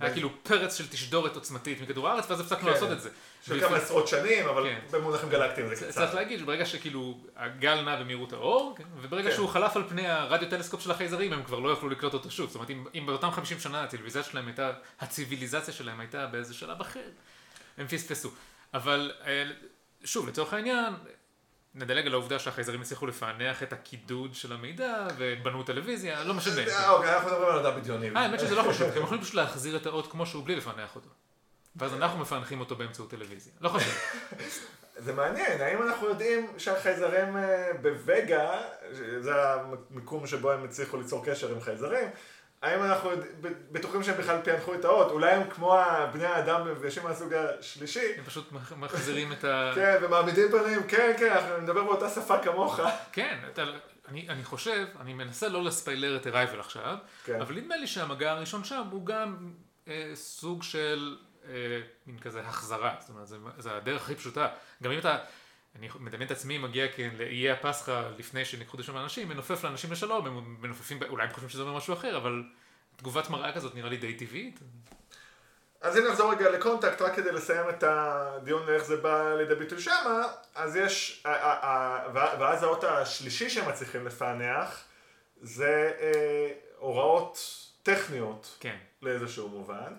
היה 0.00 0.12
כאילו 0.12 0.30
פרץ 0.42 0.76
של 0.76 0.88
תשדורת 0.88 1.34
עוצמתית 1.34 1.80
מכדור 1.80 2.08
הארץ, 2.08 2.30
ואז 2.30 2.40
הפסקנו 2.40 2.64
כן. 2.64 2.66
לעשות 2.66 2.92
את 2.92 3.00
זה. 3.00 3.10
של 3.46 3.60
כמה 3.60 3.76
עשרות 3.76 4.08
שנים, 4.08 4.48
אבל 4.48 4.64
כן. 4.64 4.80
במונחים 4.90 5.28
גלקטיים 5.28 5.74
זה 5.74 5.92
צריך 5.92 6.08
קצר. 6.08 6.14
להגיד 6.14 6.38
שברגע 6.38 6.66
שכאילו 6.66 7.18
הגל 7.36 7.80
נע 7.80 7.96
במהירות 7.96 8.32
האור, 8.32 8.74
כן, 8.78 8.84
וברגע. 9.00 9.32
שהוא 9.32 9.48
חלף 9.48 9.76
על 9.76 9.82
פני 9.88 10.08
הרדיו 10.08 10.50
טלסקופ 10.50 10.80
של 10.80 10.90
החייזרים, 10.90 11.32
הם 11.32 11.42
כבר 11.42 11.58
לא 11.58 11.70
יכלו 11.70 11.88
לקלוט 11.88 12.14
אותו 12.14 12.30
שוב. 12.30 12.46
זאת 12.46 12.54
אומרת, 12.54 12.70
אם, 12.94 13.06
באותם 13.06 13.30
50 13.30 13.60
שנה 13.60 13.82
הציוויליזציה 13.82 14.22
שלהם 14.22 14.46
הייתה, 14.46 14.72
הציוויליזציה 15.00 15.74
שלהם 15.74 16.00
הייתה 16.00 16.26
באיזה 16.26 16.54
שלב 16.54 16.80
אחר, 16.80 17.08
הם 17.78 17.86
פספסו. 17.86 18.30
אבל 18.74 19.12
אה, 19.26 19.44
שוב, 20.04 20.28
לצורך 20.28 20.52
העניין, 20.52 20.94
נדלג 21.78 22.06
על 22.06 22.12
העובדה 22.12 22.38
שהחייזרים 22.38 22.80
הצליחו 22.80 23.06
לפענח 23.06 23.62
את 23.62 23.72
הקידוד 23.72 24.34
של 24.34 24.52
המידע, 24.52 25.06
ובנו 25.16 25.62
טלוויזיה, 25.62 26.24
לא 26.24 26.34
משנה. 26.34 26.66
אה, 26.68 26.90
אוקיי, 26.90 27.14
אנחנו 27.14 27.30
מדברים 27.30 27.48
על 27.48 27.60
מדע 27.60 27.70
בדיוני. 27.70 28.10
אה, 28.16 28.20
האמת 28.20 28.40
שזה 28.40 28.54
לא 28.54 28.62
חשוב, 28.62 28.88
הם 28.96 29.02
יכולים 29.02 29.22
פשוט 29.22 29.34
להחזיר 29.34 29.76
את 29.76 29.86
האות 29.86 30.10
כמו 30.10 30.26
שהוא 30.26 30.44
בלי 30.44 30.56
לפענח 30.56 30.96
אותו. 30.96 31.08
ואז 31.76 31.94
אנחנו 31.94 32.18
מפענחים 32.18 32.60
אותו 32.60 32.76
באמצעות 32.76 33.10
טלוויזיה. 33.10 33.52
לא 33.60 33.68
חשוב. 33.68 33.94
זה 35.04 35.12
מעניין, 35.12 35.60
האם 35.60 35.82
אנחנו 35.82 36.08
יודעים 36.08 36.46
שהחייזרים 36.58 37.36
אה, 37.36 37.70
בווגה, 37.82 38.60
זה 39.20 39.32
המיקום 39.52 40.26
שבו 40.26 40.50
הם 40.50 40.64
הצליחו 40.64 40.96
ליצור 40.96 41.24
קשר 41.24 41.52
עם 41.52 41.60
חייזרים, 41.60 42.08
האם 42.62 42.82
אנחנו 42.82 43.10
בטוחים 43.72 44.02
שהם 44.02 44.16
בכלל 44.18 44.36
פענחו 44.44 44.74
את 44.74 44.84
האות? 44.84 45.10
אולי 45.10 45.30
הם 45.30 45.50
כמו 45.50 45.78
בני 46.12 46.24
האדם 46.26 46.64
במפגשים 46.64 47.02
מהסוג 47.02 47.32
השלישי? 47.34 48.12
הם 48.18 48.24
פשוט 48.24 48.52
מח- 48.52 48.72
מחזירים 48.72 49.32
את 49.32 49.44
ה... 49.44 49.70
כן, 49.74 49.96
ומעמידים 50.02 50.48
פנים, 50.50 50.82
כן, 50.88 51.12
כן, 51.18 51.32
אנחנו 51.32 51.58
נדבר 51.58 51.84
באותה 51.84 52.08
שפה 52.10 52.38
כמוך. 52.38 52.80
כן, 53.12 53.38
אתה, 53.52 53.64
אני, 54.08 54.28
אני 54.28 54.44
חושב, 54.44 54.86
אני 55.00 55.14
מנסה 55.14 55.48
לא 55.48 55.64
לספיילר 55.64 56.16
את 56.16 56.26
ארייבל 56.26 56.60
עכשיו, 56.60 56.96
כן. 57.24 57.40
אבל 57.40 57.54
נדמה 57.54 57.76
לי 57.76 57.86
שהמגע 57.86 58.30
הראשון 58.30 58.64
שם 58.64 58.82
הוא 58.90 59.06
גם 59.06 59.52
אה, 59.88 60.10
סוג 60.14 60.62
של 60.62 61.16
אה, 61.48 61.52
מין 62.06 62.18
כזה 62.18 62.40
החזרה, 62.40 62.94
זאת 63.00 63.08
אומרת, 63.10 63.26
זה, 63.28 63.36
זה 63.58 63.76
הדרך 63.76 64.02
הכי 64.02 64.14
פשוטה. 64.14 64.48
גם 64.82 64.90
אם 64.90 64.98
אתה, 64.98 65.18
אני 65.78 65.88
מדמיין 66.00 66.26
את 66.26 66.30
עצמי 66.30 66.58
מגיע 66.58 66.86
כן 66.96 67.10
לאיי 67.18 67.50
הפסחא 67.50 68.02
לפני 68.18 68.44
שניקחו 68.44 68.76
לשם 68.76 68.96
אנשים, 68.96 69.28
מנופף 69.28 69.64
לאנשים 69.64 69.92
לשלום, 69.92 70.26
הם 70.26 70.56
מנופפים, 70.60 71.00
אולי 71.08 71.24
הם 71.24 71.30
חושבים 71.30 71.48
שזה 71.48 71.62
אומר 71.62 71.76
משהו 71.76 71.94
אחר, 71.94 72.16
אבל 72.16 72.42
תגובת 72.96 73.30
מראה 73.30 73.52
כזאת 73.52 73.74
נראה 73.74 73.90
לי 73.90 73.96
די 73.96 74.14
טבעית. 74.14 74.60
אז 75.80 75.98
אם 75.98 76.04
נחזור 76.04 76.32
רגע 76.32 76.50
לקונטקט, 76.50 77.02
רק 77.02 77.14
כדי 77.16 77.32
לסיים 77.32 77.68
את 77.68 77.84
הדיון 77.86 78.66
לאיך 78.66 78.84
זה 78.84 78.96
בא 78.96 79.34
לידי 79.34 79.54
ביטוי 79.54 79.80
שמה, 79.80 80.22
אז 80.54 80.76
יש, 80.76 81.24
ואז 82.14 82.62
האות 82.62 82.84
השלישי 82.84 83.50
שהם 83.50 83.68
מצליחים 83.68 84.06
לפענח, 84.06 84.84
זה 85.40 85.92
אה, 86.00 86.52
הוראות 86.78 87.38
טכניות 87.82 88.56
כן. 88.60 88.76
לאיזשהו 89.02 89.48
מובן. 89.48 89.92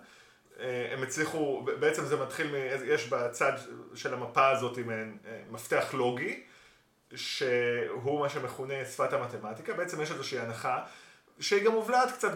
אה, 0.60 0.88
הם 0.92 1.02
הצליחו, 1.02 1.66
בעצם 1.80 2.04
זה 2.04 2.16
מתחיל, 2.16 2.46
מ, 2.46 2.54
יש 2.84 3.08
בצד 3.08 3.52
של 3.94 4.14
המפה 4.14 4.48
הזאת 4.48 4.78
מעין 4.78 5.18
אה, 5.26 5.40
מפתח 5.50 5.94
לוגי, 5.94 6.42
שהוא 7.14 8.20
מה 8.20 8.28
שמכונה 8.28 8.84
שפת 8.84 9.12
המתמטיקה, 9.12 9.74
בעצם 9.74 10.00
יש 10.00 10.10
איזושהי 10.10 10.38
הנחה, 10.38 10.84
שהיא 11.40 11.64
גם 11.64 11.72
מובלעת 11.72 12.12
קצת 12.12 12.32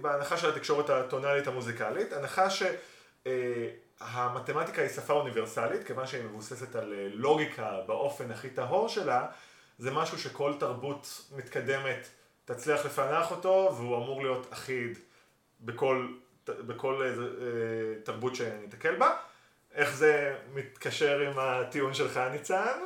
בהנחה 0.00 0.36
של 0.36 0.48
התקשורת 0.48 0.90
הטונאלית 0.90 1.46
המוזיקלית, 1.46 2.12
הנחה 2.12 2.46
שהמתמטיקה 2.50 4.82
היא 4.82 4.90
שפה 4.90 5.12
אוניברסלית, 5.12 5.84
כיוון 5.84 6.06
שהיא 6.06 6.24
מבוססת 6.24 6.76
על 6.76 6.92
אה, 6.92 7.08
לוגיקה 7.12 7.80
באופן 7.86 8.30
הכי 8.30 8.50
טהור 8.50 8.88
שלה, 8.88 9.26
זה 9.78 9.90
משהו 9.90 10.18
שכל 10.18 10.54
תרבות 10.58 11.30
מתקדמת 11.36 12.08
תצליח 12.44 12.86
לפענח 12.86 13.30
אותו, 13.30 13.74
והוא 13.76 13.96
אמור 13.96 14.22
להיות 14.22 14.46
אחיד 14.52 14.98
בכל, 15.60 16.08
בכל 16.50 17.02
איזה, 17.02 17.22
אה, 17.22 17.26
תרבות 18.04 18.34
שניתקל 18.34 18.96
בה. 18.96 19.16
איך 19.74 19.94
זה 19.94 20.36
מתקשר 20.54 21.18
עם 21.20 21.38
הטיעון 21.38 21.94
שלך, 21.94 22.20
ניצן, 22.32 22.78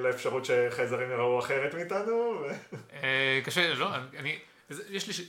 לאפשרות 0.00 0.44
שחייזרים 0.44 1.10
יראו 1.10 1.38
אחרת 1.38 1.74
מאיתנו? 1.74 2.44
אה, 2.92 3.40
קשה, 3.44 3.74
לא, 3.74 3.88
אני- 4.18 4.38
יש 4.90 5.06
לי, 5.06 5.12
ש... 5.12 5.20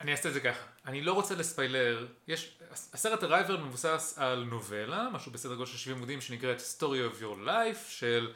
אני 0.00 0.12
אעשה 0.12 0.28
את 0.28 0.34
זה 0.34 0.40
ככה, 0.40 0.62
אני 0.86 1.02
לא 1.02 1.12
רוצה 1.12 1.34
לספיילר, 1.34 2.06
יש, 2.28 2.58
הסרט 2.92 3.22
הרייבר 3.22 3.56
מבוסס 3.56 4.14
על 4.18 4.44
נובלה, 4.50 5.08
משהו 5.12 5.32
בסדר 5.32 5.54
גודל 5.54 5.70
של 5.70 5.76
70 5.78 5.96
עמודים 5.96 6.20
שנקראת 6.20 6.58
Story 6.78 6.82
of 7.18 7.22
Your 7.22 7.46
Life 7.46 7.88
של 7.88 8.32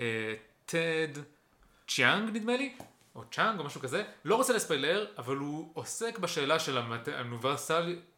אה, 0.00 0.34
טד 0.66 1.08
צ'יאנג 1.88 2.36
נדמה 2.36 2.56
לי, 2.56 2.74
או 3.14 3.22
צ'אנג 3.30 3.58
או 3.58 3.64
משהו 3.64 3.80
כזה, 3.80 4.04
לא 4.24 4.34
רוצה 4.34 4.52
לספיילר, 4.52 5.06
אבל 5.18 5.36
הוא 5.36 5.70
עוסק 5.74 6.18
בשאלה 6.18 6.58
של. 6.58 6.78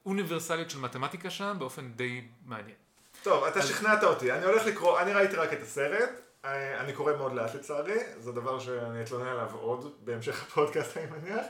האוניברסליות 0.05 0.71
של 0.71 0.79
מתמטיקה 0.79 1.31
שם 1.31 1.57
באופן 1.59 1.93
די 1.93 2.25
מעניין. 2.47 2.77
טוב, 3.23 3.45
אתה 3.45 3.63
שכנעת 3.63 4.05
אותי, 4.05 4.33
אני 4.33 4.45
הולך 4.45 4.67
לקרוא, 4.67 5.01
אני 5.01 5.13
ראיתי 5.13 5.37
רק 5.37 5.53
את 5.53 5.63
הסרט, 5.63 6.11
אה, 6.45 6.81
אני 6.81 6.93
קורא 6.93 7.13
מאוד 7.17 7.33
לאט 7.33 7.55
לצערי, 7.55 7.99
זה 8.19 8.33
דבר 8.33 8.59
שאני 8.59 9.03
אתלונן 9.03 9.27
עליו 9.27 9.51
עוד 9.53 9.93
בהמשך 10.05 10.43
הפודקאסט 10.43 10.97
אני 10.97 11.07
מניח, 11.07 11.45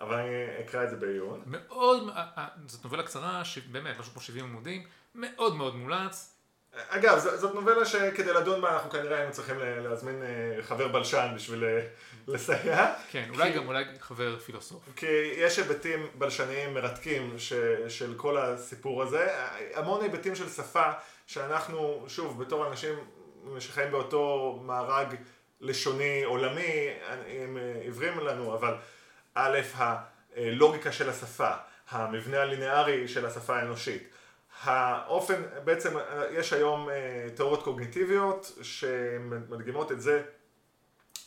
אבל 0.00 0.14
אני 0.14 0.64
אקרא 0.64 0.84
את 0.84 0.90
זה 0.90 0.96
בעיון. 0.96 1.42
מאוד, 1.46 2.08
אה, 2.08 2.26
אה, 2.38 2.46
זאת 2.66 2.84
נובלה 2.84 3.02
קצרה. 3.02 3.42
באמת, 3.70 3.98
משהו 3.98 4.12
כמו 4.12 4.22
70 4.22 4.44
עמודים, 4.44 4.86
מאוד 5.14 5.56
מאוד 5.56 5.76
מומלץ, 5.76 6.36
אגב, 6.88 7.18
זאת 7.18 7.54
נובלה 7.54 7.84
שכדי 7.84 8.32
לדון 8.32 8.60
בה 8.60 8.74
אנחנו 8.74 8.90
כנראה 8.90 9.18
היינו 9.18 9.32
צריכים 9.32 9.58
להזמין 9.58 10.22
חבר 10.60 10.88
בלשן 10.88 11.32
בשביל 11.36 11.64
לסייע. 12.28 12.94
כן, 13.10 13.28
אולי 13.30 13.52
גם, 13.52 13.66
אולי 13.66 13.84
חבר 14.00 14.38
פילוסוף. 14.38 14.82
כי 14.96 15.32
יש 15.36 15.58
היבטים 15.58 16.06
בלשניים 16.14 16.74
מרתקים 16.74 17.38
ש, 17.38 17.52
של 17.88 18.14
כל 18.16 18.38
הסיפור 18.38 19.02
הזה, 19.02 19.26
המון 19.74 20.02
היבטים 20.02 20.34
של 20.34 20.48
שפה 20.48 20.90
שאנחנו, 21.26 22.04
שוב, 22.08 22.42
בתור 22.42 22.68
אנשים 22.68 22.94
שחיים 23.58 23.90
באותו 23.90 24.58
מארג 24.66 25.14
לשוני 25.60 26.24
עולמי, 26.24 26.88
הם 27.28 27.56
אה, 27.56 27.80
עיוורים 27.82 28.20
לנו, 28.20 28.54
אבל 28.54 28.74
א', 29.34 29.58
הלוגיקה 30.36 30.92
של 30.92 31.10
השפה, 31.10 31.50
המבנה 31.90 32.42
הליניארי 32.42 33.08
של 33.08 33.26
השפה 33.26 33.56
האנושית, 33.56 34.08
האופן, 34.62 35.42
בעצם 35.64 35.96
אה, 35.96 36.24
יש 36.30 36.52
היום 36.52 36.90
אה, 36.90 37.26
תיאוריות 37.34 37.62
קוגניטיביות 37.62 38.52
שמדגימות 38.62 39.92
את 39.92 40.00
זה 40.00 40.22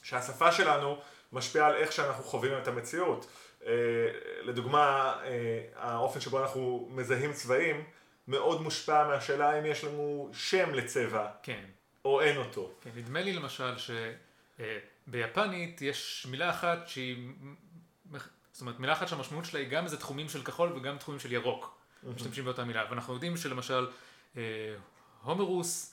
שהשפה 0.04 0.52
שלנו 0.52 1.00
משפיעה 1.34 1.68
על 1.68 1.76
איך 1.76 1.92
שאנחנו 1.92 2.24
חווים 2.24 2.58
את 2.58 2.68
המציאות. 2.68 3.28
אה, 3.66 3.72
לדוגמה, 4.42 5.16
אה, 5.24 5.64
האופן 5.76 6.20
שבו 6.20 6.42
אנחנו 6.42 6.90
מזהים 6.92 7.34
צבעים 7.34 7.84
מאוד 8.28 8.62
מושפע 8.62 9.08
מהשאלה 9.08 9.50
האם 9.50 9.66
יש 9.66 9.84
לנו 9.84 10.30
שם 10.34 10.74
לצבע 10.74 11.28
כן, 11.44 11.64
או 12.06 12.22
אין 12.22 12.38
אותו. 12.38 12.72
כן, 12.82 12.90
נדמה 12.96 13.22
לי 13.22 13.34
למשל 13.34 13.74
שביפנית 15.08 15.82
יש 15.82 16.28
מילה 16.30 16.50
אחת 16.50 16.88
שהיא, 16.88 17.18
זאת 18.52 18.62
אומרת 18.62 18.80
מילה 18.80 18.94
אחת 18.94 19.08
שהמשמעות 19.08 19.46
שלה 19.46 19.60
היא 19.60 19.70
גם 19.70 19.84
איזה 19.84 19.98
תחומים 19.98 20.30
של 20.30 20.44
כחול 20.44 20.74
וגם 20.74 20.98
תחומים 20.98 21.20
של 21.20 21.32
ירוק. 21.32 21.84
משתמשים 22.16 22.46
באותה 22.46 22.64
מילה, 22.64 22.86
ואנחנו 22.90 23.14
יודעים 23.14 23.38
שלמשל 23.38 23.88
אה, 24.38 24.42
הומרוס 25.24 25.93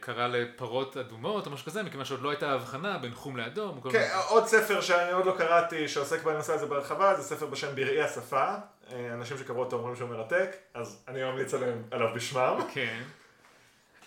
קרא 0.00 0.26
לפרות 0.26 0.96
אדומות 0.96 1.46
או 1.46 1.50
משהו 1.52 1.66
כזה, 1.66 1.82
מכיוון 1.82 2.04
שעוד 2.04 2.22
לא 2.22 2.30
הייתה 2.30 2.52
הבחנה 2.52 2.98
בין 2.98 3.14
חום 3.14 3.36
לאדום. 3.36 3.80
כן, 3.80 3.88
מיני- 3.88 4.08
עוד 4.28 4.46
ספר 4.46 4.80
שאני 4.80 5.12
עוד 5.12 5.26
לא 5.26 5.34
קראתי 5.38 5.88
שעוסק 5.88 6.22
בנושא 6.24 6.52
הזה 6.52 6.66
בהרחבה, 6.66 7.14
זה 7.14 7.22
ספר 7.22 7.46
בשם 7.46 7.76
בראי 7.76 8.02
השפה. 8.02 8.54
אה, 8.92 9.12
אנשים 9.14 9.38
שקראו 9.38 9.60
אותו 9.60 9.76
אומרים 9.76 9.96
שהוא 9.96 10.08
מרתק, 10.08 10.56
אז 10.74 11.04
אני 11.08 11.22
ממליץ 11.24 11.54
עליהם, 11.54 11.82
עליו 11.90 12.08
בשמם. 12.14 12.58
כן. 12.72 13.02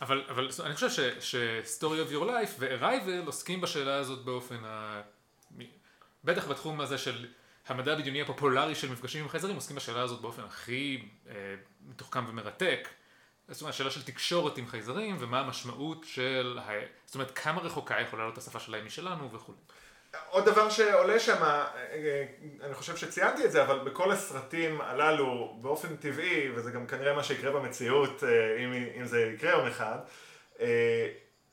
אבל, 0.02 0.24
אבל 0.30 0.50
אני 0.66 0.74
חושב 0.76 0.90
ש, 0.90 1.00
ש-Story 1.20 1.84
of 2.10 2.14
Your 2.14 2.24
Life 2.28 2.52
ו-Arrival 2.60 3.26
עוסקים 3.26 3.62
בשאלה 3.62 3.96
הזאת 3.96 4.26
באופן 4.26 4.58
ה... 4.66 5.02
בטח 6.24 6.48
בתחום 6.48 6.82
הזה 6.82 6.98
של 6.98 7.26
המדע 7.68 7.94
הבדיוני 7.94 8.22
הפופולרי 8.22 8.76
של 8.76 8.92
מפגשים 8.92 9.24
עם 9.24 9.30
חייזרים, 9.30 9.56
עוסקים 9.56 9.76
בשאלה 9.76 10.02
הזאת 10.02 10.22
באופן 10.22 10.42
הכי 10.44 11.06
אה, 11.30 11.34
מתוחכם 11.90 12.24
ומרתק. 12.30 12.88
זאת 13.50 13.62
אומרת, 13.62 13.74
שאלה 13.74 13.92
של 13.92 14.04
תקשורת 14.04 14.58
עם 14.58 14.68
חייזרים 14.68 15.16
ומה 15.20 15.40
המשמעות 15.40 16.04
של... 16.04 16.60
ה... 16.62 16.72
זאת 17.06 17.16
אומרת, 17.16 17.32
כמה 17.40 17.62
רחוקה 17.62 18.02
יכולה 18.02 18.24
להיות 18.24 18.38
השפה 18.38 18.60
שלהם 18.60 18.86
משלנו 18.86 19.32
וכולי. 19.32 19.58
עוד 20.30 20.46
דבר 20.46 20.70
שעולה 20.70 21.20
שם, 21.20 21.44
אה, 21.44 22.26
אני 22.64 22.74
חושב 22.74 22.98
שציינתי 22.98 23.46
את 23.46 23.52
זה, 23.52 23.64
אבל 23.64 23.80
בכל 23.80 24.12
הסרטים 24.12 24.82
הללו, 24.82 25.58
באופן 25.62 25.96
טבעי, 25.96 26.52
וזה 26.56 26.72
גם 26.72 26.88
כנראה 26.88 27.14
מה 27.14 27.24
שיקרה 27.24 27.52
במציאות, 27.52 28.24
אה, 28.24 28.58
אם, 28.64 28.74
אם 29.00 29.06
זה 29.06 29.32
יקרה 29.36 29.52
יום 29.52 29.68
אחד, 29.68 29.98
אה, 30.60 31.08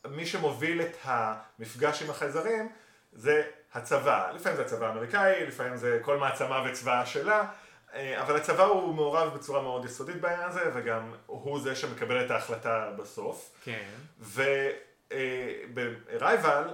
מי 0.09 0.27
שמוביל 0.27 0.83
את 0.83 0.97
המפגש 1.05 2.03
עם 2.03 2.11
החייזרים 2.11 2.69
זה 3.13 3.43
הצבא. 3.75 4.31
לפעמים 4.35 4.57
זה 4.57 4.63
הצבא 4.63 4.87
האמריקאי, 4.87 5.47
לפעמים 5.47 5.77
זה 5.77 5.99
כל 6.03 6.19
מעצמה 6.19 6.65
וצבאה 6.67 7.07
שלה, 7.07 7.41
אה, 7.41 7.47
אבל 7.95 8.37
הצבא 8.37 8.65
הוא 8.65 8.95
מעורב 8.95 9.35
בצורה 9.35 9.63
מאוד 9.63 9.85
יסודית 9.85 10.21
בעניין 10.21 10.49
הזה, 10.49 10.71
וגם 10.75 11.13
הוא 11.27 11.61
זה 11.61 11.77
שמקבל 11.77 12.25
את 12.25 12.31
ההחלטה 12.31 12.91
בסוף. 12.97 13.51
כן. 13.65 13.89
ובארייבל, 15.65 16.65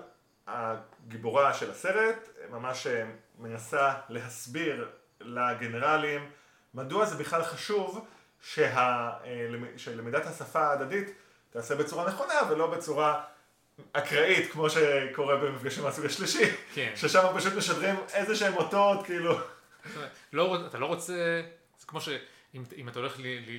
הגיבורה 0.46 1.54
של 1.54 1.70
הסרט, 1.70 2.28
ממש 2.50 2.86
אה, 2.86 3.04
מנסה 3.38 3.94
להסביר 4.08 4.88
לגנרלים 5.20 6.30
מדוע 6.74 7.04
זה 7.04 7.16
בכלל 7.16 7.42
חשוב 7.42 8.06
שה, 8.42 8.76
אה, 9.24 9.48
שלמידת 9.76 10.26
השפה 10.26 10.60
ההדדית 10.60 11.10
תעשה 11.50 11.74
בצורה 11.74 12.08
נכונה 12.08 12.34
ולא 12.50 12.66
בצורה 12.66 13.24
אקראית, 13.92 14.52
כמו 14.52 14.70
שקורה 14.70 15.36
במפגשים 15.36 15.84
מהסוג 15.84 16.04
השלישי, 16.04 16.50
כן. 16.74 16.92
ששם 16.96 17.26
פשוט 17.36 17.54
משדרים 17.54 17.96
איזה 18.14 18.36
שהם 18.36 18.56
אותות, 18.56 19.06
כאילו. 19.06 19.38
לא, 20.32 20.66
אתה 20.66 20.78
לא 20.78 20.86
רוצה, 20.86 21.42
זה 21.78 21.86
כמו 21.86 22.00
שאם 22.00 22.88
אתה 22.88 22.98
הולך 22.98 23.16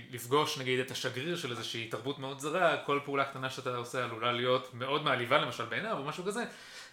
לפגוש 0.10 0.58
נגיד 0.58 0.80
את 0.80 0.92
השגריר 0.92 1.38
של 1.38 1.52
איזושהי 1.52 1.88
תרבות 1.88 2.20
מאוד 2.20 2.40
זרה, 2.40 2.78
כל 2.86 3.00
פעולה 3.06 3.26
קטנה 3.26 3.50
שאתה 3.50 3.76
עושה 3.76 4.04
עלולה 4.04 4.32
להיות 4.32 4.74
מאוד 4.74 5.04
מעליבה 5.04 5.38
למשל 5.38 5.66
בעיניו 5.66 5.98
או 5.98 6.04
משהו 6.04 6.24
כזה. 6.26 6.44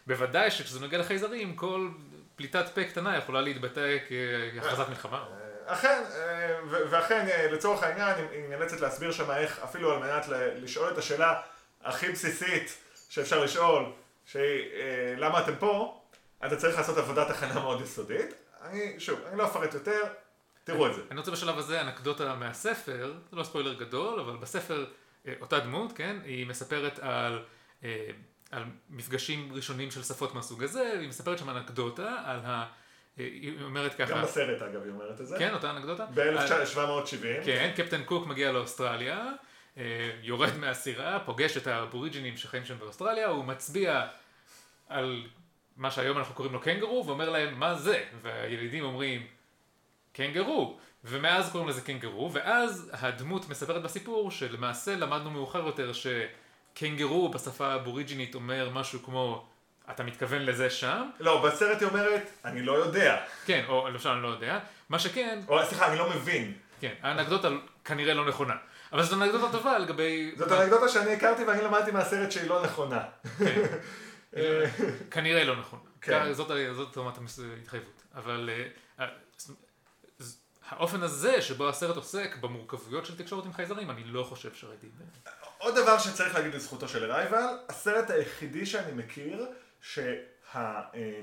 בוודאי 0.07 0.51
שכשזה 0.51 0.81
נוגע 0.81 0.99
לחייזרים, 0.99 1.57
כל 1.57 1.88
פליטת 2.37 2.69
פה 2.75 2.85
קטנה 2.85 3.17
יכולה 3.17 3.41
להתבטא 3.41 3.97
כהכרזת 4.09 4.88
מלחמה. 4.88 5.25
אכן, 5.67 6.03
אה, 6.14 6.59
ואכן 6.91 7.27
אה, 7.31 7.51
לצורך 7.53 7.83
העניין 7.83 8.14
היא 8.33 8.49
נאלצת 8.49 8.81
להסביר 8.81 9.12
שם 9.12 9.31
איך 9.31 9.61
אפילו 9.64 9.93
על 9.93 9.99
מנת 9.99 10.27
לשאול 10.62 10.93
את 10.93 10.99
השאלה 10.99 11.41
הכי 11.85 12.09
בסיסית 12.09 12.79
שאפשר 13.09 13.45
לשאול, 13.45 13.93
שהיא 14.27 14.43
אה, 14.75 15.14
למה 15.17 15.41
אתם 15.41 15.57
פה, 15.59 16.01
אתה 16.47 16.57
צריך 16.57 16.79
לעשות 16.79 16.99
עבודת 16.99 17.31
הכנה 17.31 17.55
מאוד 17.55 17.81
יסודית. 17.81 18.35
אני, 18.62 19.01
שוב, 19.01 19.21
אני 19.27 19.38
לא 19.38 19.47
אפרט 19.47 19.75
יותר, 19.75 20.01
תראו 20.64 20.87
את 20.87 20.94
זה. 20.94 21.03
אני 21.11 21.18
רוצה 21.18 21.31
בשלב 21.31 21.59
הזה 21.59 21.81
אנקדוטה 21.81 22.35
מהספר, 22.35 23.14
זה 23.31 23.37
לא 23.37 23.44
ספוילר 23.44 23.75
גדול, 23.75 24.21
אבל 24.21 24.37
בספר 24.37 24.87
אותה 25.40 25.61
דמות, 25.61 25.92
כן, 25.92 26.16
היא 26.25 26.47
מספרת 26.47 26.99
על, 26.99 27.44
על 28.51 28.64
מפגשים 28.90 29.53
ראשונים 29.53 29.90
של 29.90 30.03
שפות 30.03 30.35
מהסוג 30.35 30.62
הזה, 30.62 30.92
היא 31.01 31.09
מספרת 31.09 31.38
שם 31.38 31.51
אנקדוטה 31.51 32.16
על 32.25 32.40
ה... 32.44 32.66
היא 33.16 33.62
אומרת 33.62 33.94
ככה... 33.94 34.12
גם 34.12 34.23
בסרט 34.23 34.62
אגב 34.62 34.83
היא 34.83 34.92
אומרת 34.92 35.21
את 35.21 35.27
זה. 35.27 35.38
כן, 35.38 35.55
אותה 35.55 35.71
אנקדוטה. 35.71 36.07
ב-1770. 36.14 37.44
כן, 37.44 37.73
קפטן 37.77 38.05
קוק 38.05 38.27
מגיע 38.27 38.53
לאוסטרליה, 38.53 39.27
אה, 39.79 40.11
יורד 40.23 40.57
מהסירה, 40.57 41.21
פוגש 41.27 41.57
את 41.57 41.66
האבוריג'ינים 41.66 42.37
שחיים 42.37 42.64
שם 42.64 42.79
באוסטרליה, 42.79 43.29
הוא 43.29 43.44
מצביע 43.44 44.07
על 44.88 45.27
מה 45.79 45.91
שהיום 45.91 46.19
אנחנו 46.19 46.35
קוראים 46.35 46.55
לו 46.55 46.61
קנגרו, 46.61 47.07
ואומר 47.07 47.31
להם 47.31 47.61
מה 47.61 47.75
זה, 47.75 48.05
והילידים 48.23 48.85
אומרים 48.85 49.27
קנגרו, 50.12 50.79
ומאז 51.05 51.51
קוראים 51.53 51.69
לזה 51.69 51.81
קנגרו, 51.81 52.33
ואז 52.33 52.91
הדמות 52.93 53.49
מספרת 53.49 53.83
בסיפור 53.83 54.31
שלמעשה 54.31 54.97
למדנו 54.97 55.31
מאוחר 55.31 55.67
יותר 55.67 55.93
שקנגרו 55.93 57.29
בשפה 57.29 57.67
האבוריג'ינית 57.67 58.35
אומר 58.35 58.71
משהו 58.71 59.03
כמו 59.03 59.47
אתה 59.91 60.03
מתכוון 60.03 60.43
לזה 60.43 60.71
שם? 60.71 61.11
לא, 61.21 61.43
בסרט 61.47 61.81
היא 61.81 61.88
אומרת, 61.88 62.31
אני 62.45 62.62
לא 62.62 62.73
יודע. 62.73 63.17
כן, 63.47 63.64
או 63.69 63.88
למשל 63.88 64.09
אני 64.09 64.23
לא 64.23 64.29
יודע. 64.29 64.59
מה 64.88 64.99
שכן... 64.99 65.41
או 65.49 65.64
סליחה, 65.64 65.88
אני 65.88 65.99
לא 65.99 66.11
מבין. 66.11 66.53
כן, 66.81 66.95
האנקדוטה 67.03 67.49
כנראה 67.85 68.14
לא 68.14 68.29
נכונה. 68.29 68.55
אבל 68.93 69.03
זאת 69.03 69.23
אנקדוטה 69.23 69.53
טובה 69.53 69.79
לגבי... 69.79 70.33
זאת 70.37 70.53
אנקדוטה 70.53 70.88
שאני 70.88 71.12
הכרתי 71.12 71.45
ואני 71.45 71.62
למדתי 71.62 71.91
מהסרט 71.91 72.33
שהיא 72.33 72.49
לא 72.49 72.62
נכונה. 72.62 73.01
כן. 73.38 73.67
כנראה 75.11 75.45
לא 75.45 75.57
נכונה. 75.57 75.83
כן. 76.01 76.33
זאת 76.33 76.99
רמת 76.99 77.19
ההתחייבות. 77.57 78.03
אבל 78.14 78.51
אה, 78.99 79.07
האופן 80.69 81.03
הזה 81.03 81.43
שבו 81.43 81.69
הסרט 81.69 81.97
עוסק 81.97 82.37
במורכבויות 82.41 83.07
של 83.07 83.19
תקשורת 83.19 83.45
עם 83.45 83.53
חייזרים, 83.53 83.91
אני 83.91 84.05
לא 84.05 84.25
חושב 84.25 84.55
שראיתי. 84.55 84.87
עוד 85.59 85.75
דבר 85.77 85.99
שצריך 85.99 86.35
להגיד 86.35 86.55
לזכותו 86.55 86.88
של 86.88 87.12
רייבל, 87.12 87.45
הסרט 87.69 88.11
היחידי 88.11 88.67
שאני 88.67 88.93
מכיר 88.93 89.47
שהמבנה 89.81 91.23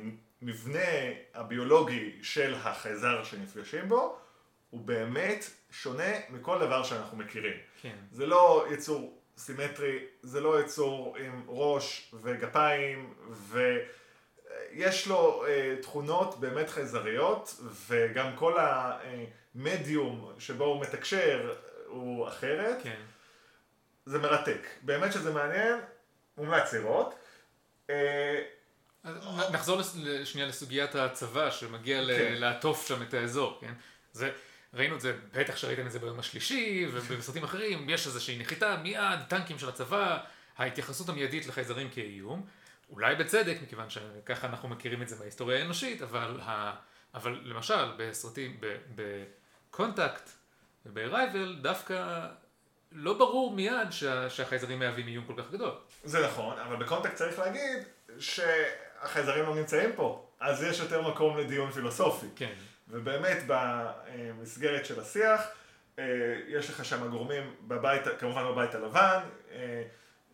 הביולוגי 1.33 2.19
של 2.23 2.55
החייזר 2.55 3.23
שנפגשים 3.23 3.89
בו 3.89 4.19
הוא 4.69 4.81
באמת 4.81 5.45
שונה 5.71 6.11
מכל 6.29 6.59
דבר 6.59 6.83
שאנחנו 6.83 7.17
מכירים. 7.17 7.57
כן. 7.81 7.95
זה 8.11 8.25
לא 8.25 8.65
יצור 8.71 9.14
סימטרי, 9.37 9.99
זה 10.21 10.41
לא 10.41 10.61
יצור 10.61 11.17
עם 11.17 11.43
ראש 11.47 12.13
וגפיים 12.21 13.13
ויש 13.29 15.07
לו 15.07 15.45
אה, 15.47 15.75
תכונות 15.81 16.39
באמת 16.39 16.69
חייזריות 16.69 17.55
וגם 17.87 18.35
כל 18.35 18.57
המדיום 18.59 20.33
שבו 20.39 20.65
הוא 20.65 20.81
מתקשר 20.81 21.55
הוא 21.87 22.27
אחרת. 22.27 22.77
כן. 22.83 23.01
זה 24.05 24.19
מרתק. 24.19 24.67
באמת 24.81 25.13
שזה 25.13 25.33
מעניין, 25.33 25.79
מומלץ 26.37 26.73
לראות. 26.73 27.15
אה, 27.89 28.41
נחזור 29.51 29.81
שנייה 30.23 30.47
לסוגיית 30.47 30.95
הצבא 30.95 31.51
שמגיע 31.51 32.01
כן. 32.05 32.33
לעטוף 32.33 32.87
שם 32.87 33.01
את 33.01 33.13
האזור, 33.13 33.57
כן? 33.61 33.73
זה, 34.13 34.31
ראינו 34.75 34.95
את 34.95 35.01
זה, 35.01 35.17
בטח 35.33 35.55
שראיתם 35.55 35.87
את 35.87 35.91
זה 35.91 35.99
ביום 35.99 36.19
השלישי 36.19 36.87
ובסרטים 36.91 37.43
אחרים, 37.43 37.89
יש 37.89 38.07
איזושהי 38.07 38.39
נחיתה 38.39 38.77
מיד, 38.77 39.19
טנקים 39.27 39.59
של 39.59 39.69
הצבא, 39.69 40.17
ההתייחסות 40.57 41.09
המיידית 41.09 41.47
לחייזרים 41.47 41.89
כאיום, 41.89 42.45
אולי 42.89 43.15
בצדק, 43.15 43.57
מכיוון 43.63 43.89
שככה 43.89 44.47
אנחנו 44.47 44.69
מכירים 44.69 45.01
את 45.01 45.09
זה 45.09 45.15
מההיסטוריה 45.19 45.59
האנושית, 45.59 46.01
אבל, 46.01 46.39
ה, 46.41 46.75
אבל 47.13 47.39
למשל 47.43 47.91
בסרטים, 47.97 48.59
בקונטקט 48.95 50.29
ובארייבל, 50.85 51.57
דווקא 51.61 52.27
לא 52.91 53.13
ברור 53.13 53.53
מיד 53.53 53.91
שה, 53.91 54.29
שהחייזרים 54.29 54.79
מהווים 54.79 55.07
איום 55.07 55.25
כל 55.25 55.33
כך 55.37 55.51
גדול. 55.51 55.71
זה 56.03 56.27
נכון, 56.27 56.59
אבל 56.59 56.75
בקונטקסט 56.75 57.15
צריך 57.15 57.39
להגיד 57.39 57.83
שהחייזרים 58.19 59.45
לא 59.45 59.55
נמצאים 59.55 59.89
פה, 59.95 60.27
אז 60.39 60.63
יש 60.63 60.79
יותר 60.79 61.09
מקום 61.09 61.37
לדיון 61.37 61.71
פילוסופי. 61.71 62.27
כן. 62.35 62.53
ובאמת 62.87 63.37
במסגרת 63.47 64.85
של 64.85 64.99
השיח, 64.99 65.41
אה, 65.99 66.03
יש 66.47 66.69
לך 66.69 66.85
שם 66.85 67.07
גורמים 67.07 67.55
בבית, 67.61 68.03
כמובן 68.19 68.43
בבית 68.43 68.75
הלבן, 68.75 69.19
אה, 69.51 69.83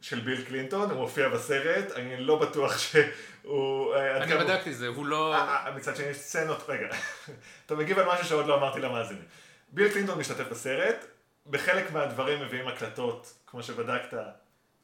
של 0.02 0.20
ביל 0.20 0.46
קלינטון, 0.46 0.90
הוא 0.90 1.00
מופיע 1.00 1.30
בסרט, 1.30 1.92
אני 1.96 2.18
לא 2.18 2.40
בטוח 2.40 2.78
שהוא... 2.78 3.96
אה, 3.96 4.18
אני 4.18 4.36
בדקתי 4.36 4.74
זה, 4.74 4.88
הוא 4.88 5.06
לא... 5.06 5.36
מצד 5.76 5.96
שני 5.96 6.06
יש 6.06 6.18
סצנות, 6.18 6.64
רגע, 6.68 6.88
אתה 7.66 7.76
מגיב 7.76 8.00
על 8.00 8.06
משהו 8.06 8.26
שעוד 8.26 8.48
לא 8.48 8.58
אמרתי 8.58 8.80
למאזינים. 8.80 9.24
ביל 9.70 9.90
קלינטון 9.92 10.20
משתתף 10.20 10.48
בסרט, 10.52 11.06
בחלק 11.48 11.92
מהדברים 11.92 12.42
מביאים 12.42 12.68
הקלטות, 12.68 13.34
כמו 13.48 13.64
שבדקת. 13.64 14.18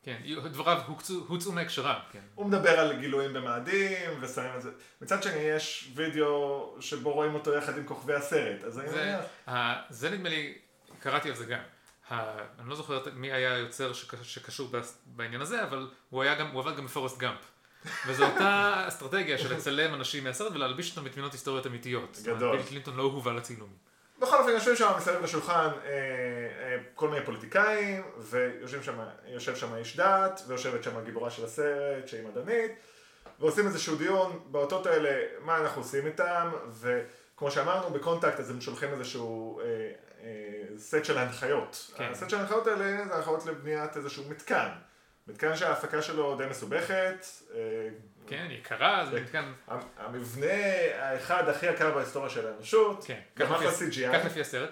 כן, 0.03 0.17
דבריו 0.51 0.81
הוצאו 1.27 1.51
מהקשרם, 1.51 1.99
כן. 2.11 2.19
הוא 2.35 2.45
מדבר 2.45 2.79
על 2.79 2.99
גילויים 2.99 3.33
במאדים, 3.33 4.09
ושמים 4.21 4.51
את 4.55 4.61
זה. 4.61 4.69
מצד 5.01 5.23
שני, 5.23 5.39
יש 5.39 5.91
וידאו 5.95 6.75
שבו 6.79 7.13
רואים 7.13 7.33
אותו 7.33 7.53
יחד 7.53 7.77
עם 7.77 7.85
כוכבי 7.85 8.13
הסרט, 8.13 8.63
אז 8.63 8.79
אני 8.79 8.87
מניח. 8.89 9.55
זה 9.89 10.09
נדמה 10.09 10.29
לי, 10.29 10.57
קראתי 10.99 11.29
על 11.29 11.35
זה 11.35 11.45
גם. 11.45 11.59
אני 12.59 12.69
לא 12.69 12.75
זוכר 12.75 13.03
מי 13.13 13.31
היה 13.31 13.53
היוצר 13.53 13.93
שקשור 14.23 14.71
בעניין 15.05 15.41
הזה, 15.41 15.63
אבל 15.63 15.89
הוא 16.09 16.23
היה 16.23 16.35
גם, 16.35 16.47
הוא 16.47 16.61
עבד 16.61 16.77
גם 16.77 16.85
בפורסט 16.85 17.17
גאמפ. 17.17 17.39
וזו 18.07 18.25
אותה 18.31 18.85
אסטרטגיה 18.87 19.37
של 19.37 19.55
לצלם 19.55 19.93
אנשים 19.93 20.23
מהסרט 20.23 20.51
ולהלביש 20.53 20.89
אותם 20.89 21.03
בתמונות 21.03 21.31
היסטוריות 21.31 21.67
אמיתיות. 21.67 22.17
גדול. 22.23 22.57
ביל 22.57 22.65
קלינטון 22.65 22.95
לא 22.95 23.03
הובא 23.03 23.33
לצילומים. 23.33 23.77
בכל 24.19 24.37
אופן 24.37 24.49
יושבים 24.49 24.75
שם 24.75 24.91
מסביב 24.97 25.23
לשולחן 25.23 25.69
אה, 25.85 25.89
אה, 25.89 26.77
כל 26.95 27.09
מיני 27.09 27.25
פוליטיקאים, 27.25 28.03
ויושב 28.17 28.81
שם, 28.81 29.55
שם 29.55 29.75
איש 29.75 29.97
דת, 29.97 30.41
ויושבת 30.47 30.83
שם 30.83 30.97
הגיבורה 30.97 31.29
של 31.29 31.45
הסרט, 31.45 32.07
שהיא 32.07 32.23
מדענית, 32.27 32.71
ועושים 33.39 33.67
איזשהו 33.67 33.95
דיון 33.95 34.39
באותות 34.51 34.85
האלה, 34.85 35.25
מה 35.41 35.57
אנחנו 35.57 35.81
עושים 35.81 36.05
איתם, 36.05 36.51
וכמו 36.79 37.51
שאמרנו, 37.51 37.89
ב 37.89 37.95
Contact 37.95 38.39
אז 38.39 38.49
הם 38.49 38.61
שולחים 38.61 38.89
איזשהו 38.93 39.59
אה, 39.59 39.65
אה, 40.23 40.77
סט 40.77 41.05
של 41.05 41.17
הנחיות. 41.17 41.91
כן. 41.95 42.09
הסט 42.11 42.29
של 42.29 42.37
ההנחיות 42.37 42.67
האלה 42.67 43.05
זה 43.07 43.15
הנחיות 43.15 43.45
לבניית 43.45 43.97
איזשהו 43.97 44.23
מתקן. 44.29 44.69
מתקן 45.27 45.55
שההפקה 45.55 46.01
שלו 46.01 46.37
די 46.37 46.45
מסובכת. 46.49 47.25
אה, 47.55 47.59
כן, 48.27 48.47
יקרה, 48.49 49.05
זה 49.11 49.21
מתקן... 49.21 49.51
המבנה 49.97 50.53
האחד 50.99 51.49
הכי 51.49 51.65
יקר 51.65 51.91
בהיסטוריה 51.91 52.29
של 52.29 52.47
האנושות, 52.47 53.03
כן, 53.05 53.19
גם 53.37 53.53
אחלה 53.53 53.71
CGI. 53.71 54.13
כך 54.13 54.25
לפי 54.25 54.41
הסרט. 54.41 54.69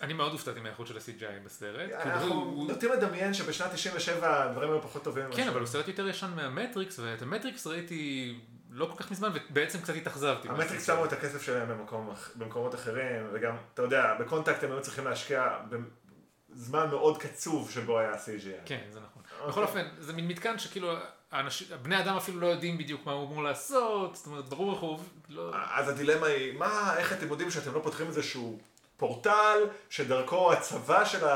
אני 0.00 0.12
מאוד 0.12 0.32
הופתעתי 0.32 0.60
מהאיכות 0.60 0.86
של 0.86 0.96
ה-CGI 0.96 1.44
בסרט. 1.44 1.90
אנחנו 1.92 2.64
נוטים 2.68 2.92
לדמיין 2.92 3.34
שבשנת 3.34 3.72
97 3.72 4.44
הדברים 4.44 4.70
היו 4.70 4.82
פחות 4.82 5.04
טובים. 5.04 5.24
כן, 5.32 5.48
אבל 5.48 5.60
הוא 5.60 5.66
סרט 5.66 5.88
יותר 5.88 6.08
ישן 6.08 6.30
מהמטריקס, 6.36 6.98
ואת 6.98 7.22
המטריקס 7.22 7.66
ראיתי 7.66 8.34
לא 8.70 8.86
כל 8.86 9.02
כך 9.02 9.10
מזמן, 9.10 9.30
ובעצם 9.34 9.80
קצת 9.80 9.94
התאכזבתי. 9.94 10.48
המטריקס 10.48 10.86
שמו 10.86 11.04
את 11.04 11.12
הכסף 11.12 11.42
שלהם 11.42 11.68
במקומות 12.34 12.74
אחרים, 12.74 13.26
וגם, 13.32 13.56
אתה 13.74 13.82
יודע, 13.82 14.14
ב 14.20 14.26
Contact 14.26 14.64
הם 14.64 14.72
היו 14.72 14.82
צריכים 14.82 15.04
להשקיע 15.04 15.58
זמן 16.52 16.88
מאוד 16.90 17.18
קצוב 17.18 17.70
שבו 17.70 17.98
היה 17.98 18.12
CGI. 18.12 18.66
כן, 18.66 18.80
זה 18.90 19.00
נכון. 19.00 19.22
אוקיי. 19.38 19.48
בכל 19.48 19.62
אופן, 19.62 19.88
זה 19.98 20.12
מין 20.12 20.28
מתקן 20.28 20.58
שכאילו, 20.58 20.94
האנשים, 21.32 21.66
בני 21.82 21.98
אדם 21.98 22.16
אפילו 22.16 22.40
לא 22.40 22.46
יודעים 22.46 22.78
בדיוק 22.78 23.06
מה 23.06 23.12
הוא 23.12 23.26
אמור 23.26 23.42
לעשות, 23.42 24.16
זאת 24.16 24.26
אומרת, 24.26 24.48
ברור 24.48 24.72
איך 24.72 24.80
הוא... 24.80 24.98
לא... 25.28 25.50
אז 25.74 25.88
הדילמה 25.88 26.26
היא, 26.26 26.58
מה, 26.58 26.94
איך 26.96 27.12
אתם 27.12 27.28
יודעים 27.28 27.50
שאתם 27.50 27.74
לא 27.74 27.80
פותחים 27.82 28.06
איזשהו 28.06 28.58
פורטל, 28.96 29.58
שדרכו 29.90 30.52
הצבא 30.52 31.04
של 31.04 31.26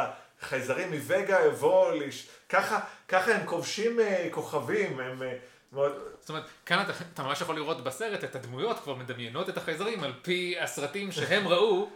החייזרים 0.40 0.90
מווגה 0.90 1.46
יבוא, 1.46 1.92
לש... 1.92 2.28
ככה, 2.48 2.80
ככה 3.08 3.34
הם 3.34 3.46
כובשים 3.46 3.98
uh, 3.98 4.02
כוכבים, 4.30 5.00
הם 5.00 5.22
uh, 5.22 5.24
מאוד... 5.72 5.92
זאת 6.20 6.28
אומרת, 6.28 6.44
כאן 6.66 6.82
אתה, 6.82 6.92
אתה 7.14 7.22
ממש 7.22 7.40
יכול 7.40 7.56
לראות 7.56 7.84
בסרט 7.84 8.24
את 8.24 8.34
הדמויות 8.34 8.78
כבר 8.80 8.94
מדמיינות 8.94 9.48
את 9.48 9.56
החייזרים 9.56 10.04
על 10.04 10.12
פי 10.22 10.54
הסרטים 10.60 11.12
שהם 11.12 11.48
ראו, 11.52 11.90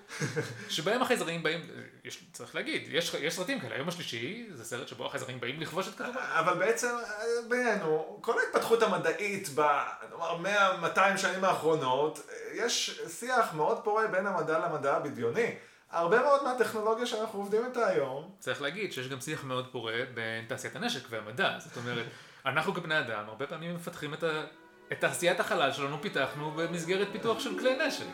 שבהם 0.68 1.02
החייזרים 1.02 1.42
באים, 1.42 1.60
יש, 2.04 2.24
צריך 2.32 2.54
להגיד, 2.54 2.82
יש, 2.90 3.14
יש 3.14 3.34
סרטים 3.34 3.60
כאלה, 3.60 3.74
היום 3.74 3.88
השלישי 3.88 4.46
זה 4.52 4.64
סרט 4.64 4.88
שבו 4.88 5.06
החייזרים 5.06 5.40
באים 5.40 5.60
לכבוש 5.60 5.88
את 5.88 5.94
כדור. 5.94 6.12
אבל 6.16 6.58
בעצם, 6.58 6.96
בינינו, 7.48 8.18
כל 8.20 8.34
ההתפתחות 8.38 8.82
המדעית 8.82 9.48
ב-100-200 9.54 11.16
שנים 11.16 11.44
האחרונות, 11.44 12.20
יש 12.54 13.00
שיח 13.08 13.54
מאוד 13.54 13.84
פורה 13.84 14.06
בין 14.06 14.26
המדע 14.26 14.58
למדע 14.58 14.96
הבדיוני. 14.96 15.54
הרבה 15.90 16.22
מאוד 16.22 16.44
מהטכנולוגיה 16.44 17.06
שאנחנו 17.06 17.38
עובדים 17.38 17.64
איתה 17.64 17.86
היום. 17.86 18.34
צריך 18.38 18.62
להגיד 18.62 18.92
שיש 18.92 19.08
גם 19.08 19.20
שיח 19.20 19.44
מאוד 19.44 19.66
פורה 19.72 19.94
בין 20.14 20.44
תעשיית 20.48 20.76
הנשק 20.76 21.00
והמדע, 21.10 21.58
זאת 21.58 21.76
אומרת, 21.76 22.06
אנחנו 22.46 22.74
כבני 22.74 22.98
אדם 22.98 23.24
הרבה 23.28 23.46
פעמים 23.46 23.74
מפתחים 23.74 24.14
את, 24.14 24.22
ה... 24.22 24.44
את 24.92 25.00
תעשיית 25.00 25.40
החלל 25.40 25.72
שלנו 25.72 26.02
פיתחנו 26.02 26.50
במסגרת 26.50 27.08
פיתוח 27.12 27.40
של 27.40 27.58
כלי 27.58 27.86
נשק. 27.86 28.06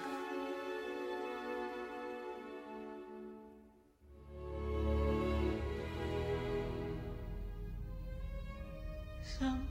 Some 9.38 9.68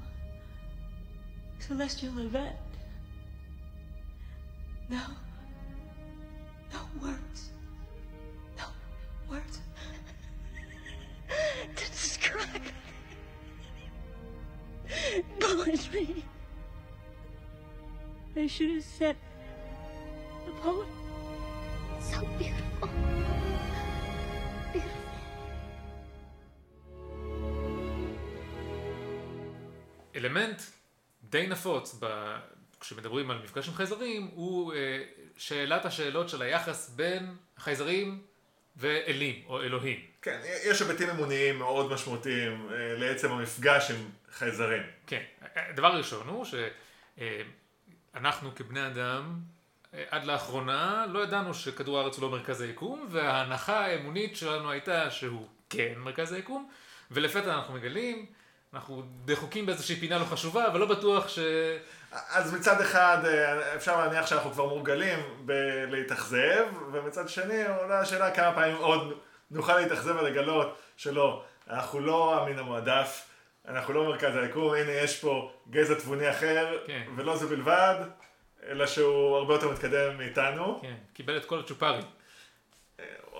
celestial 1.67 2.19
event. 2.27 2.69
No. 4.89 5.05
No 6.73 6.81
words. 7.03 7.41
No 8.59 8.67
words. 9.29 9.57
to 11.77 11.85
describe. 11.91 12.74
Poetry. 15.39 16.23
I 18.35 18.47
should 18.47 18.71
have 18.75 18.83
said 18.83 19.15
a 20.49 20.53
poem. 20.61 20.89
So 22.09 22.19
beautiful. 22.37 22.89
Beautiful. 24.73 25.05
אלמנט 30.15 30.61
די 31.23 31.47
נפוץ 31.47 31.95
ב... 31.99 32.35
כשמדברים 32.79 33.31
על 33.31 33.41
מפגש 33.43 33.67
עם 33.67 33.73
חייזרים 33.73 34.31
הוא 34.33 34.73
אה, 34.73 35.03
שאלת 35.37 35.85
השאלות 35.85 36.29
של 36.29 36.41
היחס 36.41 36.89
בין 36.89 37.35
חייזרים 37.57 38.21
ואלים 38.77 39.41
או 39.47 39.61
אלוהים. 39.61 39.99
כן, 40.21 40.39
יש 40.65 40.81
היבטים 40.81 41.09
אמוניים 41.09 41.57
מאוד 41.57 41.91
משמעותיים 41.91 42.67
אה, 42.71 42.95
לעצם 42.97 43.31
המפגש 43.31 43.91
עם 43.91 44.09
חייזרים. 44.31 44.83
כן, 45.07 45.21
הדבר 45.55 45.87
הראשון 45.87 46.27
הוא 46.27 46.45
שאנחנו 48.13 48.55
כבני 48.55 48.87
אדם 48.87 49.39
אה, 49.93 50.03
עד 50.09 50.23
לאחרונה 50.25 51.05
לא 51.09 51.23
ידענו 51.23 51.53
שכדור 51.53 51.99
הארץ 51.99 52.17
הוא 52.17 52.21
לא 52.21 52.29
מרכז 52.37 52.61
היקום 52.61 53.07
וההנחה 53.11 53.85
האמונית 53.85 54.35
שלנו 54.35 54.71
הייתה 54.71 55.11
שהוא 55.11 55.47
כן 55.69 55.93
מרכז 55.97 56.31
היקום 56.31 56.69
ולפתע 57.11 57.55
אנחנו 57.55 57.73
מגלים 57.73 58.25
אנחנו 58.75 59.03
דחוקים 59.25 59.65
באיזושהי 59.65 59.95
פינה 59.95 60.17
לא 60.17 60.25
חשובה, 60.25 60.67
אבל 60.67 60.79
לא 60.79 60.85
בטוח 60.85 61.27
ש... 61.27 61.39
אז 62.11 62.53
מצד 62.53 62.81
אחד 62.81 63.17
אה, 63.25 63.75
אפשר 63.75 63.97
להניח 63.97 64.27
שאנחנו 64.27 64.51
כבר 64.51 64.65
מורגלים 64.65 65.19
בלהתאכזב, 65.45 66.65
ומצד 66.91 67.29
שני 67.29 67.63
עולה 67.67 67.99
השאלה 67.99 68.31
כמה 68.31 68.55
פעמים 68.55 68.75
עוד 68.75 69.13
נוכל 69.51 69.77
להתאכזב 69.77 70.15
ולגלות 70.15 70.77
שלא, 70.97 71.43
אנחנו 71.69 71.99
לא 71.99 72.41
המין 72.41 72.59
המועדף, 72.59 73.29
אנחנו 73.67 73.93
לא 73.93 74.05
מרכז 74.05 74.35
היקום, 74.35 74.73
הנה 74.73 74.91
יש 74.91 75.19
פה 75.19 75.51
גזע 75.69 75.93
תבוני 75.93 76.29
אחר, 76.29 76.77
כן. 76.87 77.03
ולא 77.15 77.37
זה 77.37 77.47
בלבד, 77.47 77.95
אלא 78.67 78.87
שהוא 78.87 79.37
הרבה 79.37 79.53
יותר 79.53 79.71
מתקדם 79.71 80.17
מאיתנו. 80.17 80.79
כן, 80.81 80.95
קיבל 81.13 81.37
את 81.37 81.45
כל 81.45 81.59
הצ'ופרים. 81.59 82.03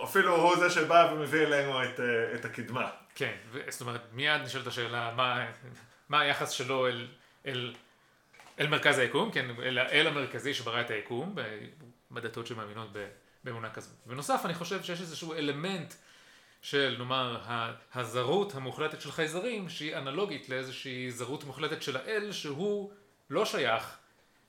אפילו 0.04 0.36
הוא 0.36 0.58
זה 0.58 0.70
שבא 0.70 1.10
ומביא 1.14 1.46
אלינו 1.46 1.84
את, 1.84 2.00
אה, 2.00 2.36
את 2.36 2.46
הקדמה. 2.46 2.90
כן, 3.16 3.36
זאת 3.70 3.82
אומרת, 3.82 4.02
מיד 4.14 4.42
נשאלת 4.42 4.68
השאלה, 4.68 5.14
מה, 5.16 5.52
מה 6.10 6.20
היחס 6.20 6.50
שלו 6.50 6.88
אל, 6.88 7.08
אל, 7.46 7.76
אל 8.60 8.68
מרכז 8.68 8.98
היקום, 8.98 9.32
כן, 9.32 9.50
אל 9.64 9.78
האל 9.78 10.08
המרכזי 10.08 10.54
שברא 10.54 10.82
את 10.82 10.90
היקום, 10.90 11.36
בדתות 12.12 12.48
שמאמינות 12.48 12.90
באמונה 13.44 13.70
כזאת. 13.70 13.96
בנוסף, 14.06 14.42
אני 14.46 14.54
חושב 14.54 14.84
שיש 14.84 15.02
איזשהו 15.02 15.34
אלמנט 15.34 15.94
של, 16.62 16.96
נאמר, 16.98 17.42
הזרות 17.94 18.56
המוחלטת 18.56 19.02
של 19.02 19.12
חייזרים, 19.12 19.70
שהיא 19.70 19.98
אנלוגית 19.98 20.50
לאיזושהי 20.50 21.12
זרות 21.12 21.44
מוחלטת 21.44 21.82
של 21.82 21.98
האל, 21.98 22.32
שהוא 22.32 22.92
לא 23.30 23.46
שייך, 23.46 23.98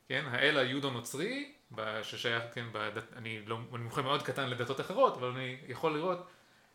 כן, 0.09 0.25
האל 0.31 0.59
היהודו-נוצרי, 0.59 1.53
ב- 1.75 2.03
ששייך, 2.03 2.45
כן, 2.55 2.64
בדת, 2.73 3.12
אני 3.17 3.43
לא, 3.47 3.59
אני 3.75 3.83
מומחה 3.83 4.03
מאוד 4.03 4.23
קטן 4.23 4.49
לדתות 4.49 4.81
אחרות, 4.81 5.17
אבל 5.17 5.29
אני 5.29 5.57
יכול 5.69 5.95
לראות 5.95 6.27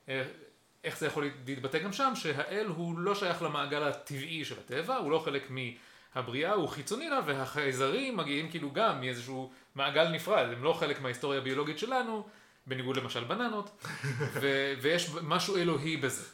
אה, 0.10 0.24
איך 0.84 0.98
זה 0.98 1.08
יכול 1.08 1.32
להתבטא 1.48 1.80
גם 1.80 1.94
שם, 1.94 2.12
שהאל 2.16 2.66
הוא 2.68 3.00
לא 3.00 3.16
שייך 3.16 3.42
למעגל 3.42 3.84
הטבעי 3.84 4.46
של 4.46 4.56
הטבע, 4.66 4.96
הוא 4.96 5.12
לא 5.12 5.20
חלק 5.20 5.48
מהבריאה, 5.50 6.54
הוא 6.54 6.68
חיצוני 6.70 7.10
לה, 7.10 7.20
והחייזרים 7.26 8.18
מגיעים 8.18 8.50
כאילו 8.50 8.72
גם 8.72 9.00
מאיזשהו 9.00 9.52
מעגל 9.76 10.08
נפרד, 10.08 10.48
הם 10.54 10.64
לא 10.64 10.74
חלק 10.74 11.02
מההיסטוריה 11.02 11.40
הביולוגית 11.40 11.80
שלנו, 11.80 12.28
בניגוד 12.68 12.98
למשל 12.98 13.24
בננות, 13.24 13.86
ו- 14.42 14.74
ויש 14.82 15.10
משהו 15.22 15.58
אלוהי 15.58 15.98
בזה. 15.98 16.26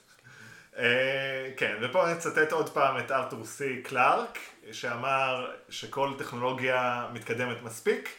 אה, 0.78 1.52
כן, 1.58 1.76
ופה 1.82 2.06
אני 2.06 2.14
אצטט 2.14 2.52
עוד 2.52 2.70
פעם 2.70 2.98
את 2.98 3.12
ארתור 3.12 3.46
סי 3.46 3.82
קלארק, 3.84 4.40
שאמר 4.72 5.52
שכל 5.70 6.14
טכנולוגיה 6.18 7.08
מתקדמת 7.14 7.62
מספיק, 7.64 8.10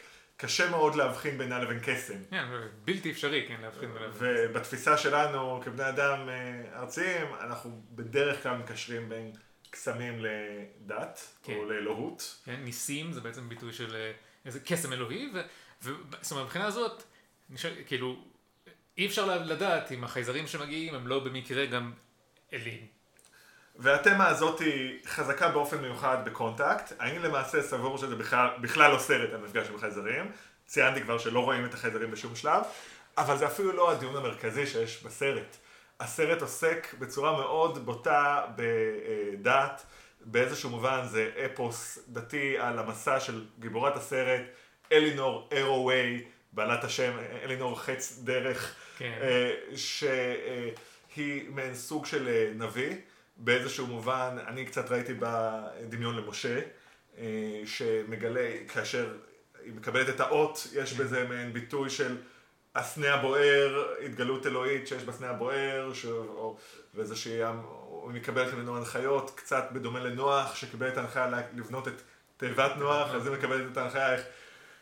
קשה 0.41 0.69
מאוד 0.69 0.95
להבחין 0.95 1.37
בינה 1.37 1.59
לבין 1.59 1.79
קסם. 1.83 2.17
כן, 2.29 2.45
בלתי 2.85 3.11
אפשרי, 3.11 3.45
כן, 3.47 3.61
להבחין 3.61 3.93
ביניהם. 3.93 4.11
ובתפיסה 4.13 4.97
שלנו 4.97 5.61
כבני 5.63 5.89
אדם 5.89 6.29
אה, 6.29 6.79
ארציים, 6.79 7.27
אנחנו 7.41 7.81
בדרך 7.91 8.43
כלל 8.43 8.57
מקשרים 8.57 9.09
בין 9.09 9.31
קסמים 9.69 10.19
לדת, 10.19 11.27
כן. 11.43 11.53
או 11.53 11.65
לאלוהות. 11.65 12.41
כן, 12.45 12.55
ניסים 12.63 13.11
זה 13.11 13.21
בעצם 13.21 13.49
ביטוי 13.49 13.73
של 13.73 13.95
אה, 13.95 14.11
איזה 14.45 14.59
קסם 14.59 14.93
אלוהי, 14.93 15.31
ו, 15.33 15.41
ו, 15.83 15.91
זאת 16.21 16.31
אומרת, 16.31 16.45
מבחינה 16.45 16.65
הזאת, 16.65 17.03
חושב, 17.55 17.73
כאילו, 17.87 18.23
אי 18.97 19.05
אפשר 19.05 19.39
לדעת 19.43 19.91
אם 19.91 20.03
החייזרים 20.03 20.47
שמגיעים 20.47 20.95
הם 20.95 21.07
לא 21.07 21.19
במקרה 21.19 21.65
גם 21.65 21.93
אלים. 22.53 22.98
והתמה 23.79 24.27
הזאת 24.27 24.59
היא 24.59 24.99
חזקה 25.05 25.49
באופן 25.49 25.77
מיוחד 25.77 26.17
בקונטקט. 26.25 26.93
אני 26.99 27.19
למעשה 27.19 27.61
סבור 27.61 27.97
שזה 27.97 28.15
בכלל, 28.15 28.47
בכלל 28.61 28.91
לא 28.91 28.97
סרט 28.97 29.33
על 29.33 29.41
מפגש 29.41 29.69
עם 29.69 29.77
חייזרים. 29.77 30.31
ציינתי 30.65 31.01
כבר 31.01 31.17
שלא 31.17 31.39
רואים 31.39 31.65
את 31.65 31.73
החייזרים 31.73 32.11
בשום 32.11 32.35
שלב, 32.35 32.63
אבל 33.17 33.37
זה 33.37 33.47
אפילו 33.47 33.71
לא 33.71 33.91
הדיון 33.91 34.15
המרכזי 34.15 34.67
שיש 34.67 35.03
בסרט. 35.03 35.57
הסרט 35.99 36.41
עוסק 36.41 36.95
בצורה 36.99 37.31
מאוד 37.31 37.85
בוטה 37.85 38.45
בדת, 38.55 39.85
באיזשהו 40.21 40.69
מובן 40.69 41.01
זה 41.05 41.31
אפוס 41.45 41.99
דתי 42.07 42.57
על 42.57 42.79
המסע 42.79 43.19
של 43.19 43.45
גיבורת 43.59 43.95
הסרט, 43.95 44.41
אלינור 44.91 45.49
אירוויי, 45.51 46.23
בעלת 46.53 46.83
השם 46.83 47.17
אלינור 47.43 47.79
חץ 47.79 48.19
דרך, 48.23 48.75
כן. 48.97 49.11
אה, 49.21 49.53
שהיא 49.75 51.49
מעין 51.49 51.75
סוג 51.75 52.05
של 52.05 52.27
אה, 52.27 52.51
נביא. 52.55 52.95
באיזשהו 53.39 53.87
מובן, 53.87 54.37
אני 54.47 54.65
קצת 54.65 54.91
ראיתי 54.91 55.13
בדמיון 55.19 56.15
למשה, 56.15 56.59
אה, 57.17 57.61
שמגלה, 57.65 58.49
כאשר 58.67 59.13
היא 59.63 59.73
מקבלת 59.73 60.09
את 60.09 60.19
האות, 60.19 60.67
יש 60.73 60.93
בזה 60.93 61.27
מעין 61.27 61.53
ביטוי 61.53 61.89
של 61.89 62.17
הסנה 62.75 63.13
הבוער, 63.13 63.85
התגלות 64.05 64.47
אלוהית 64.47 64.87
שיש 64.87 65.03
בסנה 65.03 65.29
הבוער, 65.29 65.93
ש... 65.93 66.05
או... 66.05 66.57
ואיזושהי, 66.95 67.43
היא 67.43 67.51
מקבלת 68.07 68.53
ממנו 68.53 68.77
הנחיות, 68.77 69.31
קצת 69.35 69.69
בדומה 69.71 69.99
לנוח, 69.99 70.55
שקיבל 70.55 70.87
את 70.87 70.97
ההנחיה 70.97 71.27
לבנות 71.55 71.87
את 71.87 72.01
תיבת 72.37 72.71
נוח, 72.77 73.13
אז 73.13 73.27
היא 73.27 73.35
מקבלת 73.35 73.71
את 73.71 73.77
ההנחיה 73.77 74.13
איך 74.13 74.21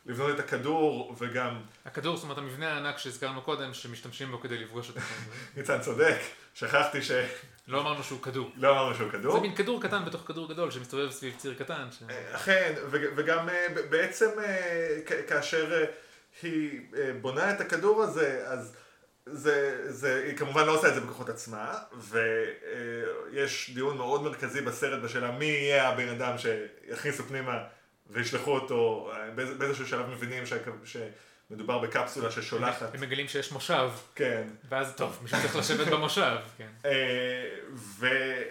לבנות 0.05 0.35
את 0.35 0.39
הכדור, 0.39 1.15
וגם... 1.17 1.61
הכדור, 1.85 2.15
זאת 2.15 2.23
אומרת, 2.23 2.37
המבנה 2.37 2.73
הענק 2.73 2.97
שהזכרנו 2.97 3.41
קודם, 3.41 3.73
שמשתמשים 3.73 4.31
בו 4.31 4.39
כדי 4.39 4.57
לפגוש 4.57 4.89
את 4.89 4.97
הכדור. 4.97 5.33
ניצן 5.57 5.81
צודק, 5.81 6.17
שכחתי 6.59 7.01
ש... 7.01 7.11
לא 7.67 7.81
אמרנו 7.81 8.03
שהוא 8.03 8.21
כדור. 8.21 8.51
לא 8.57 8.71
אמרנו 8.71 8.95
שהוא 8.95 9.11
כדור. 9.11 9.33
זה 9.35 9.39
מין 9.41 9.55
כדור 9.55 9.81
קטן 9.81 10.05
בתוך 10.05 10.21
כדור 10.27 10.49
גדול 10.49 10.71
שמסתובב 10.71 11.11
סביב 11.11 11.35
ציר 11.37 11.53
קטן. 11.59 11.87
ש... 11.91 12.03
אכן, 12.31 12.73
ו- 12.91 13.05
וגם 13.15 13.49
אה, 13.49 13.65
בעצם 13.89 14.29
אה, 14.43 14.97
כאשר 15.27 15.73
אה, 15.73 15.85
היא 16.43 16.79
אה, 16.97 17.11
בונה 17.21 17.51
את 17.51 17.61
הכדור 17.61 18.03
הזה, 18.03 18.43
אז 18.47 18.75
זה, 19.25 19.81
זה, 19.91 20.23
היא 20.27 20.37
כמובן 20.37 20.65
לא 20.65 20.71
עושה 20.75 20.87
את 20.89 20.93
זה 20.93 21.01
בכוחות 21.01 21.29
עצמה, 21.29 21.73
ויש 23.31 23.71
דיון 23.73 23.97
מאוד 23.97 24.23
מרכזי 24.23 24.61
בסרט 24.61 25.01
בשאלה 25.03 25.31
מי 25.31 25.45
יהיה 25.45 25.87
הבן 25.89 26.07
אדם 26.09 26.35
שיכניסו 26.37 27.23
פנימה 27.23 27.57
וישלחו 28.09 28.51
אותו, 28.55 29.11
אה, 29.15 29.29
באיז- 29.35 29.53
באיזשהו 29.57 29.87
שלב 29.87 30.09
מבינים 30.09 30.45
שה- 30.45 30.57
שמדובר 31.49 31.79
בקפסולה 31.79 32.31
ששולחת, 32.31 32.95
הם 32.95 33.01
מגלים 33.01 33.27
שיש 33.27 33.51
מושב, 33.51 33.89
כן, 34.15 34.47
ואז 34.69 34.95
טוב, 34.95 35.19
מישהו 35.21 35.37
צריך 35.41 35.55
לשבת 35.55 35.87
במושב. 35.87 36.37
כן. 36.57 36.69
אה, 36.85 38.41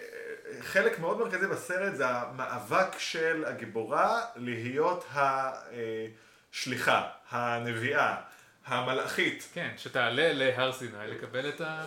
חלק 0.61 0.99
מאוד 0.99 1.19
מרכזי 1.19 1.47
בסרט 1.47 1.95
זה 1.95 2.07
המאבק 2.07 2.99
של 2.99 3.45
הגיבורה 3.45 4.21
להיות 4.35 5.05
השליחה, 5.13 7.09
הנביאה, 7.29 8.15
המלאכית. 8.65 9.49
כן, 9.53 9.73
שתעלה 9.77 10.33
להר 10.33 10.71
סיני 10.71 11.07
לקבל 11.07 11.49
את 11.49 11.61
ה... 11.61 11.83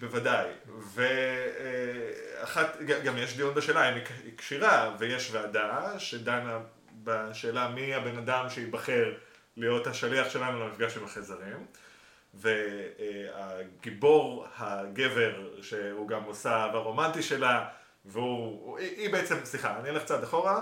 בוודאי, 0.00 0.46
ואחת, 0.94 2.76
גם 3.04 3.18
יש 3.18 3.36
דיון 3.36 3.54
בשאלה 3.54 3.88
אם 3.88 3.94
היא 3.94 4.32
כשירה, 4.36 4.96
ויש 4.98 5.30
ועדה 5.32 5.98
שדנה 5.98 6.58
בשאלה 7.04 7.68
מי 7.68 7.94
הבן 7.94 8.18
אדם 8.18 8.50
שייבחר 8.50 9.12
להיות 9.56 9.86
השליח 9.86 10.30
שלנו 10.30 10.60
למפגש 10.60 10.96
עם 10.96 11.04
החייזרים. 11.04 11.66
והגיבור 13.34 14.46
הגבר, 14.56 15.62
שהוא 15.62 16.08
גם 16.08 16.24
עושה 16.24 16.50
האהבה 16.50 16.78
רומנטי 16.78 17.22
שלה, 17.22 17.68
והוא, 18.04 18.78
היא 18.78 19.12
בעצם, 19.12 19.44
סליחה, 19.44 19.80
אני 19.80 19.90
אלך 19.90 20.04
צעד 20.04 20.22
אחורה, 20.22 20.60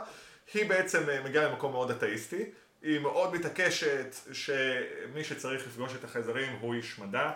היא 0.54 0.68
בעצם 0.68 1.02
מגיעה 1.24 1.48
למקום 1.48 1.72
מאוד 1.72 1.90
אתאיסטי, 1.90 2.44
היא 2.82 2.98
מאוד 2.98 3.34
מתעקשת 3.34 4.14
שמי 4.32 5.24
שצריך 5.24 5.66
לפגוש 5.66 5.94
את 5.94 6.04
החייזרים 6.04 6.56
הוא 6.60 6.74
איש 6.74 6.98
מדע. 6.98 7.30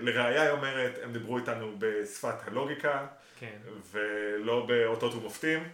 לראיה 0.00 0.42
היא 0.42 0.50
אומרת, 0.50 0.98
הם 1.02 1.12
דיברו 1.12 1.38
איתנו 1.38 1.74
בשפת 1.78 2.34
הלוגיקה, 2.46 3.06
כן. 3.38 3.58
ולא 3.90 4.66
באותות 4.66 5.14
ומופתים. 5.14 5.68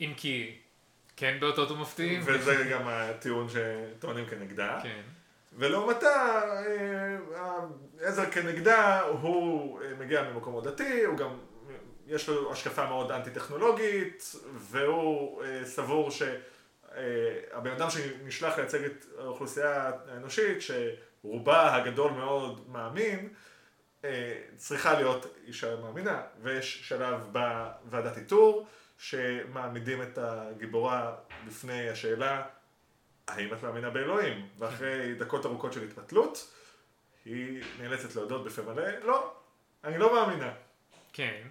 אם 0.00 0.12
כי 0.16 0.58
כן 1.20 1.36
באותות 1.40 1.70
ומופתים. 1.70 2.20
וזה 2.24 2.64
גם 2.70 2.88
הטיעון 2.88 3.46
שטוענים 3.48 4.26
כנגדה. 4.26 4.80
כן. 4.82 5.02
ולעומתה, 5.52 6.42
עזר 8.00 8.30
כנגדה, 8.30 9.00
הוא 9.00 9.80
מגיע 9.98 10.22
ממקום 10.22 10.64
דתי, 10.64 11.04
הוא 11.04 11.16
גם, 11.16 11.38
יש 12.06 12.28
לו 12.28 12.52
השקפה 12.52 12.86
מאוד 12.86 13.10
אנטי-טכנולוגית, 13.10 14.34
והוא 14.54 15.42
סבור 15.64 16.10
שהבן 16.10 17.70
אדם 17.70 17.90
שנשלח 17.90 18.58
לייצג 18.58 18.84
את 18.84 19.04
האוכלוסייה 19.18 19.90
האנושית, 20.08 20.58
שרובה 20.60 21.74
הגדול 21.74 22.10
מאוד 22.10 22.68
מאמין, 22.68 23.28
צריכה 24.56 24.94
להיות 24.94 25.26
אישה 25.46 25.76
מאמינה, 25.76 26.22
ויש 26.42 26.88
שלב 26.88 27.26
בוועדת 27.32 28.18
איתור, 28.18 28.66
שמעמידים 29.00 30.02
את 30.02 30.18
הגיבורה 30.22 31.14
בפני 31.46 31.90
השאלה 31.90 32.42
האם 33.28 33.54
את 33.54 33.62
מאמינה 33.62 33.90
באלוהים? 33.90 34.48
ואחרי 34.58 35.14
דקות 35.14 35.46
ארוכות 35.46 35.72
של 35.72 35.82
התפתלות, 35.82 36.54
היא 37.24 37.62
נאלצת 37.80 38.14
להודות 38.16 38.44
בפה 38.44 38.62
מלא, 38.62 38.88
לא, 39.02 39.34
אני 39.84 39.98
לא 39.98 40.14
מאמינה. 40.14 40.52
כן. 41.12 41.42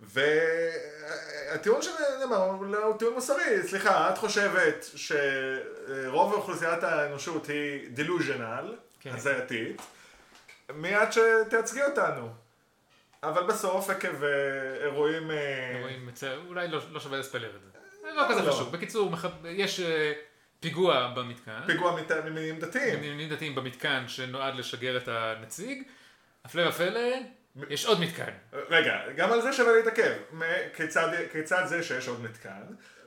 והטיעון 0.00 1.82
שנאמר 1.82 2.36
הוא 2.36 2.98
טיעון 2.98 3.14
מוסרי, 3.14 3.62
סליחה, 3.68 4.10
את 4.10 4.18
חושבת 4.18 4.86
שרוב 4.94 6.32
אוכלוסיית 6.32 6.82
האנושות 6.82 7.46
היא 7.46 7.88
דילוז'נל, 7.90 8.76
כן. 9.00 9.14
הזייתית, 9.14 9.82
מיד 10.74 11.08
שתייצגי 11.10 11.82
אותנו. 11.82 12.45
אבל 13.22 13.42
בסוף 13.46 13.90
עקב 13.90 14.24
אה, 14.24 14.28
אירועים... 14.84 15.30
אה, 15.30 15.70
אירועים 15.76 16.06
מצ- 16.06 16.24
אולי 16.46 16.68
לא 16.68 16.80
לא 16.90 17.00
שווה 17.00 17.18
לספלר 17.18 17.56
את 17.56 17.60
זה. 17.62 17.68
לא 18.16 18.22
כזה 18.30 18.42
לא. 18.42 18.52
חשוב. 18.52 18.72
בקיצור, 18.76 19.10
מח- 19.10 19.24
יש 19.44 19.80
אה, 19.80 20.12
פיגוע 20.60 21.12
במתקן. 21.16 21.60
פיגוע 21.66 21.96
ממניעים 22.24 22.58
דתיים. 22.60 22.98
עניינים 22.98 23.28
דתיים 23.28 23.54
במתקן 23.54 24.04
שנועד 24.08 24.54
לשגר 24.54 24.96
את 24.96 25.08
הנציג. 25.08 25.82
הפלא 26.44 26.68
ופלא, 26.68 27.00
יש 27.70 27.86
עוד 27.86 28.00
מתקן. 28.00 28.32
רגע, 28.52 29.00
גם 29.16 29.32
על 29.32 29.42
זה 29.42 29.52
שווה 29.52 29.72
להתעכב. 29.72 30.12
כיצד, 30.76 31.08
כיצד 31.32 31.62
זה 31.66 31.82
שיש 31.82 32.08
עוד 32.08 32.22
מתקן? 32.22 32.62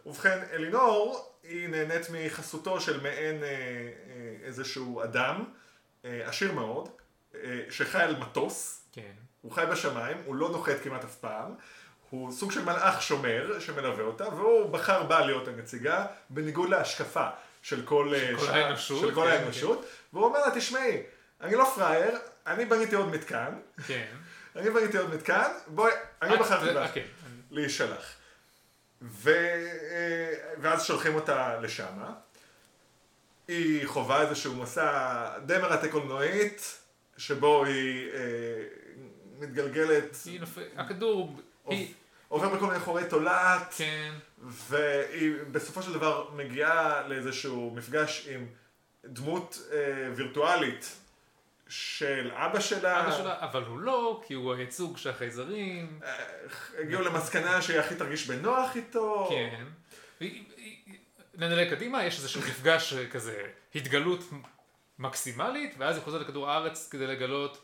ובכן, 0.05 0.39
אלינור 0.53 1.33
היא 1.43 1.67
נהנית 1.67 2.07
מחסותו 2.13 2.81
של 2.81 3.01
מעין 3.01 3.43
אה, 3.43 3.47
אה, 3.49 3.53
איזשהו 4.43 5.03
אדם, 5.03 5.43
אה, 6.05 6.21
עשיר 6.27 6.51
מאוד, 6.51 6.89
אה, 7.35 7.39
שחי 7.69 8.01
על 8.01 8.15
מטוס, 8.19 8.87
כן. 8.93 9.11
הוא 9.41 9.51
חי 9.51 9.63
בשמיים, 9.71 10.17
הוא 10.25 10.35
לא 10.35 10.49
נוחת 10.49 10.75
כמעט 10.83 11.03
אף 11.03 11.15
פעם, 11.15 11.53
הוא 12.09 12.31
סוג 12.31 12.51
של 12.51 12.63
מלאך 12.65 13.01
שומר 13.01 13.59
שמלווה 13.59 14.03
אותה, 14.03 14.27
והוא 14.29 14.69
בחר 14.69 15.03
בה 15.03 15.25
להיות 15.25 15.47
הנציגה, 15.47 16.05
בניגוד 16.29 16.69
להשקפה 16.69 17.27
של 17.61 17.85
כל, 17.85 18.13
אה, 18.15 18.31
כל 18.39 18.45
שעה- 18.45 18.55
האנושות, 18.65 18.99
של 19.01 19.15
כל 19.15 19.25
כן, 19.25 19.31
האנושות, 19.31 19.85
והוא 20.13 20.25
אומר 20.25 20.39
לה, 20.45 20.55
תשמעי, 20.55 21.01
אני 21.41 21.55
לא 21.55 21.71
פראייר, 21.75 22.17
אני 22.47 22.65
בניתי 22.65 22.95
עוד 22.95 23.07
מתקן, 23.09 23.53
כן. 23.87 24.05
אני 24.55 24.69
בניתי 24.69 24.97
עוד 24.97 25.13
מתקן, 25.13 25.51
בואי, 25.67 25.91
אני 26.21 26.37
בחרתי 26.37 26.77
אה, 26.77 26.83
בך 26.83 26.93
כן. 26.93 27.05
להישלח. 27.51 28.13
ו... 29.01 29.29
אה, 29.31 30.33
ואז 30.61 30.83
שולחים 30.85 31.15
אותה 31.15 31.59
לשמה. 31.61 32.13
היא 33.47 33.87
חווה 33.87 34.21
איזשהו 34.21 34.55
מסע 34.55 35.29
די 35.45 35.57
מרתק 35.57 35.91
קולנועית, 35.91 36.77
שבו 37.17 37.65
היא 37.65 38.09
אה, 38.13 38.19
מתגלגלת, 39.39 40.17
היא 40.25 40.39
נופל- 40.39 40.61
הכדור, 40.77 41.39
היא, 41.65 41.93
עובר 42.27 42.49
בכל 42.49 42.65
מיני 42.67 42.79
חורי 42.79 43.03
תולעת, 43.09 43.73
כן. 43.77 44.13
והיא 44.43 45.33
בסופו 45.51 45.83
של 45.83 45.93
דבר 45.93 46.29
מגיעה 46.35 47.07
לאיזשהו 47.07 47.71
מפגש 47.75 48.27
עם 48.27 48.47
דמות 49.05 49.59
אה, 49.71 49.77
וירטואלית 50.15 50.95
של 51.67 52.31
אבא 52.33 52.59
שלה. 52.59 53.01
אבא 53.07 53.11
שלה, 53.17 53.35
אבל 53.39 53.63
הוא 53.63 53.79
לא, 53.79 54.21
כי 54.27 54.33
הוא 54.33 54.53
הייצוג 54.53 54.97
של 54.97 55.09
החייזרים. 55.09 55.99
אה, 56.03 56.15
הגיעו 56.79 57.01
למסקנה 57.01 57.61
שהיא 57.61 57.79
הכי 57.79 57.95
תרגיש 57.95 58.27
בנוח 58.27 58.75
איתו. 58.75 59.29
כן. 59.29 59.65
נדלג 61.37 61.69
קדימה, 61.69 62.03
יש 62.05 62.17
איזשהו 62.17 62.41
מפגש 62.41 62.93
כזה, 62.93 63.43
התגלות 63.75 64.23
מקסימלית, 64.99 65.75
ואז 65.77 65.95
היא 65.95 66.03
חוזרת 66.03 66.21
לכדור 66.21 66.49
הארץ 66.49 66.89
כדי 66.91 67.07
לגלות 67.07 67.61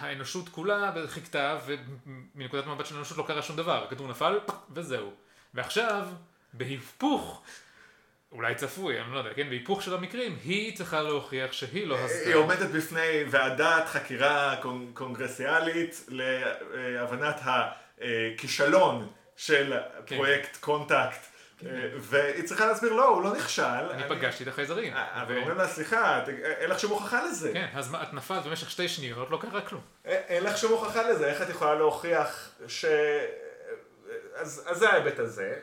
שהאנושות 0.00 0.48
כולה 0.48 0.92
חיכתה, 1.08 1.58
ומנקודת 1.66 2.66
מבט 2.66 2.86
של 2.86 2.94
האנושות 2.94 3.18
לא 3.18 3.24
קרה 3.26 3.42
שום 3.42 3.56
דבר, 3.56 3.84
הכדור 3.84 4.08
נפל, 4.08 4.38
וזהו. 4.70 5.12
ועכשיו, 5.54 6.06
בהיפוך, 6.52 7.42
אולי 8.32 8.54
צפוי, 8.54 9.00
אני 9.00 9.12
לא 9.12 9.18
יודע, 9.18 9.34
כן, 9.34 9.48
בהיפוך 9.48 9.82
של 9.82 9.94
המקרים, 9.94 10.38
היא 10.44 10.76
צריכה 10.76 11.02
להוכיח 11.02 11.52
שהיא 11.52 11.86
לא 11.86 11.98
הסתה. 11.98 12.28
היא 12.28 12.34
עומדת 12.34 12.70
בפני 12.70 13.24
ועדת 13.30 13.88
חקירה 13.88 14.56
קונ- 14.62 14.94
קונגרסיאלית 14.94 16.06
להבנת 16.08 17.40
הכישלון 17.44 19.08
של 19.36 19.72
כן. 20.06 20.16
פרויקט 20.16 20.56
קונטקט, 20.60 21.20
והיא 21.98 22.44
צריכה 22.44 22.66
להסביר, 22.66 22.92
לא, 22.92 23.08
הוא 23.08 23.22
לא 23.22 23.32
נכשל. 23.32 23.62
אני 23.62 24.02
פגשתי 24.08 24.42
את 24.42 24.48
החייזרים. 24.48 24.92
אבל 24.96 25.34
ו- 25.34 25.38
אומרים 25.38 25.56
לה, 25.58 25.68
סליחה, 25.68 26.22
אין 26.42 26.70
לך 26.70 26.80
שום 26.80 26.90
הוכחה 26.90 27.24
לזה. 27.24 27.52
כן, 27.52 27.66
אז 27.74 27.94
את 28.02 28.12
נפלת 28.12 28.46
במשך 28.46 28.70
שתי 28.70 28.88
שניות, 28.88 29.30
לא 29.30 29.38
קרה 29.42 29.60
כלום. 29.60 29.82
אין 30.04 30.22
אין 30.28 30.44
לך 30.44 30.58
שום 30.58 30.72
הוכחה 30.72 31.10
לזה, 31.10 31.26
איך 31.26 31.42
את 31.42 31.48
יכולה 31.50 31.74
להוכיח 31.74 32.50
ש... 32.68 32.84
אז, 34.34 34.68
זה 34.72 34.88
ההיבט 34.88 35.18
הזה, 35.18 35.54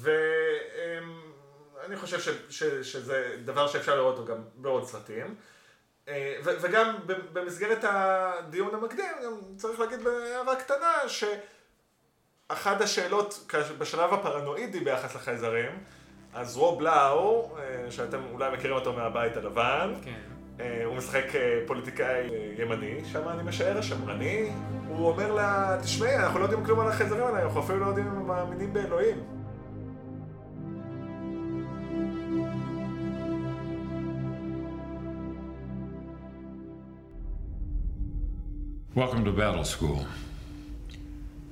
ואני 0.00 1.96
חושב 1.96 2.20
ש, 2.20 2.28
ש, 2.50 2.64
שזה 2.64 3.36
דבר 3.44 3.68
שאפשר 3.68 3.96
לראות 3.96 4.18
אותו 4.18 4.32
גם 4.32 4.38
בעוד 4.54 4.86
סרטים, 4.86 5.34
אה, 6.08 6.36
ו, 6.44 6.50
וגם 6.60 6.96
במסגרת 7.06 7.78
הדיון 7.82 8.74
המקדים, 8.74 9.12
גם 9.24 9.32
צריך 9.56 9.80
להגיד 9.80 10.04
בהערה 10.04 10.56
קטנה, 10.56 11.08
שאחת 12.52 12.80
השאלות 12.80 13.52
בשלב 13.78 14.14
הפרנואידי 14.14 14.80
ביחס 14.80 15.14
לחייזרים, 15.14 15.70
אז 16.34 16.56
רוב 16.56 16.82
לאו, 16.82 17.50
אה, 17.58 17.90
שאתם 17.90 18.18
אולי 18.32 18.56
מכירים 18.56 18.76
אותו 18.76 18.92
מהבית 18.92 19.36
הלבן, 19.36 19.94
כן. 20.04 20.14
אה, 20.60 20.84
הוא 20.84 20.96
משחק 20.96 21.24
אה, 21.34 21.60
פוליטיקאי 21.66 22.30
ימני, 22.58 23.04
שם 23.12 23.28
אני 23.28 23.42
משער, 23.42 23.80
שמרני. 23.80 24.50
הוא 24.88 25.08
אומר 25.08 25.32
לה, 25.32 25.78
תשמעי, 25.82 26.16
אנחנו 26.16 26.38
לא 26.38 26.44
יודעים 26.44 26.64
כלום 26.64 26.80
על 26.80 26.88
החייזרים 26.88 27.24
האלה, 27.24 27.42
אנחנו 27.42 27.60
אפילו 27.60 27.78
לא 27.78 27.86
יודעים 27.86 28.06
אם 28.06 28.16
הם 28.16 28.26
מאמינים 28.26 28.72
באלוהים. 28.72 29.16
Welcome 38.96 39.24
to 39.24 39.32
Battle 39.32 39.64
School. 39.64 40.25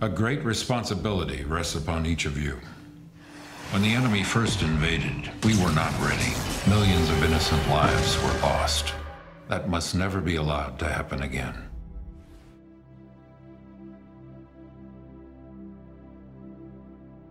A 0.00 0.08
great 0.08 0.42
responsibility 0.44 1.44
rests 1.44 1.76
upon 1.76 2.04
each 2.04 2.26
of 2.26 2.36
you. 2.36 2.58
When 3.70 3.82
the 3.82 3.94
enemy 3.94 4.24
first 4.24 4.60
invaded, 4.60 5.30
we 5.44 5.54
were 5.62 5.72
not 5.72 5.92
ready. 6.00 6.32
Millions 6.68 7.08
of 7.10 7.22
innocent 7.22 7.62
lives 7.70 8.16
were 8.22 8.40
lost. 8.42 8.92
That 9.48 9.68
must 9.68 9.94
never 9.94 10.20
be 10.20 10.34
allowed 10.34 10.80
to 10.80 10.86
happen 10.86 11.22
again. 11.22 11.70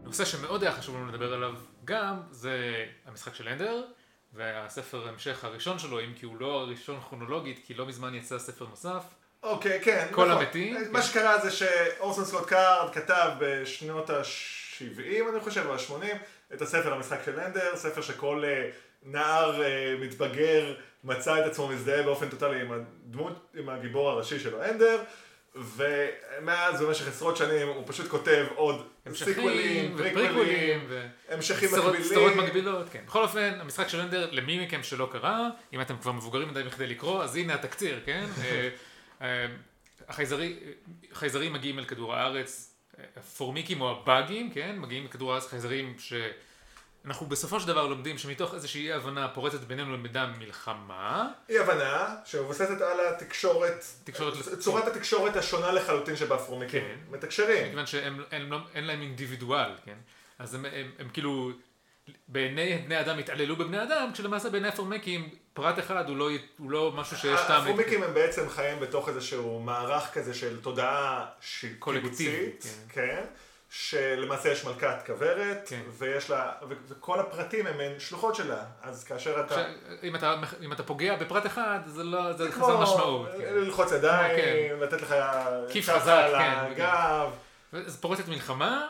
נושא 0.03 0.25
שמאוד 0.25 0.63
היה 0.63 0.71
חשוב 0.71 0.95
לנו 0.95 1.07
לדבר 1.07 1.33
עליו 1.33 1.53
גם, 1.85 2.15
זה 2.31 2.85
המשחק 3.05 3.35
של 3.35 3.47
אנדר, 3.47 3.83
והספר 4.33 5.07
המשך 5.07 5.43
הראשון 5.43 5.79
שלו, 5.79 5.99
אם 5.99 6.13
כי 6.15 6.25
הוא 6.25 6.37
לא 6.39 6.61
הראשון 6.61 6.99
כרונולוגית, 7.01 7.59
כי 7.65 7.73
לא 7.73 7.85
מזמן 7.85 8.15
יצא 8.15 8.39
ספר 8.39 8.67
נוסף, 8.69 9.03
אוקיי, 9.43 9.79
כן. 9.81 10.07
כל 10.11 10.25
נכון. 10.29 10.41
המתים, 10.41 10.77
מה 10.91 11.01
כן. 11.01 11.07
שקרה 11.07 11.39
זה 11.39 11.51
שאורסון 11.51 12.25
סקוט 12.25 12.45
קארד 12.45 12.93
כתב 12.93 13.29
בשנות 13.39 14.09
ה-70, 14.09 15.29
אני 15.33 15.39
חושב, 15.39 15.65
או 15.65 15.73
ה-80, 15.73 16.15
את 16.53 16.61
הספר 16.61 16.93
המשחק 16.93 17.19
של 17.25 17.39
אנדר, 17.39 17.75
ספר 17.75 18.01
שכל 18.01 18.43
אה, 18.45 18.69
נער 19.03 19.63
אה, 19.63 19.95
מתבגר 19.99 20.73
מצא 21.03 21.39
את 21.39 21.45
עצמו 21.45 21.67
מזדהה 21.67 22.03
באופן 22.03 22.29
טוטאלי 22.29 22.61
עם 22.61 22.71
הדמות, 22.71 23.51
עם 23.55 23.69
הגיבור 23.69 24.09
הראשי 24.09 24.39
שלו, 24.39 24.63
אנדר. 24.63 25.03
ומאז 25.55 26.81
במשך 26.81 27.07
עשרות 27.07 27.37
שנים 27.37 27.67
הוא 27.67 27.83
פשוט 27.87 28.07
כותב 28.07 28.45
עוד 28.55 28.87
סיקוולים, 29.13 29.97
פריקוולים, 29.97 30.85
ו- 30.89 31.07
המשכים 31.29 31.69
מקבילים. 31.69 32.03
סדרות 32.03 32.35
מקבילות, 32.35 32.85
כן. 32.91 33.03
בכל 33.05 33.21
אופן, 33.21 33.53
המשחק 33.59 33.87
של 33.87 33.99
אנדר, 33.99 34.29
למי 34.31 34.65
מכם 34.65 34.83
שלא 34.83 35.09
קרא, 35.11 35.39
אם 35.73 35.81
אתם 35.81 35.97
כבר 35.97 36.11
מבוגרים 36.11 36.49
מדי 36.49 36.63
בכדי 36.63 36.87
לקרוא, 36.87 37.23
אז 37.23 37.35
הנה 37.35 37.53
התקציר, 37.53 37.99
כן? 38.05 38.25
אה, 39.23 39.29
אה, 39.29 39.45
החייזרי- 40.07 40.53
החייזרים 41.11 41.53
מגיעים 41.53 41.79
אל 41.79 41.85
כדור 41.85 42.15
הארץ, 42.15 42.75
אה, 42.99 43.03
הפורמיקים 43.17 43.81
או 43.81 43.91
הבאגים, 43.91 44.51
כן? 44.51 44.75
מגיעים 44.79 45.05
לכדור 45.05 45.31
הארץ 45.33 45.47
חייזרים 45.47 45.95
שאנחנו 45.99 47.25
בסופו 47.25 47.59
של 47.59 47.67
דבר 47.67 47.87
לומדים 47.87 48.17
שמתוך 48.17 48.53
איזושהי 48.53 48.81
אי 48.87 48.93
הבנה 48.93 49.27
פורצת 49.27 49.59
בינינו 49.59 49.93
למידה 49.93 50.27
מלחמה. 50.39 51.29
אי 51.49 51.59
הבנה 51.59 52.15
שמבוססת 52.25 52.81
על 52.81 52.99
התקשורת, 53.13 53.85
תקשורת- 54.03 54.59
צורת 54.59 54.87
התקשורת 54.87 55.35
השונה 55.35 55.71
לחלוטין 55.71 56.15
שבה 56.15 56.37
פרומיקים 56.37 56.81
כן. 56.81 56.95
מתקשרים. 57.15 57.65
מכיוון 57.67 57.85
שאין 57.85 58.21
אין, 58.31 58.41
לא- 58.49 58.57
להם 58.75 59.01
אינדיבידואל, 59.01 59.71
כן? 59.85 59.97
אז 60.39 60.53
הם, 60.55 60.65
הם, 60.65 60.91
הם 60.99 61.09
כאילו, 61.09 61.51
בעיני 62.27 62.77
בני 62.85 62.99
אדם 62.99 63.17
התעללו 63.19 63.55
בבני 63.55 63.83
אדם, 63.83 64.09
כשלמעשה 64.13 64.49
בעיני 64.49 64.67
הפורמקים 64.67 65.29
פרט 65.53 65.79
אחד 65.79 66.09
הוא 66.09 66.17
לא, 66.17 66.29
הוא 66.57 66.71
לא 66.71 66.91
משהו 66.95 67.17
שיש 67.17 67.39
טעם... 67.47 67.61
הפרומיקים 67.61 68.03
הם 68.03 68.13
בעצם 68.13 68.49
חיים 68.49 68.79
בתוך 68.79 69.09
איזשהו 69.09 69.59
מערך 69.59 70.13
כזה 70.13 70.33
של 70.33 70.61
תודעה 70.61 71.25
קיבוצית, 71.79 72.65
כן, 72.89 73.23
שלמעשה 73.69 74.49
יש 74.49 74.65
מלכת 74.65 74.95
כוורת, 75.05 75.65
כן. 75.69 75.81
ויש 75.97 76.29
לה, 76.29 76.51
ו- 76.69 76.73
וכל 76.87 77.19
הפרטים 77.19 77.67
הם 77.67 77.77
מעין 77.77 77.99
שלוחות 77.99 78.35
שלה, 78.35 78.63
אז 78.81 79.03
כאשר 79.03 79.39
אתה... 79.39 79.55
ש... 79.55 79.57
אם, 80.03 80.15
אתה, 80.15 80.35
אם 80.61 80.73
אתה 80.73 80.83
פוגע 80.83 81.15
בפרט 81.15 81.45
אחד, 81.45 81.79
זה 81.85 82.03
לא, 82.03 82.33
זה 82.33 82.51
חסר 82.51 82.81
משמעות. 82.81 83.29
כן. 83.37 83.53
ללחוץ 83.53 83.91
ידיים, 83.91 84.35
כן. 84.35 84.79
לתת 84.79 85.01
לך 85.01 85.15
כיף 85.69 85.89
חזק, 85.89 86.11
על 86.11 86.37
כן, 86.37 86.53
הגב. 86.59 87.31
אז 87.73 87.97
פורצת 88.01 88.27
מלחמה, 88.27 88.89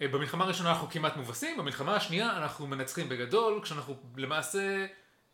במלחמה 0.00 0.44
הראשונה 0.44 0.70
אנחנו 0.70 0.90
כמעט 0.90 1.16
מובסים, 1.16 1.56
במלחמה 1.56 1.96
השנייה 1.96 2.36
אנחנו 2.36 2.66
מנצחים 2.66 3.08
בגדול, 3.08 3.60
כשאנחנו 3.62 3.96
למעשה, 4.16 4.86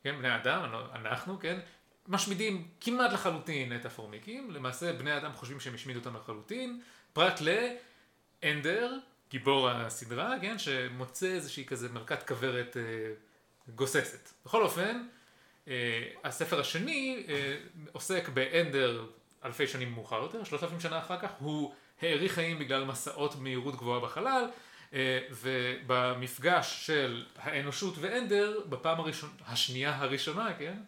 כן, 0.02 0.18
בני 0.18 0.36
אדם, 0.36 0.72
לא- 0.72 0.86
אנחנו, 0.94 1.38
כן, 1.40 1.60
משמידים 2.08 2.68
כמעט 2.80 3.12
לחלוטין 3.12 3.76
את 3.76 3.86
הפורמיקים, 3.86 4.50
למעשה 4.50 4.92
בני 4.92 5.16
אדם 5.16 5.32
חושבים 5.32 5.60
שהם 5.60 5.74
השמידו 5.74 5.98
אותם 5.98 6.16
לחלוטין, 6.16 6.80
פרט 7.12 7.40
לאנדר, 8.42 8.98
גיבור 9.30 9.70
הסדרה, 9.70 10.34
כן, 10.40 10.58
שמוצא 10.58 11.26
איזושהי 11.26 11.64
כזה 11.64 11.88
מלכת 11.88 12.28
כוורת 12.28 12.76
אה, 12.76 12.82
גוססת. 13.74 14.30
בכל 14.44 14.62
אופן, 14.62 15.02
אה, 15.68 16.08
הספר 16.24 16.60
השני 16.60 17.26
אה, 17.28 17.56
עוסק 17.92 18.28
באנדר 18.28 19.06
אלפי 19.44 19.66
שנים 19.66 19.92
מאוחר 19.92 20.22
יותר, 20.22 20.44
שלושת 20.44 20.64
אלפים 20.64 20.80
שנה 20.80 20.98
אחר 20.98 21.20
כך, 21.20 21.30
הוא 21.38 21.74
האריך 22.02 22.32
חיים 22.32 22.58
בגלל 22.58 22.84
מסעות 22.84 23.36
מהירות 23.36 23.76
גבוהה 23.76 24.00
בחלל, 24.00 24.44
אה, 24.94 25.18
ובמפגש 25.30 26.86
של 26.86 27.24
האנושות 27.36 27.94
ואנדר, 28.00 28.60
בפעם 28.68 29.00
הראשונה, 29.00 29.32
השנייה 29.46 29.96
הראשונה, 29.96 30.54
כן, 30.58 30.78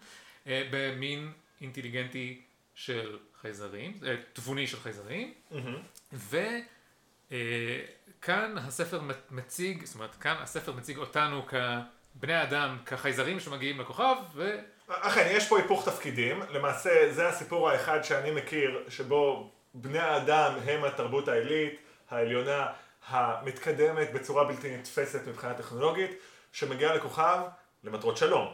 אה, 0.47 0.69
במין 0.71 1.33
אינטליגנטי 1.61 2.41
של 2.75 3.19
חייזרים, 3.41 3.99
אה, 4.07 4.15
תבוני 4.33 4.67
של 4.67 4.81
חייזרים, 4.81 5.35
וכאן 6.13 6.59
הספר 8.59 9.01
מציג, 9.31 9.85
זאת 9.85 9.95
אומרת, 9.95 10.15
כאן 10.15 10.37
הספר 10.41 10.73
מציג 10.73 10.99
אותנו 10.99 11.47
כבני 11.47 12.43
אדם, 12.43 12.79
כחייזרים 12.87 13.41
שמגיעים 13.41 13.81
לכוכב, 13.81 14.17
ו... 14.35 14.59
אכן, 14.89 15.29
יש 15.31 15.49
פה 15.49 15.59
היפוך 15.59 15.89
תפקידים. 15.89 16.43
למעשה, 16.51 17.13
זה 17.13 17.29
הסיפור 17.29 17.71
האחד 17.71 18.05
שאני 18.05 18.31
מכיר, 18.31 18.85
שבו 18.89 19.53
בני 19.75 19.99
האדם 19.99 20.53
הם 20.65 20.85
התרבות 20.85 21.29
העילית, 21.29 21.81
העליונה, 22.11 22.67
המתקדמת 23.09 24.13
בצורה 24.13 24.45
בלתי 24.45 24.77
נתפסת 24.77 25.21
מבחינה 25.27 25.55
טכנולוגית, 25.55 26.11
שמגיעה 26.53 26.95
לכוכב 26.95 27.41
למטרות 27.85 28.17
שלום. 28.17 28.53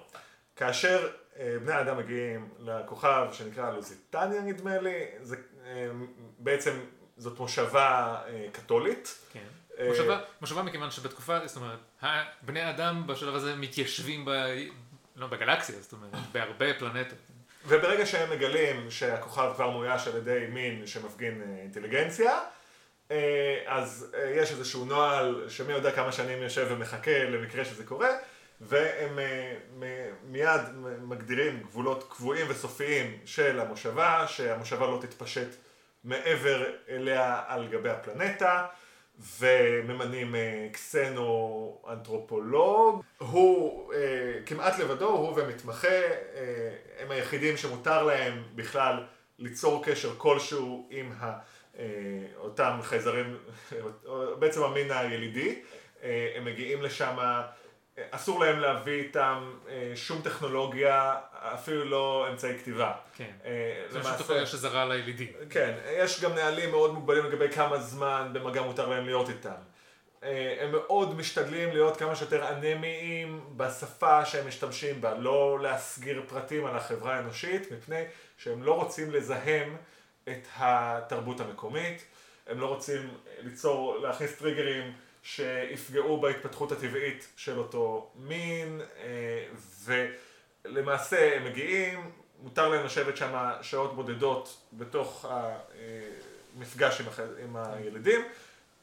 כאשר 0.57 1.09
אה, 1.39 1.57
בני 1.65 1.73
האדם 1.73 1.99
מגיעים 1.99 2.49
לכוכב 2.59 3.29
שנקרא 3.33 3.71
לוזיטניה 3.71 4.41
נדמה 4.41 4.79
לי, 4.79 5.05
זה 5.23 5.37
אה, 5.67 5.91
בעצם 6.39 6.81
זאת 7.17 7.39
מושבה 7.39 8.19
אה, 8.27 8.47
קתולית. 8.53 9.19
כן. 9.33 9.45
מושבה, 9.89 10.21
מושבה 10.41 10.63
מכיוון 10.63 10.91
שבתקופה, 10.91 11.47
זאת 11.47 11.57
אומרת, 11.57 11.79
בני 12.43 12.71
אדם 12.71 13.07
בשלב 13.07 13.35
הזה 13.35 13.57
מתיישבים 13.57 14.25
ב... 14.25 14.31
לא 15.17 15.27
בגלקסיה, 15.27 15.81
זאת 15.81 15.93
אומרת, 15.93 16.11
בהרבה 16.33 16.75
פלנטות. 16.79 17.19
וברגע 17.69 18.07
שהם 18.07 18.31
מגלים 18.31 18.91
שהכוכב 18.91 19.53
כבר 19.55 19.71
מאויש 19.71 20.09
על 20.09 20.17
ידי 20.17 20.47
מין 20.49 20.87
שמפגין 20.87 21.43
אה, 21.43 21.63
אינטליגנציה, 21.63 22.39
אה, 23.11 23.63
אז 23.67 24.15
אה, 24.15 24.31
יש 24.37 24.53
איזשהו 24.53 24.85
נוהל 24.85 25.45
שמי 25.49 25.73
יודע 25.73 25.91
כמה 25.91 26.13
שנים 26.13 26.43
יושב 26.43 26.67
ומחכה 26.71 27.25
למקרה 27.25 27.65
שזה 27.65 27.85
קורה, 27.85 28.09
והם 28.61 29.19
מיד 30.25 30.61
מגדירים 31.03 31.61
גבולות 31.63 32.07
קבועים 32.11 32.47
וסופיים 32.49 33.19
של 33.25 33.61
המושבה, 33.61 34.25
שהמושבה 34.27 34.87
לא 34.87 34.99
תתפשט 35.01 35.49
מעבר 36.05 36.65
אליה 36.89 37.43
על 37.47 37.69
גבי 37.69 37.91
הפלנטה. 37.91 38.67
וממנים 39.41 40.35
אה, 40.35 40.69
קסנו-אנתרופולוג. 40.73 43.03
הוא 43.19 43.93
אה, 43.93 43.99
כמעט 44.47 44.79
לבדו, 44.79 45.09
הוא 45.09 45.33
ומתמחה, 45.37 45.89
אה, 45.89 46.71
הם 46.99 47.11
היחידים 47.11 47.57
שמותר 47.57 48.03
להם 48.03 48.43
בכלל 48.55 49.05
ליצור 49.39 49.85
קשר 49.85 50.15
כלשהו 50.17 50.89
עם 50.91 51.13
ה, 51.21 51.39
אותם 52.37 52.79
חייזרים, 52.83 53.37
בעצם 54.39 54.63
המין 54.63 54.91
הילידי. 54.91 55.63
הם 56.35 56.45
מגיעים 56.45 56.83
לשם, 56.83 57.17
אסור 58.11 58.41
להם 58.41 58.59
להביא 58.59 59.03
איתם 59.03 59.53
שום 59.95 60.23
טכנולוגיה, 60.23 61.15
אפילו 61.41 61.85
לא 61.85 62.27
אמצעי 62.31 62.59
כתיבה. 62.59 62.93
כן. 63.17 63.31
אה, 63.45 63.51
זה 63.89 63.99
למעשה- 63.99 64.11
פשוט 64.15 64.23
טכנולוגיה 64.23 64.47
שזרה 64.47 64.85
לילידים. 64.85 65.33
כן, 65.51 65.75
יש 65.97 66.21
גם 66.21 66.35
נהלים 66.35 66.71
מאוד 66.71 66.95
מוגבלים 66.95 67.25
לגבי 67.25 67.49
כמה 67.53 67.79
זמן 67.79 68.31
במגע 68.33 68.63
מותר 68.63 68.89
להם 68.89 69.07
להיות 69.07 69.29
איתם. 69.29 69.51
אה, 70.25 70.57
הם 70.61 70.73
מאוד 70.73 71.15
משתדלים 71.15 71.69
להיות 71.73 71.97
כמה 71.97 72.17
שיותר 72.17 72.49
אנמיים 72.49 73.45
בשפה 73.57 74.25
שהם 74.25 74.49
משתמשים 74.49 75.01
בה, 75.01 75.15
לא 75.15 75.59
להסגיר 75.63 76.23
פרטים 76.29 76.67
על 76.67 76.77
החברה 76.77 77.15
האנושית, 77.17 77.73
מפני 77.73 78.03
שהם 78.39 78.63
לא 78.63 78.73
רוצים 78.75 79.11
לזהם 79.11 79.77
את 80.29 80.49
התרבות 80.57 81.41
המקומית, 81.41 82.05
הם 82.47 82.61
לא 82.61 82.67
רוצים 82.67 83.11
ליצור, 83.43 83.99
להכניס 83.99 84.33
טריגרים 84.39 84.93
שיפגעו 85.23 86.21
בהתפתחות 86.21 86.73
הטבעית 86.73 87.29
של 87.37 87.59
אותו 87.59 88.11
מין, 88.17 88.81
אה, 89.03 89.45
ולמעשה 90.73 91.37
הם 91.37 91.45
מגיעים, 91.45 92.11
מותר 92.43 92.69
להם 92.69 92.87
לשבת 92.87 93.17
שם 93.17 93.51
שעות 93.63 93.95
בודדות 93.95 94.57
בתוך 94.73 95.27
המפגש 96.57 97.01
עם, 97.01 97.09
הח... 97.09 97.21
עם 97.45 97.57
הילדים, 97.57 98.21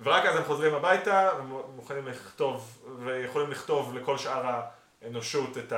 ורק 0.01 0.25
אז 0.25 0.35
הם 0.35 0.43
חוזרים 0.43 0.73
הביתה 0.73 1.29
ומוכנים 1.39 2.07
לכתוב, 2.07 2.87
ויכולים 3.05 3.51
לכתוב 3.51 3.95
לכל 3.97 4.17
שאר 4.17 4.61
האנושות 5.01 5.57
את 5.57 5.73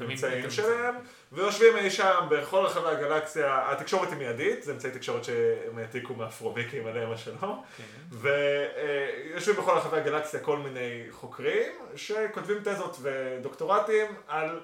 האמצעים 0.00 0.50
שלהם, 0.50 0.94
ויושבים 1.32 1.76
אי 1.76 1.90
שם 1.90 2.26
בכל 2.30 2.58
רחבי 2.58 2.88
הגלקסיה, 2.88 3.72
התקשורת 3.72 4.08
היא 4.08 4.18
מיידית, 4.18 4.62
זה 4.62 4.72
אמצעי 4.72 4.90
תקשורת 4.90 5.24
שהם 5.24 5.78
העתיקו 5.78 6.14
מהפרומיקים 6.14 6.86
עליהם 6.86 7.12
השלום, 7.12 7.62
כן. 7.76 7.82
ויושבים 8.10 9.56
בכל 9.56 9.72
רחבי 9.72 9.96
הגלקסיה 9.96 10.40
כל 10.40 10.58
מיני 10.58 11.06
חוקרים 11.10 11.72
שכותבים 11.96 12.58
תזות 12.64 12.96
ודוקטורטים 13.02 14.06
על 14.28 14.60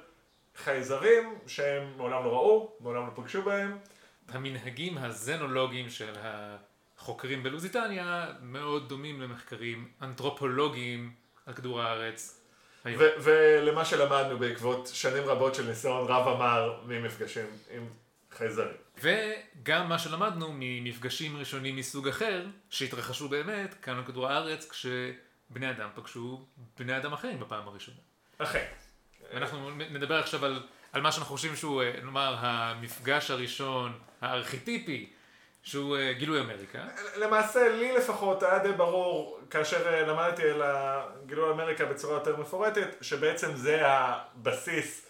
חייזרים 0.56 1.38
שהם 1.46 1.96
מעולם 1.96 2.24
לא 2.24 2.32
ראו, 2.32 2.72
מעולם 2.80 3.06
לא 3.06 3.10
פגשו 3.14 3.42
בהם. 3.42 3.78
המנהגים 4.28 4.98
הזנולוגיים 4.98 5.90
של 5.90 6.14
החוקרים 6.22 7.42
בלוזיטניה 7.42 8.26
מאוד 8.42 8.88
דומים 8.88 9.20
למחקרים 9.20 9.88
אנתרופולוגיים 10.02 11.12
על 11.46 11.54
כדור 11.54 11.82
הארץ. 11.82 12.40
ולמה 13.22 13.84
שלמדנו 13.84 14.38
בעקבות 14.38 14.86
שנים 14.92 15.24
רבות 15.24 15.54
של 15.54 15.66
ניסיון 15.66 16.06
רב 16.06 16.28
אמר 16.28 16.80
ממפגשים 16.86 17.46
עם 17.70 17.86
חייזרים. 18.30 18.76
וגם 18.98 19.88
מה 19.88 19.98
שלמדנו 19.98 20.48
ממפגשים 20.52 21.36
ראשונים 21.36 21.76
מסוג 21.76 22.08
אחר, 22.08 22.46
שהתרחשו 22.70 23.28
באמת 23.28 23.74
כאן 23.82 23.96
על 23.96 24.04
כדור 24.04 24.28
הארץ, 24.28 24.70
כשבני 24.70 25.70
אדם 25.70 25.88
פגשו 25.94 26.46
בני 26.78 26.96
אדם 26.96 27.12
אחרים 27.12 27.40
בפעם 27.40 27.68
הראשונה. 27.68 27.98
אכן. 28.38 28.66
אנחנו 29.32 29.70
נדבר 29.70 30.18
עכשיו 30.18 30.44
על, 30.44 30.62
על 30.92 31.00
מה 31.00 31.12
שאנחנו 31.12 31.36
חושבים 31.36 31.56
שהוא, 31.56 31.82
אה, 31.82 31.92
נאמר, 32.04 32.36
המפגש 32.38 33.30
הראשון 33.30 33.98
הארכיטיפי 34.20 35.10
שהוא 35.62 35.96
אה, 35.96 36.12
גילוי 36.12 36.40
אמריקה. 36.40 36.78
למעשה, 37.16 37.68
לי 37.68 37.92
לפחות 37.92 38.42
היה 38.42 38.58
די 38.58 38.72
ברור, 38.72 39.40
כאשר 39.50 39.88
אה, 39.88 40.02
למדתי 40.02 40.42
על 40.42 40.62
גילוי 41.26 41.50
אמריקה 41.50 41.84
בצורה 41.84 42.14
יותר 42.14 42.36
מפורטת, 42.36 42.96
שבעצם 43.00 43.56
זה 43.56 43.82
הבסיס 43.84 45.06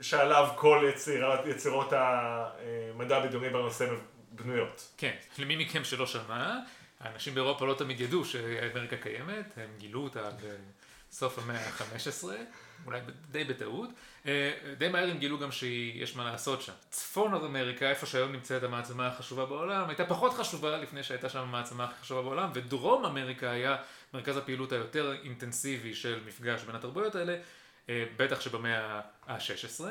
שעליו 0.00 0.48
כל 0.56 0.86
יצירת, 0.88 1.46
יצירות 1.46 1.92
המדע 1.92 3.16
הבדיוני 3.16 3.48
בנושא 3.48 3.86
בנויות. 4.30 4.88
כן, 4.98 5.14
למי 5.38 5.64
מכם 5.64 5.84
שלא 5.84 6.06
שמע, 6.06 6.56
האנשים 7.00 7.34
באירופה 7.34 7.66
לא 7.66 7.74
תמיד 7.74 8.00
ידעו 8.00 8.24
שאמריקה 8.24 8.96
קיימת, 8.96 9.52
הם 9.56 9.70
גילו 9.78 10.00
אותה 10.00 10.28
בסוף 11.10 11.38
המאה 11.38 11.66
ה-15, 11.66 12.28
אולי 12.86 13.00
די 13.30 13.44
בטעות. 13.44 13.90
אה, 14.26 14.52
די 14.78 14.88
מהר 14.88 15.10
הם 15.10 15.18
גילו 15.18 15.38
גם 15.38 15.52
שיש 15.52 16.16
מה 16.16 16.24
לעשות 16.24 16.62
שם. 16.62 16.72
צפון 16.90 17.34
אמריקה, 17.34 17.90
איפה 17.90 18.06
שהיום 18.06 18.32
נמצאת 18.32 18.62
המעצמה 18.62 19.06
החשובה 19.06 19.46
בעולם, 19.46 19.88
הייתה 19.88 20.04
פחות 20.04 20.32
חשובה 20.32 20.78
לפני 20.78 21.02
שהייתה 21.02 21.28
שם 21.28 21.38
המעצמה 21.38 21.84
הכי 21.84 21.94
חשובה 22.00 22.22
בעולם, 22.22 22.50
ודרום 22.54 23.04
אמריקה 23.04 23.50
היה 23.50 23.76
מרכז 24.14 24.36
הפעילות 24.36 24.72
היותר 24.72 25.14
אינטנסיבי 25.22 25.94
של 25.94 26.20
מפגש 26.26 26.62
בין 26.62 26.76
התרבויות 26.76 27.14
האלה, 27.14 27.36
אה, 27.88 28.04
בטח 28.16 28.40
שבמאה 28.40 29.00
ה-16. 29.26 29.84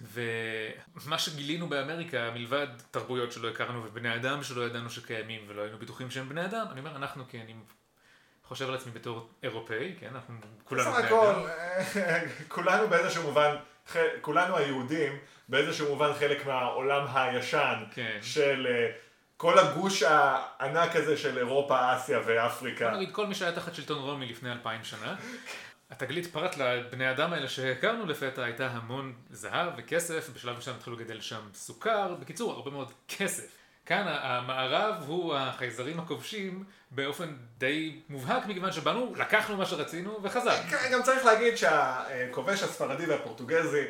ומה 0.00 1.18
שגילינו 1.18 1.68
באמריקה, 1.68 2.30
מלבד 2.30 2.66
תרבויות 2.90 3.32
שלא 3.32 3.48
הכרנו 3.48 3.84
ובני 3.84 4.14
אדם 4.14 4.42
שלא 4.42 4.66
ידענו 4.66 4.90
שקיימים 4.90 5.40
ולא 5.48 5.62
היינו 5.62 5.78
בטוחים 5.78 6.10
שהם 6.10 6.28
בני 6.28 6.44
אדם, 6.44 6.66
אני 6.70 6.80
אומר 6.80 6.96
אנחנו 6.96 7.28
כי 7.28 7.40
אני 7.40 7.54
חושב 8.50 8.68
על 8.68 8.74
עצמי 8.74 8.92
בתור 8.92 9.28
אירופאי, 9.42 9.94
כן, 10.00 10.08
אנחנו 10.14 10.34
כולנו 10.64 10.92
בני 10.92 11.08
אדם. 11.08 11.42
כולנו 12.48 12.88
באיזשהו 12.88 13.22
מובן, 13.22 13.56
כולנו 14.20 14.56
היהודים, 14.56 15.18
באיזשהו 15.48 15.88
מובן 15.88 16.12
חלק 16.18 16.46
מהעולם 16.46 17.06
הישן 17.14 17.84
כן. 17.94 18.18
של 18.22 18.66
אה, 18.70 18.90
כל 19.36 19.58
הגוש 19.58 20.02
הענק 20.02 20.96
הזה 20.96 21.16
של 21.16 21.38
אירופה, 21.38 21.96
אסיה 21.96 22.20
ואפריקה. 22.26 22.90
בוא 22.90 22.96
נגיד, 22.96 23.14
כל 23.14 23.26
מי 23.26 23.34
שהיה 23.34 23.52
תחת 23.52 23.74
שלטון 23.74 23.98
רומי 23.98 24.26
לפני 24.26 24.52
אלפיים 24.52 24.84
שנה. 24.84 25.16
התגלית 25.90 26.26
פרט 26.26 26.56
לבני 26.56 27.10
אדם 27.10 27.32
האלה 27.32 27.48
שהכרנו 27.48 28.06
לפתע 28.06 28.44
הייתה 28.44 28.66
המון 28.66 29.14
זהב 29.30 29.72
וכסף, 29.76 30.30
בשלב 30.34 30.58
מסוים 30.58 30.76
התחילו 30.76 30.96
לגדל 30.96 31.20
שם 31.20 31.40
סוכר, 31.54 32.14
בקיצור 32.20 32.52
הרבה 32.52 32.70
מאוד 32.70 32.92
כסף. 33.08 33.59
כאן 33.90 34.04
המערב 34.06 34.94
הוא 35.06 35.34
החייזרים 35.34 36.00
הכובשים 36.00 36.64
באופן 36.90 37.36
די 37.58 38.00
מובהק 38.08 38.46
מכיוון 38.46 38.72
שבאנו, 38.72 39.14
לקחנו 39.16 39.56
מה 39.56 39.66
שרצינו 39.66 40.18
וחזר. 40.22 40.54
גם 40.92 41.02
צריך 41.02 41.24
להגיד 41.24 41.56
שהכובש 41.56 42.62
הספרדי 42.62 43.06
והפורטוגזי 43.06 43.84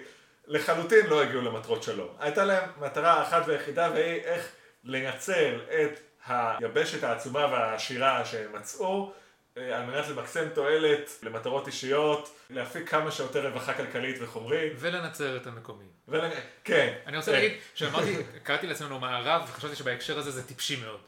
לחלוטין 0.46 1.06
לא 1.06 1.22
הגיעו 1.22 1.42
למטרות 1.42 1.82
שלום. 1.82 2.08
הייתה 2.20 2.44
להם 2.44 2.70
מטרה 2.80 3.22
אחת 3.22 3.42
ויחידה 3.46 3.90
והיא 3.94 4.20
איך 4.20 4.48
לנצל 4.84 5.60
את 5.68 6.00
היבשת 6.26 7.04
העצומה 7.04 7.46
והעשירה 7.46 8.24
שהם 8.24 8.52
מצאו 8.52 9.12
על 9.56 9.86
מנת 9.86 10.08
למקסם 10.08 10.48
תועלת 10.54 11.10
למטרות 11.22 11.66
אישיות, 11.66 12.36
להפיק 12.50 12.88
כמה 12.88 13.10
שיותר 13.10 13.46
רווחה 13.46 13.74
כלכלית 13.74 14.16
וחומרית. 14.20 14.72
ולנצר 14.76 15.36
את 15.36 15.46
המקומי. 15.46 15.84
ולנ... 16.08 16.30
כן. 16.64 16.94
אני 17.06 17.16
רוצה 17.16 17.32
להגיד, 17.32 17.52
שאמרתי, 17.74 18.16
קראתי 18.42 18.66
לעצמנו 18.66 19.00
מערב, 19.00 19.42
וחשבתי 19.48 19.76
שבהקשר 19.76 20.18
הזה 20.18 20.30
זה 20.30 20.46
טיפשי 20.46 20.76
מאוד. 20.76 21.00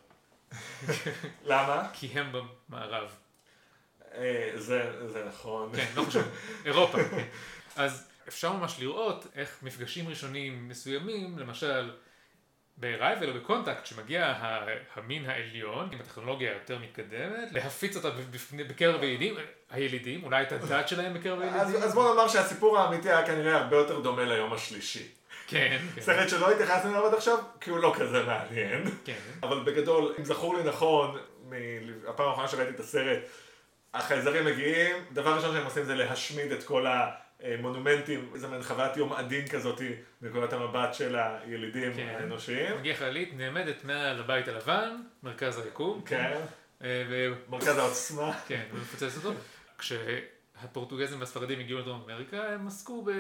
למה? 1.45 1.89
כי 1.93 2.07
הם 2.07 2.33
במערב. 2.69 3.09
אה, 4.15 4.51
זה, 4.55 5.09
זה 5.09 5.25
נכון. 5.29 5.77
כן, 5.77 5.87
לא 5.97 6.03
חשוב, 6.03 6.23
אירופה. 6.67 6.99
אז 7.77 8.09
אפשר 8.29 8.53
ממש 8.53 8.77
לראות 8.79 9.27
איך 9.35 9.59
מפגשים 9.63 10.09
ראשונים 10.09 10.69
מסוימים, 10.69 11.39
למשל 11.39 11.91
ב-Arrival 12.83 13.29
או 13.29 13.35
בקונטקט, 13.35 13.87
שמגיע 13.87 14.35
המין 14.95 15.31
העליון 15.31 15.89
עם 15.93 16.01
הטכנולוגיה 16.01 16.51
היותר 16.51 16.79
מתקדמת, 16.79 17.53
להפיץ 17.53 17.97
אותה 17.97 18.09
בקרב 18.69 19.01
הילידים, 19.01 19.35
הילידים, 19.71 20.25
אולי 20.25 20.43
את 20.43 20.53
הדת 20.53 20.89
שלהם 20.89 21.15
בקרב 21.15 21.41
הילידים. 21.41 21.83
אז, 21.83 21.95
בוא 21.95 22.15
נאמר 22.15 22.29
שהסיפור 22.29 22.79
האמיתי 22.79 23.09
היה 23.11 23.27
כנראה 23.27 23.57
הרבה 23.57 23.77
יותר 23.77 24.01
דומה 24.01 24.25
ליום 24.25 24.53
השלישי. 24.53 25.09
כן, 25.47 25.79
כן. 25.95 26.01
סרט 26.01 26.29
שלא 26.29 26.51
התייחסנו 26.51 26.91
אליו 26.91 27.07
עד 27.07 27.15
עכשיו, 27.15 27.39
כי 27.61 27.71
הוא 27.71 27.79
לא 27.79 27.95
כזה 27.99 28.23
מעניין. 28.23 28.85
כן. 29.05 29.19
אבל 29.43 29.61
בגדול, 29.65 30.15
אם 30.19 30.25
זכור 30.25 30.57
לי 30.57 30.63
נכון, 30.63 31.19
מהפעם 31.49 32.29
האחרונה 32.29 32.49
שראיתי 32.49 32.71
את 32.71 32.81
הסרט, 32.81 33.19
החייזרים 33.95 34.45
מגיעים, 34.45 34.97
דבר 35.13 35.37
ראשון 35.37 35.55
שהם 35.55 35.65
עושים 35.65 35.85
זה 35.85 35.95
להשמיד 35.95 36.53
את 36.53 36.63
כל 36.63 36.87
ה... 36.87 37.11
מונומנטים, 37.61 38.31
איזה 38.35 38.49
מין 38.49 38.63
חוויית 38.63 38.97
יום 38.97 39.13
עדין 39.13 39.49
כזאת 39.49 39.81
מנקודת 40.23 40.53
המבט 40.53 40.95
של 40.95 41.17
הילידים 41.17 41.95
כן. 41.95 42.17
האנושיים. 42.21 42.79
מגיע 42.79 42.95
חללית, 42.95 43.33
נעמדת 43.37 43.85
מעל 43.85 44.21
הבית 44.21 44.49
הלבן, 44.49 44.97
מרכז 45.23 45.59
היקום. 45.59 46.03
כן. 46.07 46.41
אה, 46.83 47.05
ו... 47.11 47.33
מרכז 47.49 47.79
העוצמה. 47.79 48.39
כן, 48.47 48.63
ומפוצץ 48.73 49.17
אותו. 49.17 49.33
כשהפורטוגזים 49.79 51.21
והספרדים 51.21 51.61
הגיעו 51.61 51.79
לדרום 51.79 52.03
אמריקה, 52.05 52.43
הם 52.43 52.67
עסקו 52.67 53.03
ב... 53.03 53.11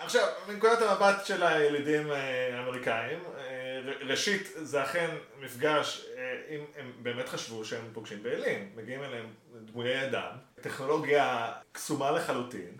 עכשיו, 0.00 0.28
מנקודת 0.48 0.82
המבט 0.82 1.26
של 1.26 1.42
הילידים 1.42 2.10
אה, 2.10 2.58
האמריקאים, 2.58 3.18
אה, 3.38 3.80
ראשית, 4.00 4.50
זה 4.56 4.82
אכן 4.82 5.10
מפגש, 5.40 6.06
אם 6.48 6.64
הם 6.76 6.92
באמת 7.02 7.28
חשבו 7.28 7.64
שהם 7.64 7.84
פוגשים 7.92 8.22
באלים, 8.22 8.72
מגיעים 8.76 9.02
אליהם 9.02 9.26
דמויי 9.64 10.06
אדם, 10.06 10.30
טכנולוגיה 10.60 11.52
קסומה 11.72 12.10
לחלוטין. 12.10 12.78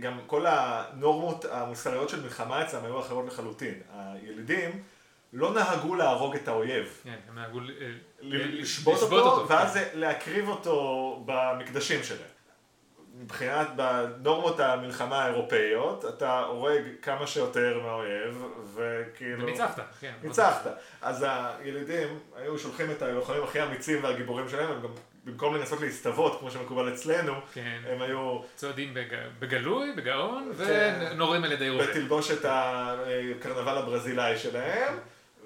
גם 0.00 0.20
כל 0.26 0.46
הנורמות 0.46 1.44
המוסריות 1.44 2.08
של 2.08 2.22
מלחמה 2.22 2.62
אצלם 2.62 2.84
היו 2.84 3.00
אחרות 3.00 3.26
לחלוטין. 3.26 3.74
הילידים 3.92 4.82
לא 5.32 5.54
נהגו 5.54 5.94
להרוג 5.94 6.34
את 6.34 6.48
האויב. 6.48 7.00
כן, 7.04 7.16
הם 7.28 7.38
נהגו 7.38 7.60
לשבות 8.22 9.02
אותו, 9.02 9.48
ואז 9.48 9.74
כן. 9.74 9.88
להקריב 9.94 10.48
אותו 10.48 11.22
במקדשים 11.26 12.02
שלהם. 12.04 12.38
מבחינת, 13.20 13.68
בנורמות 13.76 14.60
המלחמה 14.60 15.24
האירופאיות, 15.24 16.04
אתה 16.04 16.40
הורג 16.40 16.82
כמה 17.02 17.26
שיותר 17.26 17.80
מהאויב, 17.82 18.44
וכאילו... 18.74 19.42
וניצחת, 19.42 19.80
כן. 20.00 20.12
ניצחת. 20.22 20.66
אז 21.02 21.26
הילידים 21.28 22.18
היו 22.36 22.58
שולחים 22.58 22.90
את 22.90 23.02
הלוחמים 23.02 23.42
הכי 23.42 23.62
אמיצים 23.62 24.04
והגיבורים 24.04 24.48
שלהם, 24.48 24.70
הם 24.70 24.82
גם 24.82 24.90
במקום 25.24 25.54
לנסות 25.54 25.80
להסתוות, 25.80 26.40
כמו 26.40 26.50
שמקובל 26.50 26.94
אצלנו, 26.94 27.32
כן. 27.52 27.80
הם 27.86 28.02
היו... 28.02 28.40
צועדים 28.56 28.94
בג... 28.94 29.16
בגלוי, 29.38 29.92
בגאון, 29.96 30.52
כן. 30.58 31.08
ונורים 31.12 31.44
על 31.44 31.52
ידי 31.52 31.70
רובה. 31.70 31.86
בתלבושת 31.86 32.44
הקרנבל 32.44 33.78
הברזילאי 33.78 34.38
שלהם, 34.38 34.94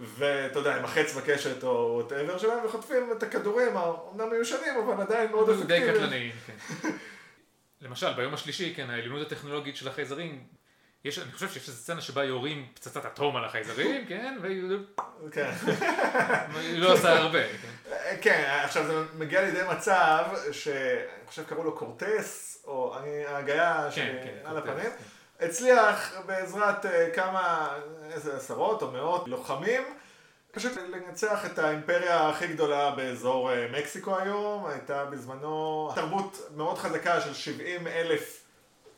ואתה 0.00 0.58
יודע, 0.58 0.76
עם 0.76 0.84
החץ 0.84 1.16
וקשת 1.16 1.64
או 1.64 1.92
whatever 1.94 2.38
שלהם, 2.38 2.64
וחוטפים 2.64 3.12
את 3.16 3.22
הכדורים, 3.22 3.76
אמנם 3.76 4.30
מיושנים, 4.30 4.74
אבל 4.84 5.02
עדיין 5.02 5.30
מאוד 5.30 5.50
אפקטיביים. 5.50 5.92
די 5.92 5.98
קטלניים, 5.98 6.32
כן. 6.46 6.88
למשל, 7.80 8.12
ביום 8.12 8.34
השלישי, 8.34 8.72
כן, 8.76 8.90
העליונות 8.90 9.32
הטכנולוגית 9.32 9.76
של 9.76 9.88
החייזרים 9.88 10.44
יש, 11.04 11.18
אני 11.18 11.32
חושב 11.32 11.48
שיש 11.48 11.68
איזו 11.68 11.78
סצנה 11.78 12.00
שבה 12.00 12.24
יורים 12.24 12.66
פצצת 12.74 13.06
אטום 13.06 13.36
על 13.36 13.44
החייזרים, 13.44 14.06
כן, 14.08 14.38
והיא 14.42 14.62
כן. 15.32 15.50
לא 16.82 16.92
עושה 16.92 17.18
הרבה. 17.18 17.48
כן. 17.48 17.92
כן, 18.20 18.60
עכשיו 18.64 18.86
זה 18.86 19.04
מגיע 19.18 19.42
לידי 19.42 19.62
מצב 19.70 20.24
שאני 20.52 21.26
חושב 21.26 21.44
קראו 21.44 21.64
לו 21.64 21.76
קורטס, 21.76 22.62
או 22.66 22.96
ההגייה 23.28 23.88
כן, 23.94 24.22
שעל 24.44 24.56
הפנים, 24.56 24.90
הצליח 25.40 26.12
בעזרת 26.26 26.86
אה, 26.86 27.10
כמה, 27.14 27.74
איזה 28.10 28.36
עשרות 28.36 28.82
או 28.82 28.90
מאות 28.90 29.28
לוחמים, 29.28 29.82
פשוט 30.52 30.72
לנצח 30.76 31.46
את 31.46 31.58
האימפריה 31.58 32.28
הכי 32.28 32.46
גדולה 32.46 32.90
באזור 32.90 33.52
אה, 33.52 33.68
מקסיקו 33.78 34.18
היום, 34.18 34.66
הייתה 34.66 35.04
בזמנו 35.04 35.92
תרבות 35.94 36.48
מאוד 36.56 36.78
חזקה 36.78 37.20
של 37.20 37.34
70 37.34 37.86
אלף 37.86 38.44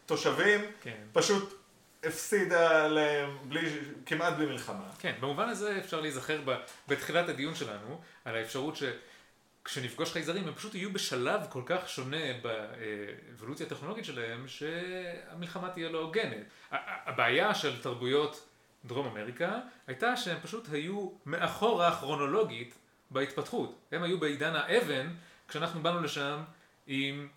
תושבים, 0.06 0.60
כן. 0.82 0.96
פשוט 1.12 1.63
הפסידה 2.06 2.86
להם 2.88 3.38
בלי, 3.48 3.70
כמעט 4.06 4.32
בלי 4.32 4.46
מלחמה. 4.46 4.88
כן, 4.98 5.14
במובן 5.20 5.48
הזה 5.48 5.78
אפשר 5.78 6.00
להיזכר 6.00 6.40
ב, 6.44 6.54
בתחילת 6.88 7.28
הדיון 7.28 7.54
שלנו 7.54 8.00
על 8.24 8.36
האפשרות 8.36 8.74
שכשנפגוש 8.76 10.12
חייזרים 10.12 10.48
הם 10.48 10.54
פשוט 10.54 10.74
יהיו 10.74 10.92
בשלב 10.92 11.40
כל 11.48 11.62
כך 11.66 11.88
שונה 11.88 12.26
באבולוציה 12.42 13.66
הטכנולוגית 13.66 14.04
שלהם 14.04 14.48
שהמלחמה 14.48 15.70
תהיה 15.70 15.88
לא 15.88 15.98
הוגנת. 15.98 16.44
הבעיה 16.70 17.54
של 17.54 17.82
תרבויות 17.82 18.48
דרום 18.84 19.06
אמריקה 19.06 19.58
הייתה 19.86 20.16
שהם 20.16 20.38
פשוט 20.42 20.68
היו 20.72 21.10
מאחורה 21.26 21.96
כרונולוגית 21.96 22.74
בהתפתחות. 23.10 23.78
הם 23.92 24.02
היו 24.02 24.20
בעידן 24.20 24.54
האבן 24.54 25.06
כשאנחנו 25.48 25.82
באנו 25.82 26.00
לשם 26.00 26.42
עם 26.86 27.28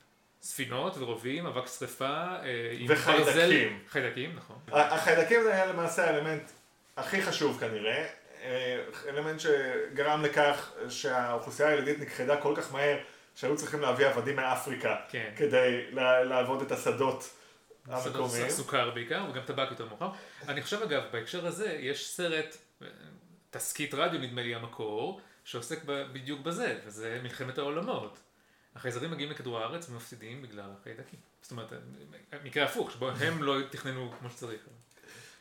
ספינות 0.42 0.98
ורובים, 0.98 1.46
אבק 1.46 1.68
שרפה, 1.68 2.06
אה, 2.06 2.86
וחיידקים. 2.88 3.80
חיידקים, 3.90 4.36
נכון. 4.36 4.58
החיידקים 4.72 5.44
זה 5.44 5.54
היה 5.54 5.66
למעשה 5.66 6.06
האלמנט 6.06 6.52
הכי 6.98 7.22
חשוב 7.22 7.60
כנראה, 7.60 8.06
אה, 8.44 8.84
אלמנט 9.10 9.40
שגרם 9.40 10.22
לכך 10.26 10.72
שהאוכלוסייה 10.90 11.70
הילידית 11.70 12.00
נכחדה 12.00 12.42
כל 12.42 12.54
כך 12.58 12.74
מהר, 12.74 12.98
שהיו 13.36 13.58
צריכים 13.58 13.82
להביא 13.82 14.08
עבדים 14.08 14.36
מאפריקה, 14.36 14.96
כן. 15.10 15.32
כדי 15.38 15.92
לעבוד 16.24 16.62
את 16.62 16.72
השדות 16.72 17.30
המקומיים. 17.88 18.50
סוכר 18.50 18.90
בעיקר, 18.90 19.26
וגם 19.30 19.42
טבק 19.46 19.68
יותר 19.70 19.86
מאוחר. 19.86 20.10
אני 20.48 20.62
חושב 20.62 20.82
אגב, 20.82 21.04
בהקשר 21.12 21.48
הזה, 21.48 21.78
יש 21.80 22.10
סרט, 22.10 22.58
תסכית 23.50 23.94
רדיו 23.94 24.20
נדמה 24.20 24.42
לי 24.42 24.56
המקור, 24.56 25.22
שעוסק 25.44 25.84
בדיוק 25.86 26.42
בזה, 26.42 26.80
וזה 26.86 27.20
מלחמת 27.24 27.58
העולמות. 27.58 28.20
החייזרים 28.78 29.12
מגיעים 29.12 29.32
לכדור 29.32 29.60
הארץ 29.60 29.90
ומפסידים 29.90 30.42
בגלל 30.42 30.66
החיידקים. 30.82 31.20
זאת 31.42 31.52
אומרת, 31.52 31.74
מקרה 32.44 32.66
הפוך, 32.66 32.92
שבו 32.92 33.10
הם 33.10 33.44
לא 33.44 33.56
תכננו 33.70 34.12
כמו 34.20 34.30
שצריך. 34.30 34.62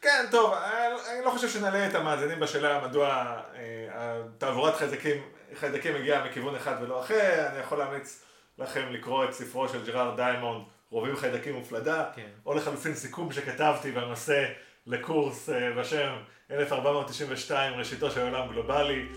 כן, 0.00 0.24
טוב, 0.30 0.54
אני 0.54 1.24
לא 1.24 1.30
חושב 1.30 1.48
שנעלה 1.48 1.86
את 1.86 1.94
המאזינים 1.94 2.40
בשאלה 2.40 2.88
מדוע 2.88 3.40
אה, 3.54 4.22
תעבורת 4.38 4.76
חיידקים, 4.76 5.22
חיידקים 5.54 5.94
מגיעה 5.94 6.24
מכיוון 6.24 6.54
אחד 6.54 6.74
ולא 6.82 7.00
אחר, 7.00 7.46
אני 7.52 7.58
יכול 7.58 7.78
להמליץ 7.78 8.24
לכם 8.58 8.86
לקרוא 8.90 9.24
את 9.24 9.32
ספרו 9.32 9.68
של 9.68 9.86
ג'רארד 9.86 10.16
דיימונד, 10.16 10.64
רובים 10.90 11.16
חיידקים 11.16 11.56
ופלדה, 11.62 12.04
כן. 12.14 12.28
או 12.46 12.54
לחלופין 12.54 12.94
סיכום 12.94 13.32
שכתבתי 13.32 13.92
בנושא 13.92 14.44
לקורס 14.86 15.48
אה, 15.48 15.72
בשם 15.72 16.16
1492, 16.50 17.78
ראשיתו 17.78 18.10
של 18.10 18.20
עולם 18.20 18.48
גלובלי, 18.48 19.08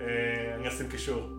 אה, 0.00 0.54
אני 0.54 0.68
אשים 0.68 0.90
קישור. 0.90 1.37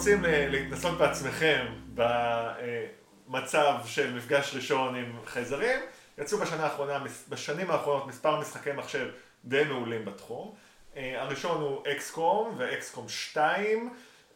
רוצים 0.00 0.24
אה, 0.24 0.46
להתנסות 0.50 0.98
בעצמכם 0.98 1.66
במצב 1.94 3.74
של 3.86 4.14
מפגש 4.14 4.54
ראשון 4.54 4.94
עם 4.94 5.12
חייזרים, 5.26 5.80
יצאו 6.18 6.38
בשנה 6.38 6.64
האחרונה, 6.64 7.04
בשנים 7.28 7.70
האחרונות 7.70 8.06
מספר 8.06 8.40
משחקי 8.40 8.72
מחשב 8.72 9.08
די 9.44 9.64
מעולים 9.64 10.04
בתחום. 10.04 10.54
אה, 10.96 11.22
הראשון 11.22 11.60
הוא 11.60 11.82
אקסקום 11.92 12.54
ואקסקום 12.58 13.08
2, 13.08 13.90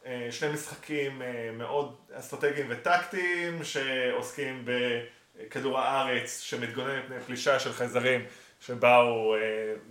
אה, 0.06 0.28
שני 0.30 0.52
משחקים 0.52 1.22
מאוד 1.52 1.96
אסטרטגיים 2.12 2.66
וטקטיים 2.68 3.64
שעוסקים 3.64 4.64
בכדור 4.64 5.78
הארץ 5.78 6.40
שמתגונן 6.40 6.98
מפני 6.98 7.20
פלישה 7.20 7.58
של 7.58 7.72
חייזרים 7.72 8.24
שבאו 8.60 9.34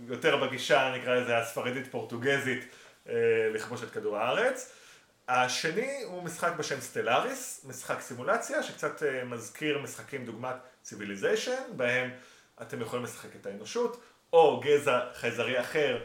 יותר 0.08 0.36
בגישה, 0.36 0.94
נקרא 0.98 1.14
לזה 1.14 1.38
הספרדית 1.38 1.86
פורטוגזית, 1.90 2.74
לכבוש 3.54 3.82
את 3.82 3.90
כדור 3.90 4.16
הארץ. 4.16 4.83
השני 5.28 6.02
הוא 6.02 6.22
משחק 6.22 6.52
בשם 6.58 6.80
סטלאריס, 6.80 7.64
משחק 7.68 8.00
סימולציה 8.00 8.62
שקצת 8.62 9.02
אה, 9.02 9.24
מזכיר 9.24 9.78
משחקים 9.78 10.24
דוגמת 10.24 10.56
ציוויליזיישן, 10.82 11.62
בהם 11.76 12.10
אתם 12.62 12.80
יכולים 12.80 13.04
לשחק 13.04 13.36
את 13.40 13.46
האנושות, 13.46 14.00
או 14.32 14.60
גזע 14.64 15.00
חייזרי 15.14 15.60
אחר 15.60 15.98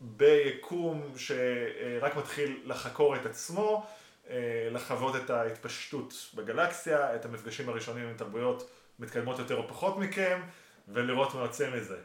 ביקום 0.00 1.12
שרק 1.16 2.16
מתחיל 2.16 2.62
לחקור 2.64 3.16
את 3.16 3.26
עצמו, 3.26 3.86
אה, 4.30 4.68
לחוות 4.72 5.16
את 5.16 5.30
ההתפשטות 5.30 6.14
בגלקסיה, 6.34 7.16
את 7.16 7.24
המפגשים 7.24 7.68
הראשונים 7.68 8.08
עם 8.08 8.16
תרבויות 8.16 8.70
מתקדמות 8.98 9.38
יותר 9.38 9.56
או 9.56 9.68
פחות 9.68 9.98
מכם, 9.98 10.40
ולראות 10.88 11.34
מה 11.34 11.40
יוצא 11.40 11.76
מזה. 11.76 11.98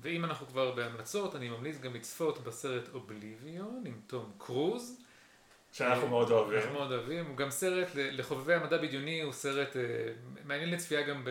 ואם 0.00 0.24
אנחנו 0.24 0.46
כבר 0.46 0.70
בהמלצות, 0.70 1.36
אני 1.36 1.48
ממליץ 1.48 1.78
גם 1.78 1.94
לצפות 1.94 2.44
בסרט 2.44 2.88
אובליביון 2.94 3.82
עם 3.86 4.00
תום 4.06 4.32
קרוז. 4.38 5.00
שאנחנו 5.72 6.08
מאוד 6.08 6.30
אוהבים. 6.30 6.58
אנחנו 6.58 6.72
מאוד 6.72 6.92
אוהבים, 6.92 7.26
הוא 7.26 7.36
גם 7.36 7.50
סרט 7.50 7.88
לחובבי 7.94 8.54
המדע 8.54 8.78
בדיוני, 8.78 9.20
הוא 9.22 9.32
סרט 9.32 9.76
אה, 9.76 9.82
מעניין 10.44 10.70
לצפייה 10.70 11.02
גם 11.02 11.26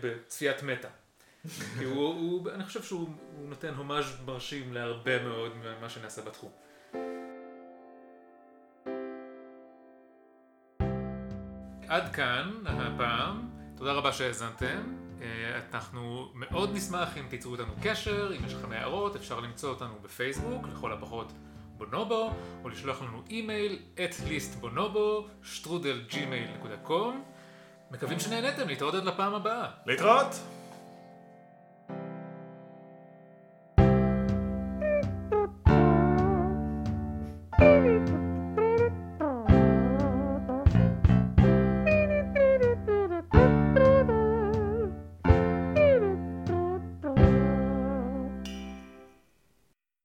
בצפיית 0.00 0.62
מטה. 0.62 0.88
כי 1.78 1.84
הוא, 1.84 2.04
הוא, 2.04 2.50
אני 2.50 2.64
חושב 2.64 2.82
שהוא 2.82 3.08
נותן 3.38 3.74
הומאז' 3.74 4.16
מרשים 4.26 4.72
להרבה 4.72 5.22
מאוד 5.22 5.52
ממה 5.56 5.88
שנעשה 5.88 6.22
בתחום. 6.22 6.50
עד 11.88 12.14
כאן 12.14 12.50
הפעם, 12.66 13.48
תודה 13.76 13.92
רבה 13.92 14.12
שהאזנתם. 14.12 14.96
אה, 15.22 15.60
אנחנו 15.74 16.30
מאוד 16.34 16.70
נשמח 16.74 17.16
אם 17.16 17.26
תיצרו 17.28 17.52
איתנו 17.52 17.72
קשר, 17.82 18.32
אם 18.38 18.44
יש 18.46 18.54
לכם 18.54 18.72
הערות, 18.72 19.16
אפשר 19.16 19.40
למצוא 19.40 19.70
אותנו 19.70 19.94
בפייסבוק, 20.02 20.66
לכל 20.68 20.92
הפחות 20.92 21.32
בונובו, 21.80 22.30
או 22.64 22.68
לשלוח 22.68 23.02
לנו 23.02 23.22
אימייל, 23.30 23.78
את 23.94 24.14
ליסט 24.28 24.54
בונובו, 24.54 25.26
שטרודל 25.42 26.02
gmail.com. 26.10 27.14
מקווים 27.90 28.20
שנהנתם, 28.20 28.68
להתראות 28.68 28.94
עד 28.94 29.04
לפעם 29.04 29.34
הבאה. 29.34 29.68
להתראות! 29.86 30.59